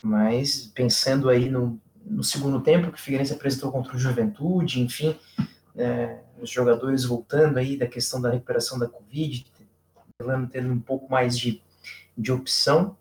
Mas 0.02 0.72
pensando 0.74 1.30
aí 1.30 1.50
no, 1.50 1.80
no 2.04 2.24
segundo 2.24 2.62
tempo 2.62 2.92
que 2.92 3.00
o 3.00 3.02
Figueirense 3.02 3.34
apresentou 3.34 3.72
contra 3.72 3.96
o 3.96 4.00
Juventude, 4.00 4.82
enfim, 4.82 5.18
é, 5.76 6.20
os 6.42 6.50
jogadores 6.50 7.04
voltando 7.04 7.58
aí 7.58 7.78
da 7.78 7.88
questão 7.88 8.22
da 8.22 8.30
recuperação 8.30 8.80
da 8.80 8.88
Covid, 8.88 9.46
tendo 10.52 10.72
um 10.72 10.80
pouco 10.80 11.12
mais 11.12 11.38
de, 11.38 11.62
de 12.18 12.32
opção, 12.32 12.98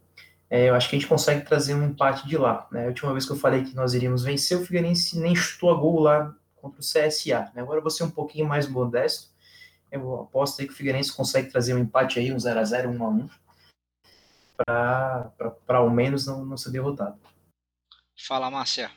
é, 0.49 0.69
eu 0.69 0.75
acho 0.75 0.89
que 0.89 0.97
a 0.97 0.99
gente 0.99 1.09
consegue 1.09 1.45
trazer 1.45 1.75
um 1.75 1.85
empate 1.85 2.27
de 2.27 2.37
lá. 2.37 2.69
Né? 2.71 2.85
A 2.85 2.89
última 2.89 3.13
vez 3.13 3.27
que 3.27 3.33
eu 3.33 3.37
falei 3.37 3.65
que 3.65 3.75
nós 3.75 3.95
iríamos 3.95 4.23
vencer, 4.23 4.59
o 4.59 4.65
Figueirense 4.65 5.19
nem 5.19 5.35
chutou 5.35 5.71
a 5.71 5.75
gol 5.75 6.01
lá 6.01 6.35
contra 6.57 6.81
o 6.81 6.85
CSA. 6.85 7.51
Né? 7.55 7.63
Agora 7.63 7.79
eu 7.79 7.83
vou 7.83 7.91
ser 7.91 8.05
um 8.05 8.11
pouquinho 8.11 8.47
mais 8.47 8.69
modesto. 8.69 9.35
Eu 9.91 10.23
aposto 10.23 10.61
aí 10.61 10.67
que 10.67 10.73
o 10.73 10.77
Figueirense 10.77 11.13
consegue 11.13 11.51
trazer 11.51 11.75
um 11.75 11.79
empate 11.79 12.19
aí, 12.19 12.33
um 12.33 12.37
0x0, 12.37 12.97
1x1, 12.97 13.31
para 15.67 15.79
ao 15.79 15.91
menos 15.91 16.27
não, 16.27 16.45
não 16.45 16.57
ser 16.57 16.71
derrotado. 16.71 17.19
Fala, 18.19 18.51
Márcia. 18.51 18.91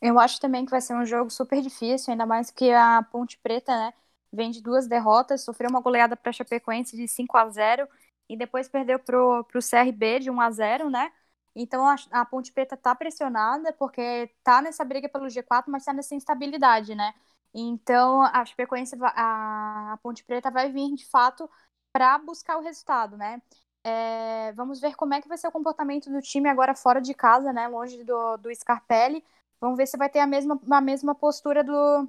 Eu 0.00 0.18
acho 0.18 0.40
também 0.40 0.64
que 0.64 0.70
vai 0.70 0.80
ser 0.80 0.94
um 0.94 1.06
jogo 1.06 1.30
super 1.30 1.62
difícil, 1.62 2.10
ainda 2.10 2.26
mais 2.26 2.50
que 2.50 2.72
a 2.72 3.04
Ponte 3.04 3.38
Preta, 3.38 3.72
né, 3.72 3.94
vem 4.32 4.50
de 4.50 4.62
duas 4.62 4.86
derrotas, 4.86 5.42
sofreu 5.44 5.70
uma 5.70 5.80
goleada 5.80 6.16
para 6.16 6.30
a 6.30 6.32
Chapecoense 6.32 6.96
de 6.96 7.06
5 7.08 7.36
a 7.36 7.48
0 7.48 7.88
e 8.28 8.36
depois 8.36 8.68
perdeu 8.68 8.98
pro, 8.98 9.44
pro 9.44 9.60
CRB 9.60 10.20
de 10.20 10.30
1 10.30 10.40
a 10.40 10.50
0 10.50 10.90
né? 10.90 11.12
Então 11.54 11.86
a, 11.86 11.96
a 12.10 12.24
Ponte 12.24 12.52
Preta 12.52 12.76
tá 12.76 12.94
pressionada 12.94 13.72
porque 13.74 14.30
tá 14.42 14.62
nessa 14.62 14.84
briga 14.84 15.08
pelo 15.08 15.26
G4, 15.26 15.64
mas 15.68 15.84
tá 15.84 15.92
nessa 15.92 16.14
instabilidade, 16.14 16.94
né? 16.94 17.14
Então 17.54 18.22
a 18.22 18.44
Chapecoense, 18.44 18.96
a, 19.02 19.92
a 19.94 19.96
Ponte 19.98 20.24
Preta 20.24 20.50
vai 20.50 20.70
vir 20.72 20.94
de 20.94 21.06
fato 21.06 21.48
para 21.92 22.18
buscar 22.18 22.56
o 22.58 22.62
resultado, 22.62 23.16
né? 23.16 23.42
É, 23.84 24.52
vamos 24.52 24.80
ver 24.80 24.94
como 24.94 25.12
é 25.14 25.20
que 25.20 25.28
vai 25.28 25.36
ser 25.36 25.48
o 25.48 25.52
comportamento 25.52 26.10
do 26.10 26.20
time 26.22 26.48
agora 26.48 26.74
fora 26.74 27.00
de 27.00 27.14
casa, 27.14 27.52
né? 27.52 27.68
Longe 27.68 28.02
do, 28.04 28.36
do 28.38 28.54
Scarpelli. 28.54 29.24
Vamos 29.60 29.76
ver 29.76 29.86
se 29.86 29.96
vai 29.96 30.08
ter 30.08 30.20
a 30.20 30.26
mesma, 30.26 30.60
a 30.70 30.80
mesma 30.80 31.14
postura 31.14 31.62
do, 31.64 32.08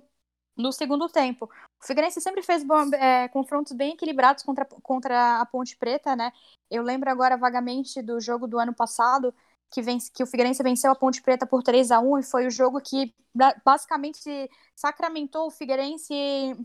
no 0.56 0.72
segundo 0.72 1.10
tempo. 1.10 1.46
O 1.82 1.86
Figueirense 1.86 2.22
sempre 2.22 2.42
fez 2.42 2.64
é, 2.94 3.28
confrontos 3.30 3.74
bem 3.74 3.94
equilibrados 3.94 4.44
contra, 4.44 4.66
contra 4.66 5.42
a 5.42 5.46
Ponte 5.46 5.76
Preta, 5.78 6.16
né? 6.16 6.32
Eu 6.70 6.84
lembro 6.84 7.10
agora 7.10 7.38
vagamente 7.38 8.02
do 8.02 8.20
jogo 8.20 8.48
do 8.48 8.60
ano 8.60 8.74
passado, 8.74 9.34
que, 9.70 9.82
vence, 9.82 10.12
que 10.12 10.22
o 10.24 10.28
Figueirense 10.28 10.62
venceu 10.62 10.92
a 10.92 10.96
Ponte 10.96 11.22
Preta 11.22 11.48
por 11.48 11.64
3 11.64 11.90
a 11.92 12.00
1 12.00 12.20
e 12.20 12.24
foi 12.24 12.46
o 12.46 12.52
jogo 12.52 12.80
que 12.80 13.14
basicamente 13.66 14.30
sacramentou 14.76 15.48
o 15.48 15.52
Figueirense 15.52 16.14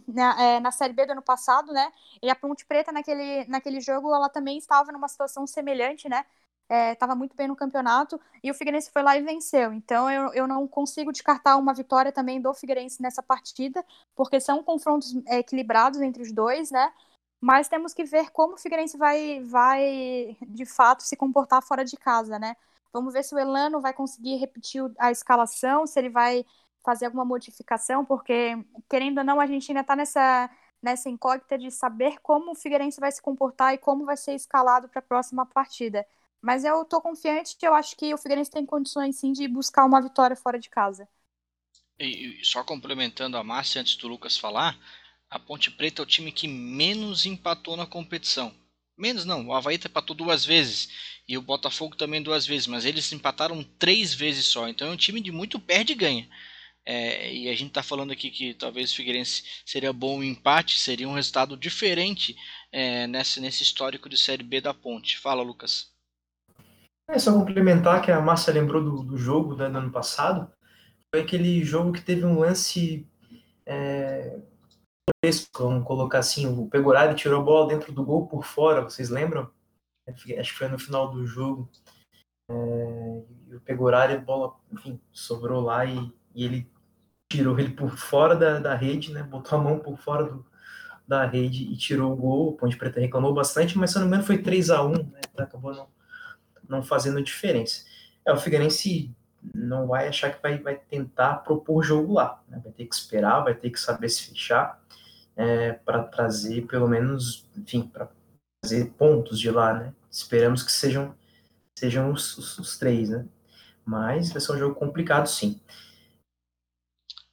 na, 0.06 0.42
é, 0.42 0.60
na 0.60 0.70
Série 0.70 0.92
B 0.92 1.06
do 1.06 1.12
ano 1.12 1.22
passado, 1.22 1.72
né? 1.72 1.90
E 2.22 2.28
a 2.30 2.36
Ponte 2.36 2.66
Preta 2.66 2.92
naquele, 2.92 3.46
naquele 3.46 3.80
jogo 3.80 4.14
ela 4.14 4.28
também 4.28 4.58
estava 4.58 4.92
numa 4.92 5.08
situação 5.08 5.46
semelhante, 5.46 6.08
né? 6.08 6.24
Estava 6.68 7.12
é, 7.12 7.16
muito 7.16 7.34
bem 7.34 7.48
no 7.48 7.56
campeonato 7.56 8.20
e 8.42 8.50
o 8.50 8.54
Figueirense 8.54 8.90
foi 8.90 9.02
lá 9.02 9.16
e 9.16 9.22
venceu. 9.22 9.72
Então 9.72 10.10
eu, 10.10 10.32
eu 10.34 10.46
não 10.46 10.66
consigo 10.68 11.10
descartar 11.12 11.56
uma 11.56 11.72
vitória 11.72 12.12
também 12.12 12.40
do 12.40 12.52
Figueirense 12.52 13.00
nessa 13.02 13.22
partida, 13.22 13.84
porque 14.14 14.40
são 14.40 14.62
confrontos 14.62 15.14
é, 15.26 15.38
equilibrados 15.38 16.00
entre 16.00 16.22
os 16.22 16.32
dois, 16.32 16.70
né? 16.70 16.92
Mas 17.40 17.68
temos 17.68 17.94
que 17.94 18.04
ver 18.04 18.30
como 18.30 18.54
o 18.54 18.58
Figueirense 18.58 18.96
vai, 18.98 19.40
vai 19.44 20.36
de 20.46 20.66
fato 20.66 21.02
se 21.02 21.16
comportar 21.16 21.62
fora 21.62 21.84
de 21.84 21.96
casa, 21.96 22.38
né? 22.38 22.56
Vamos 22.92 23.12
ver 23.12 23.24
se 23.24 23.34
o 23.34 23.38
Elano 23.38 23.80
vai 23.80 23.92
conseguir 23.92 24.36
repetir 24.36 24.82
a 24.98 25.10
escalação, 25.10 25.86
se 25.86 25.98
ele 25.98 26.10
vai 26.10 26.44
fazer 26.84 27.06
alguma 27.06 27.24
modificação, 27.24 28.04
porque 28.04 28.56
querendo 28.88 29.18
ou 29.18 29.24
não, 29.24 29.40
a 29.40 29.46
gente 29.46 29.70
ainda 29.70 29.82
está 29.82 29.94
nessa 29.96 30.50
nessa 30.82 31.08
incógnita 31.08 31.58
de 31.58 31.70
saber 31.70 32.20
como 32.20 32.52
o 32.52 32.54
Figueirense 32.54 33.00
vai 33.00 33.10
se 33.10 33.20
comportar 33.20 33.74
e 33.74 33.78
como 33.78 34.04
vai 34.04 34.16
ser 34.16 34.34
escalado 34.34 34.88
para 34.88 35.00
a 35.00 35.02
próxima 35.02 35.44
partida. 35.44 36.06
Mas 36.42 36.64
eu 36.64 36.84
tô 36.84 37.00
confiante 37.00 37.56
que 37.56 37.66
eu 37.66 37.74
acho 37.74 37.96
que 37.96 38.12
o 38.14 38.18
Figueirense 38.18 38.50
tem 38.50 38.66
condições 38.66 39.16
sim 39.18 39.32
de 39.32 39.46
buscar 39.48 39.84
uma 39.84 40.00
vitória 40.02 40.36
fora 40.36 40.58
de 40.58 40.70
casa. 40.70 41.08
E, 41.98 42.40
só 42.44 42.62
complementando 42.64 43.36
a 43.36 43.44
Márcia 43.44 43.80
antes 43.80 43.96
do 43.96 44.08
Lucas 44.08 44.36
falar, 44.38 44.78
a 45.30 45.38
Ponte 45.38 45.70
Preta 45.70 46.02
é 46.02 46.04
o 46.04 46.06
time 46.06 46.32
que 46.32 46.46
menos 46.48 47.26
empatou 47.26 47.76
na 47.76 47.86
competição. 47.86 48.54
Menos 48.96 49.24
não, 49.24 49.46
o 49.46 49.52
Havaí 49.54 49.76
empatou 49.76 50.16
duas 50.16 50.44
vezes 50.44 50.88
e 51.28 51.36
o 51.38 51.42
Botafogo 51.42 51.94
também 51.96 52.22
duas 52.22 52.46
vezes, 52.46 52.66
mas 52.66 52.84
eles 52.84 53.12
empataram 53.12 53.62
três 53.78 54.14
vezes 54.14 54.46
só. 54.46 54.68
Então 54.68 54.88
é 54.88 54.90
um 54.90 54.96
time 54.96 55.20
de 55.20 55.30
muito 55.30 55.58
perde 55.60 55.92
e 55.92 55.96
ganha. 55.96 56.28
É, 56.86 57.32
e 57.34 57.48
a 57.48 57.54
gente 57.54 57.68
está 57.70 57.82
falando 57.82 58.12
aqui 58.12 58.30
que 58.30 58.54
talvez 58.54 58.92
o 58.92 58.96
Figueirense 58.96 59.44
seria 59.66 59.92
bom 59.92 60.18
o 60.20 60.24
empate, 60.24 60.78
seria 60.78 61.08
um 61.08 61.14
resultado 61.14 61.56
diferente 61.56 62.36
é, 62.72 63.06
nesse, 63.08 63.40
nesse 63.40 63.62
histórico 63.62 64.08
de 64.08 64.18
Série 64.18 64.42
B 64.44 64.60
da 64.60 64.74
Ponte. 64.74 65.18
Fala, 65.18 65.42
Lucas. 65.42 65.92
É 67.10 67.18
só 67.18 67.32
complementar 67.32 68.02
que 68.02 68.12
a 68.12 68.20
Márcia 68.20 68.52
lembrou 68.52 68.84
do, 68.84 69.02
do 69.02 69.16
jogo 69.16 69.56
né, 69.56 69.70
do 69.70 69.78
ano 69.78 69.90
passado. 69.90 70.52
Foi 71.10 71.22
aquele 71.22 71.64
jogo 71.64 71.92
que 71.92 72.02
teve 72.02 72.24
um 72.24 72.38
lance. 72.38 73.08
É, 73.64 74.38
vamos 75.58 75.86
colocar 75.86 76.18
assim: 76.18 76.46
o 76.46 76.68
Pegorari 76.68 77.14
tirou 77.14 77.40
a 77.40 77.44
bola 77.44 77.68
dentro 77.68 77.92
do 77.92 78.04
gol 78.04 78.26
por 78.26 78.44
fora, 78.44 78.82
vocês 78.82 79.08
lembram? 79.08 79.50
Acho 80.06 80.52
que 80.52 80.58
foi 80.58 80.68
no 80.68 80.78
final 80.78 81.10
do 81.10 81.26
jogo. 81.26 81.70
É, 82.50 82.54
o 83.54 83.60
Pegorari, 83.64 84.14
a 84.14 84.20
bola, 84.20 84.54
enfim, 84.70 85.00
sobrou 85.10 85.62
lá 85.62 85.86
e, 85.86 86.12
e, 86.34 86.44
ele 86.44 86.70
tirou 87.30 87.58
ele 87.58 87.70
por 87.70 87.96
fora 87.96 88.36
da, 88.36 88.58
da 88.58 88.74
rede, 88.74 89.12
né? 89.12 89.22
Botou 89.22 89.58
a 89.58 89.62
mão 89.62 89.78
por 89.78 89.96
fora 89.96 90.24
do, 90.24 90.46
da 91.06 91.24
rede 91.24 91.64
e 91.64 91.76
tirou 91.76 92.12
o 92.12 92.16
gol. 92.16 92.48
O 92.50 92.56
Ponte 92.56 92.76
Preta 92.76 93.00
reclamou 93.00 93.32
bastante, 93.32 93.78
mas 93.78 93.92
se 93.92 93.96
não 93.96 94.02
me 94.02 94.08
engano 94.08 94.24
foi 94.24 94.38
3 94.42 94.70
a 94.70 94.82
1 94.82 94.92
né? 94.92 95.20
Acabou 95.38 95.74
não 95.74 95.97
não 96.68 96.82
fazendo 96.82 97.22
diferença. 97.22 97.84
É, 98.24 98.32
o 98.32 98.36
Figueirense 98.36 99.10
não 99.54 99.86
vai 99.86 100.08
achar 100.08 100.34
que 100.34 100.42
vai, 100.42 100.58
vai 100.58 100.76
tentar 100.76 101.36
propor 101.36 101.82
jogo 101.82 102.14
lá, 102.14 102.42
né? 102.48 102.60
vai 102.62 102.72
ter 102.72 102.86
que 102.86 102.94
esperar, 102.94 103.42
vai 103.42 103.54
ter 103.54 103.70
que 103.70 103.80
saber 103.80 104.08
se 104.08 104.24
fechar 104.24 104.82
é, 105.36 105.72
para 105.72 106.02
trazer 106.02 106.66
pelo 106.66 106.88
menos, 106.88 107.46
enfim, 107.56 107.82
para 107.82 108.08
trazer 108.60 108.90
pontos 108.98 109.38
de 109.38 109.50
lá, 109.50 109.72
né? 109.72 109.94
Esperamos 110.10 110.62
que 110.62 110.72
sejam 110.72 111.14
sejam 111.78 112.10
os, 112.10 112.36
os, 112.36 112.58
os, 112.58 112.76
três, 112.76 113.08
né? 113.08 113.24
Mas 113.86 114.32
vai 114.32 114.40
ser 114.40 114.52
um 114.52 114.58
jogo 114.58 114.74
complicado, 114.74 115.28
sim. 115.28 115.60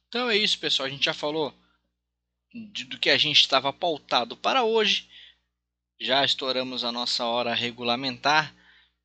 Então 0.08 0.30
é 0.30 0.36
isso, 0.36 0.58
pessoal. 0.60 0.86
A 0.86 0.90
gente 0.90 1.04
já 1.04 1.12
falou 1.12 1.52
do 2.88 2.98
que 2.98 3.10
a 3.10 3.18
gente 3.18 3.40
estava 3.40 3.72
pautado 3.72 4.36
para 4.36 4.62
hoje. 4.62 5.08
Já 6.00 6.24
estouramos 6.24 6.84
a 6.84 6.92
nossa 6.92 7.24
hora 7.24 7.54
regulamentar 7.54 8.54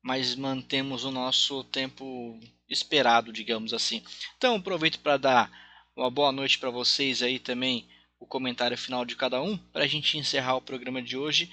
mas 0.02 0.34
mantemos 0.34 1.04
o 1.04 1.10
nosso 1.10 1.62
tempo 1.64 2.38
esperado, 2.68 3.32
digamos 3.32 3.72
assim. 3.72 4.02
Então 4.36 4.56
aproveito 4.56 4.98
para 4.98 5.16
dar 5.16 5.50
uma 5.94 6.10
boa 6.10 6.32
noite 6.32 6.58
para 6.58 6.70
vocês 6.70 7.22
aí 7.22 7.38
também, 7.38 7.88
o 8.18 8.26
comentário 8.26 8.76
final 8.76 9.04
de 9.04 9.14
cada 9.14 9.40
um, 9.40 9.56
para 9.56 9.84
a 9.84 9.86
gente 9.86 10.18
encerrar 10.18 10.56
o 10.56 10.62
programa 10.62 11.00
de 11.00 11.16
hoje. 11.16 11.50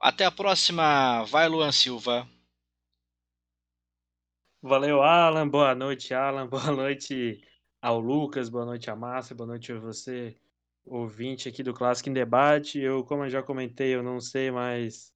Até 0.00 0.24
a 0.24 0.30
próxima, 0.30 1.24
vai 1.24 1.48
Luan 1.48 1.72
Silva. 1.72 2.28
Valeu, 4.62 5.02
Alan. 5.02 5.48
Boa 5.48 5.74
noite, 5.74 6.14
Alan. 6.14 6.46
Boa 6.48 6.70
noite 6.72 7.40
ao 7.80 8.00
Lucas. 8.00 8.48
Boa 8.48 8.64
noite 8.64 8.90
a 8.90 8.96
Márcia. 8.96 9.34
Boa 9.34 9.46
noite 9.46 9.72
a 9.72 9.78
você, 9.78 10.36
ouvinte 10.84 11.48
aqui 11.48 11.62
do 11.62 11.74
Clássico 11.74 12.08
em 12.08 12.12
Debate. 12.12 12.78
Eu, 12.78 13.04
como 13.04 13.24
eu 13.24 13.30
já 13.30 13.42
comentei, 13.42 13.94
eu 13.94 14.02
não 14.02 14.20
sei 14.20 14.50
mais 14.50 15.13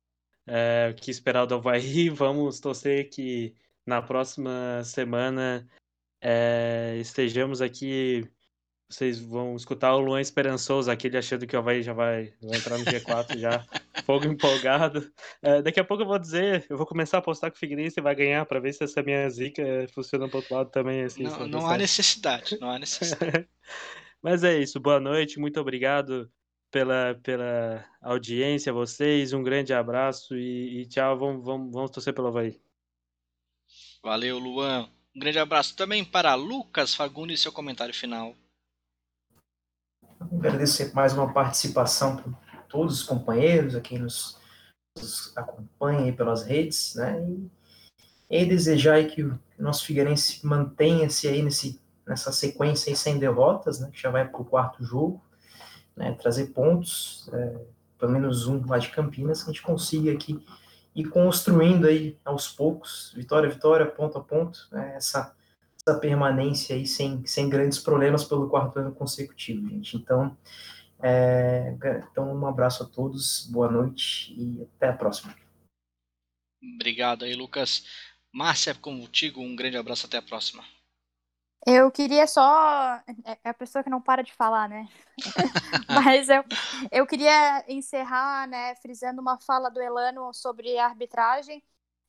é, 0.48 0.90
o 0.90 0.94
que 0.94 1.10
esperar 1.10 1.46
do 1.46 1.54
Havaí. 1.54 2.08
Vamos 2.10 2.60
torcer 2.60 3.08
que 3.10 3.54
na 3.86 4.02
próxima 4.02 4.82
semana 4.84 5.68
é, 6.20 6.96
estejamos 7.00 7.60
aqui. 7.60 8.28
Vocês 8.90 9.20
vão 9.20 9.54
escutar 9.54 9.94
o 9.94 10.00
Luan 10.00 10.18
esperançoso, 10.18 10.90
aquele 10.90 11.18
achando 11.18 11.46
que 11.46 11.54
o 11.54 11.58
Havaí 11.58 11.82
já 11.82 11.92
vai, 11.92 12.32
vai 12.40 12.58
entrar 12.58 12.78
no 12.78 12.84
G4 12.86 13.38
já, 13.38 13.66
fogo 14.06 14.24
empolgado. 14.24 15.12
É, 15.42 15.60
daqui 15.60 15.78
a 15.78 15.84
pouco 15.84 16.04
eu 16.04 16.06
vou 16.06 16.18
dizer, 16.18 16.64
eu 16.70 16.76
vou 16.78 16.86
começar 16.86 17.18
a 17.18 17.20
apostar 17.20 17.50
que 17.50 17.58
o 17.58 17.60
Figueirense 17.60 18.00
vai 18.00 18.14
ganhar 18.14 18.46
para 18.46 18.60
ver 18.60 18.72
se 18.72 18.82
essa 18.82 19.02
minha 19.02 19.28
zica 19.28 19.62
funciona 19.92 20.26
para 20.26 20.38
outro 20.38 20.54
lado 20.54 20.70
também. 20.70 21.02
Assim, 21.02 21.24
não, 21.24 21.46
não 21.46 21.66
há 21.66 21.76
necessidade, 21.76 22.58
não 22.58 22.70
há 22.70 22.78
necessidade. 22.78 23.46
Mas 24.22 24.42
é 24.42 24.58
isso, 24.58 24.80
boa 24.80 24.98
noite, 24.98 25.38
muito 25.38 25.60
obrigado 25.60 26.30
pela, 26.70 27.14
pela 27.22 27.84
audiência, 28.00 28.72
vocês. 28.72 29.32
Um 29.32 29.42
grande 29.42 29.72
abraço 29.72 30.36
e, 30.36 30.82
e 30.82 30.86
tchau. 30.86 31.18
Vamos, 31.18 31.44
vamos, 31.44 31.72
vamos 31.72 31.90
torcer 31.90 32.14
pelo 32.14 32.28
Havaí. 32.28 32.60
Valeu, 34.02 34.38
Luan. 34.38 34.88
Um 35.14 35.20
grande 35.20 35.38
abraço 35.38 35.74
também 35.74 36.04
para 36.04 36.34
Lucas 36.34 36.94
Fagundes, 36.94 37.40
seu 37.40 37.52
comentário 37.52 37.94
final. 37.94 38.34
Agradeço 40.20 40.94
mais 40.94 41.12
uma 41.12 41.32
participação 41.32 42.16
por 42.16 42.34
todos 42.68 43.00
os 43.00 43.02
companheiros, 43.02 43.74
a 43.74 43.80
quem 43.80 43.98
nos, 43.98 44.38
nos 44.96 45.36
acompanha 45.36 46.12
pelas 46.12 46.44
redes, 46.44 46.94
né? 46.94 47.20
E, 48.30 48.42
e 48.42 48.44
desejar 48.44 49.04
que 49.06 49.22
o 49.22 49.38
nosso 49.58 49.84
Figueirense 49.84 50.46
mantenha-se 50.46 51.26
aí 51.26 51.42
nesse, 51.42 51.80
nessa 52.06 52.30
sequência 52.30 52.90
aí 52.90 52.96
sem 52.96 53.18
derrotas, 53.18 53.80
né? 53.80 53.90
Que 53.90 54.00
já 54.00 54.10
vai 54.10 54.28
para 54.28 54.40
o 54.40 54.44
quarto 54.44 54.84
jogo 54.84 55.22
né, 55.98 56.12
trazer 56.12 56.46
pontos, 56.48 57.28
é, 57.32 57.58
pelo 57.98 58.12
menos 58.12 58.46
um 58.46 58.64
lá 58.66 58.78
de 58.78 58.90
Campinas, 58.90 59.42
que 59.42 59.50
a 59.50 59.52
gente 59.52 59.62
consiga 59.62 60.12
aqui 60.12 60.42
ir 60.94 61.08
construindo 61.08 61.86
aí 61.86 62.16
aos 62.24 62.48
poucos, 62.48 63.12
vitória 63.14 63.48
a 63.48 63.52
vitória, 63.52 63.86
ponto 63.86 64.16
a 64.18 64.22
ponto, 64.22 64.68
né, 64.72 64.94
essa, 64.96 65.34
essa 65.76 65.98
permanência 65.98 66.74
aí 66.74 66.86
sem, 66.86 67.24
sem 67.26 67.48
grandes 67.48 67.78
problemas 67.78 68.24
pelo 68.24 68.48
quarto 68.48 68.78
ano 68.78 68.92
consecutivo, 68.92 69.68
gente. 69.68 69.96
Então, 69.96 70.36
é, 71.00 71.74
então, 72.10 72.34
um 72.34 72.46
abraço 72.46 72.82
a 72.82 72.86
todos, 72.86 73.46
boa 73.50 73.70
noite 73.70 74.32
e 74.32 74.62
até 74.62 74.88
a 74.88 74.92
próxima. 74.92 75.34
Obrigado 76.74 77.24
aí, 77.24 77.34
Lucas. 77.34 77.84
Márcia, 78.32 78.74
contigo, 78.74 79.40
um 79.40 79.54
grande 79.54 79.76
abraço, 79.76 80.06
até 80.06 80.18
a 80.18 80.22
próxima. 80.22 80.64
Eu 81.70 81.90
queria 81.90 82.26
só. 82.26 82.94
É, 83.24 83.38
é 83.44 83.50
a 83.50 83.54
pessoa 83.54 83.84
que 83.84 83.90
não 83.90 84.00
para 84.00 84.22
de 84.22 84.32
falar, 84.32 84.68
né? 84.68 84.88
Mas 85.86 86.28
eu, 86.30 86.42
eu 86.90 87.06
queria 87.06 87.62
encerrar, 87.68 88.48
né, 88.48 88.74
frisando 88.76 89.20
uma 89.20 89.38
fala 89.38 89.70
do 89.70 89.80
Elano 89.80 90.32
sobre 90.32 90.78
a 90.78 90.86
arbitragem. 90.86 91.62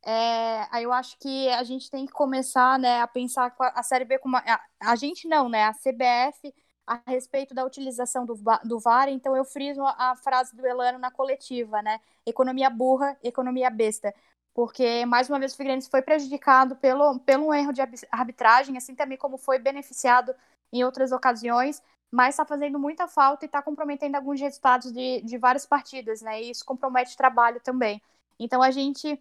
É, 0.06 0.82
eu 0.84 0.94
acho 0.94 1.18
que 1.20 1.50
a 1.50 1.64
gente 1.64 1.92
tem 1.92 2.06
que 2.06 2.14
começar 2.14 2.80
né, 2.80 3.02
a 3.02 3.08
pensar 3.08 3.54
a 3.60 3.84
Série 3.84 4.06
B 4.06 4.18
como. 4.20 4.38
A, 4.38 4.62
a 4.80 4.96
gente 4.96 5.28
não, 5.28 5.50
né? 5.50 5.66
A 5.66 5.74
CBF 5.74 6.54
a 6.88 7.02
respeito 7.06 7.54
da 7.54 7.66
utilização 7.66 8.26
do, 8.26 8.36
do 8.64 8.80
VAR, 8.80 9.10
então 9.10 9.36
eu 9.36 9.46
friso 9.46 9.84
a 9.86 10.16
frase 10.16 10.56
do 10.56 10.66
Elano 10.66 10.98
na 10.98 11.12
coletiva, 11.12 11.82
né? 11.82 12.00
Economia 12.26 12.70
burra, 12.70 13.18
economia 13.22 13.70
besta 13.70 14.14
porque 14.60 15.06
mais 15.06 15.30
uma 15.30 15.40
vez 15.40 15.54
o 15.54 15.56
Figueirense 15.56 15.90
foi 15.90 16.02
prejudicado 16.02 16.76
pelo, 16.76 17.18
pelo 17.22 17.54
erro 17.54 17.72
de 17.72 17.82
arbitragem, 18.12 18.76
assim 18.76 18.94
também 18.94 19.18
como 19.18 19.38
foi 19.38 19.58
beneficiado 19.58 20.36
em 20.70 20.84
outras 20.84 21.14
ocasiões, 21.14 21.82
mas 22.12 22.36
está 22.36 22.46
fazendo 22.46 22.78
muita 22.78 23.08
falta 23.08 23.46
e 23.46 23.48
está 23.48 23.62
comprometendo 23.62 24.16
alguns 24.16 24.42
resultados 24.42 24.92
de, 24.92 25.22
de 25.22 25.38
várias 25.38 25.66
partidas, 25.66 26.22
né? 26.22 26.44
E 26.44 26.50
isso 26.52 26.66
compromete 26.66 27.16
trabalho 27.16 27.62
também. 27.62 28.02
Então 28.38 28.62
a 28.62 28.70
gente 28.70 29.18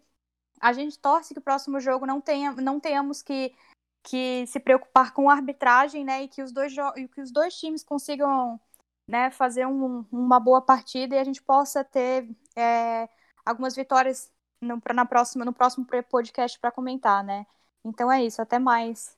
a 0.59 0.73
gente 0.73 0.99
torce 0.99 1.33
que 1.33 1.39
o 1.39 1.43
próximo 1.43 1.79
jogo 1.79 2.05
não 2.05 2.19
tenha 2.19 2.51
não 2.51 2.77
tenhamos 2.77 3.21
que 3.21 3.55
que 4.03 4.45
se 4.45 4.59
preocupar 4.59 5.13
com 5.13 5.29
a 5.29 5.35
arbitragem, 5.35 6.03
né? 6.03 6.23
E 6.23 6.27
que 6.27 6.43
os 6.43 6.51
dois 6.51 6.73
que 7.15 7.21
os 7.21 7.31
dois 7.31 7.57
times 7.57 7.81
consigam 7.81 8.59
né, 9.07 9.31
fazer 9.31 9.65
um, 9.67 10.05
uma 10.11 10.39
boa 10.39 10.61
partida 10.61 11.15
e 11.15 11.19
a 11.19 11.23
gente 11.23 11.41
possa 11.41 11.81
ter 11.81 12.29
é, 12.57 13.07
algumas 13.45 13.73
vitórias 13.73 14.29
no, 14.61 14.81
na 14.93 15.05
próxima, 15.05 15.45
no 15.45 15.53
próximo 15.53 15.85
podcast 16.09 16.59
para 16.59 16.71
comentar, 16.71 17.23
né? 17.23 17.45
Então 17.83 18.11
é 18.11 18.23
isso, 18.23 18.41
até 18.41 18.59
mais. 18.59 19.17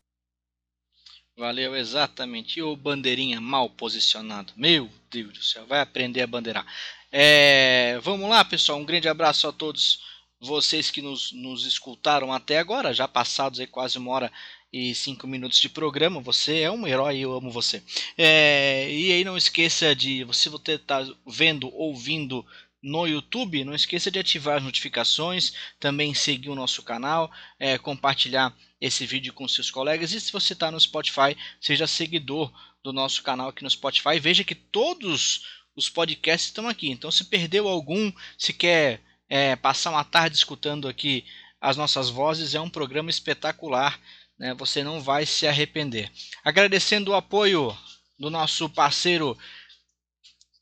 Valeu, 1.37 1.75
exatamente. 1.75 2.59
E 2.59 2.63
o 2.63 2.75
bandeirinha 2.75 3.41
mal 3.41 3.69
posicionado. 3.69 4.53
Meu 4.55 4.89
Deus 5.09 5.33
do 5.33 5.43
céu, 5.43 5.65
vai 5.65 5.79
aprender 5.79 6.21
a 6.21 6.27
bandeirar. 6.27 6.65
É, 7.11 7.99
vamos 8.03 8.29
lá, 8.29 8.43
pessoal. 8.45 8.77
Um 8.79 8.85
grande 8.85 9.09
abraço 9.09 9.47
a 9.47 9.51
todos 9.51 10.03
vocês 10.39 10.89
que 10.89 11.01
nos, 11.01 11.31
nos 11.31 11.65
escutaram 11.65 12.33
até 12.33 12.57
agora, 12.57 12.93
já 12.93 13.07
passados 13.07 13.59
aí 13.59 13.67
quase 13.67 13.97
uma 13.97 14.11
hora 14.11 14.31
e 14.73 14.95
cinco 14.95 15.27
minutos 15.27 15.59
de 15.59 15.69
programa. 15.69 16.21
Você 16.21 16.61
é 16.61 16.71
um 16.71 16.87
herói, 16.87 17.19
eu 17.19 17.33
amo 17.33 17.51
você. 17.51 17.83
É, 18.17 18.89
e 18.91 19.11
aí 19.11 19.23
não 19.23 19.37
esqueça 19.37 19.95
de, 19.95 20.25
se 20.33 20.49
você 20.49 20.73
está 20.73 21.05
vendo, 21.25 21.73
ouvindo 21.75 22.45
no 22.81 23.05
YouTube, 23.05 23.63
não 23.63 23.75
esqueça 23.75 24.09
de 24.09 24.17
ativar 24.17 24.57
as 24.57 24.63
notificações, 24.63 25.53
também 25.79 26.13
seguir 26.13 26.49
o 26.49 26.55
nosso 26.55 26.81
canal, 26.81 27.31
é, 27.59 27.77
compartilhar 27.77 28.55
esse 28.79 29.05
vídeo 29.05 29.33
com 29.33 29.47
seus 29.47 29.69
colegas. 29.69 30.11
E 30.11 30.19
se 30.19 30.31
você 30.31 30.53
está 30.53 30.71
no 30.71 30.79
Spotify, 30.79 31.37
seja 31.59 31.85
seguidor 31.85 32.51
do 32.83 32.91
nosso 32.91 33.21
canal 33.21 33.49
aqui 33.49 33.63
no 33.63 33.69
Spotify. 33.69 34.19
Veja 34.19 34.43
que 34.43 34.55
todos 34.55 35.45
os 35.75 35.89
podcasts 35.89 36.49
estão 36.49 36.67
aqui. 36.67 36.89
Então, 36.89 37.11
se 37.11 37.25
perdeu 37.25 37.67
algum, 37.67 38.11
se 38.37 38.51
quer 38.51 38.99
é, 39.29 39.55
passar 39.55 39.91
uma 39.91 40.03
tarde 40.03 40.35
escutando 40.35 40.87
aqui 40.87 41.23
as 41.59 41.77
nossas 41.77 42.09
vozes, 42.09 42.55
é 42.55 42.59
um 42.59 42.69
programa 42.69 43.11
espetacular. 43.11 43.99
Né? 44.39 44.55
Você 44.55 44.83
não 44.83 44.99
vai 44.99 45.27
se 45.27 45.47
arrepender. 45.47 46.11
Agradecendo 46.43 47.11
o 47.11 47.15
apoio 47.15 47.77
do 48.17 48.31
nosso 48.31 48.67
parceiro 48.67 49.37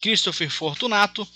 Christopher 0.02 0.50
Fortunato 0.50 1.28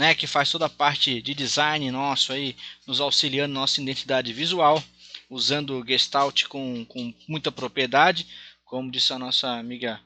né, 0.00 0.14
que 0.14 0.26
faz 0.26 0.50
toda 0.50 0.64
a 0.64 0.70
parte 0.70 1.20
de 1.20 1.34
design 1.34 1.90
nosso 1.90 2.32
aí, 2.32 2.56
nos 2.86 3.02
auxiliando 3.02 3.52
nossa 3.52 3.82
identidade 3.82 4.32
visual, 4.32 4.82
usando 5.28 5.78
o 5.78 5.86
Gestalt 5.86 6.44
com, 6.44 6.86
com 6.86 7.12
muita 7.28 7.52
propriedade, 7.52 8.26
como 8.64 8.90
disse 8.90 9.12
a 9.12 9.18
nossa 9.18 9.58
amiga 9.58 10.00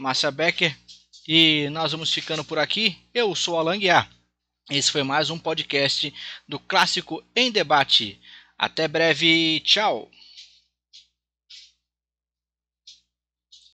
Márcia 0.00 0.32
Becker. 0.32 0.76
E 1.28 1.68
nós 1.70 1.92
vamos 1.92 2.12
ficando 2.12 2.42
por 2.44 2.58
aqui. 2.58 2.98
Eu 3.14 3.32
sou 3.36 3.56
Alan 3.56 3.78
Guiar. 3.78 4.10
Esse 4.68 4.90
foi 4.90 5.04
mais 5.04 5.30
um 5.30 5.38
podcast 5.38 6.12
do 6.48 6.58
Clássico 6.58 7.22
em 7.36 7.52
Debate. 7.52 8.20
Até 8.58 8.88
breve, 8.88 9.60
tchau! 9.60 10.10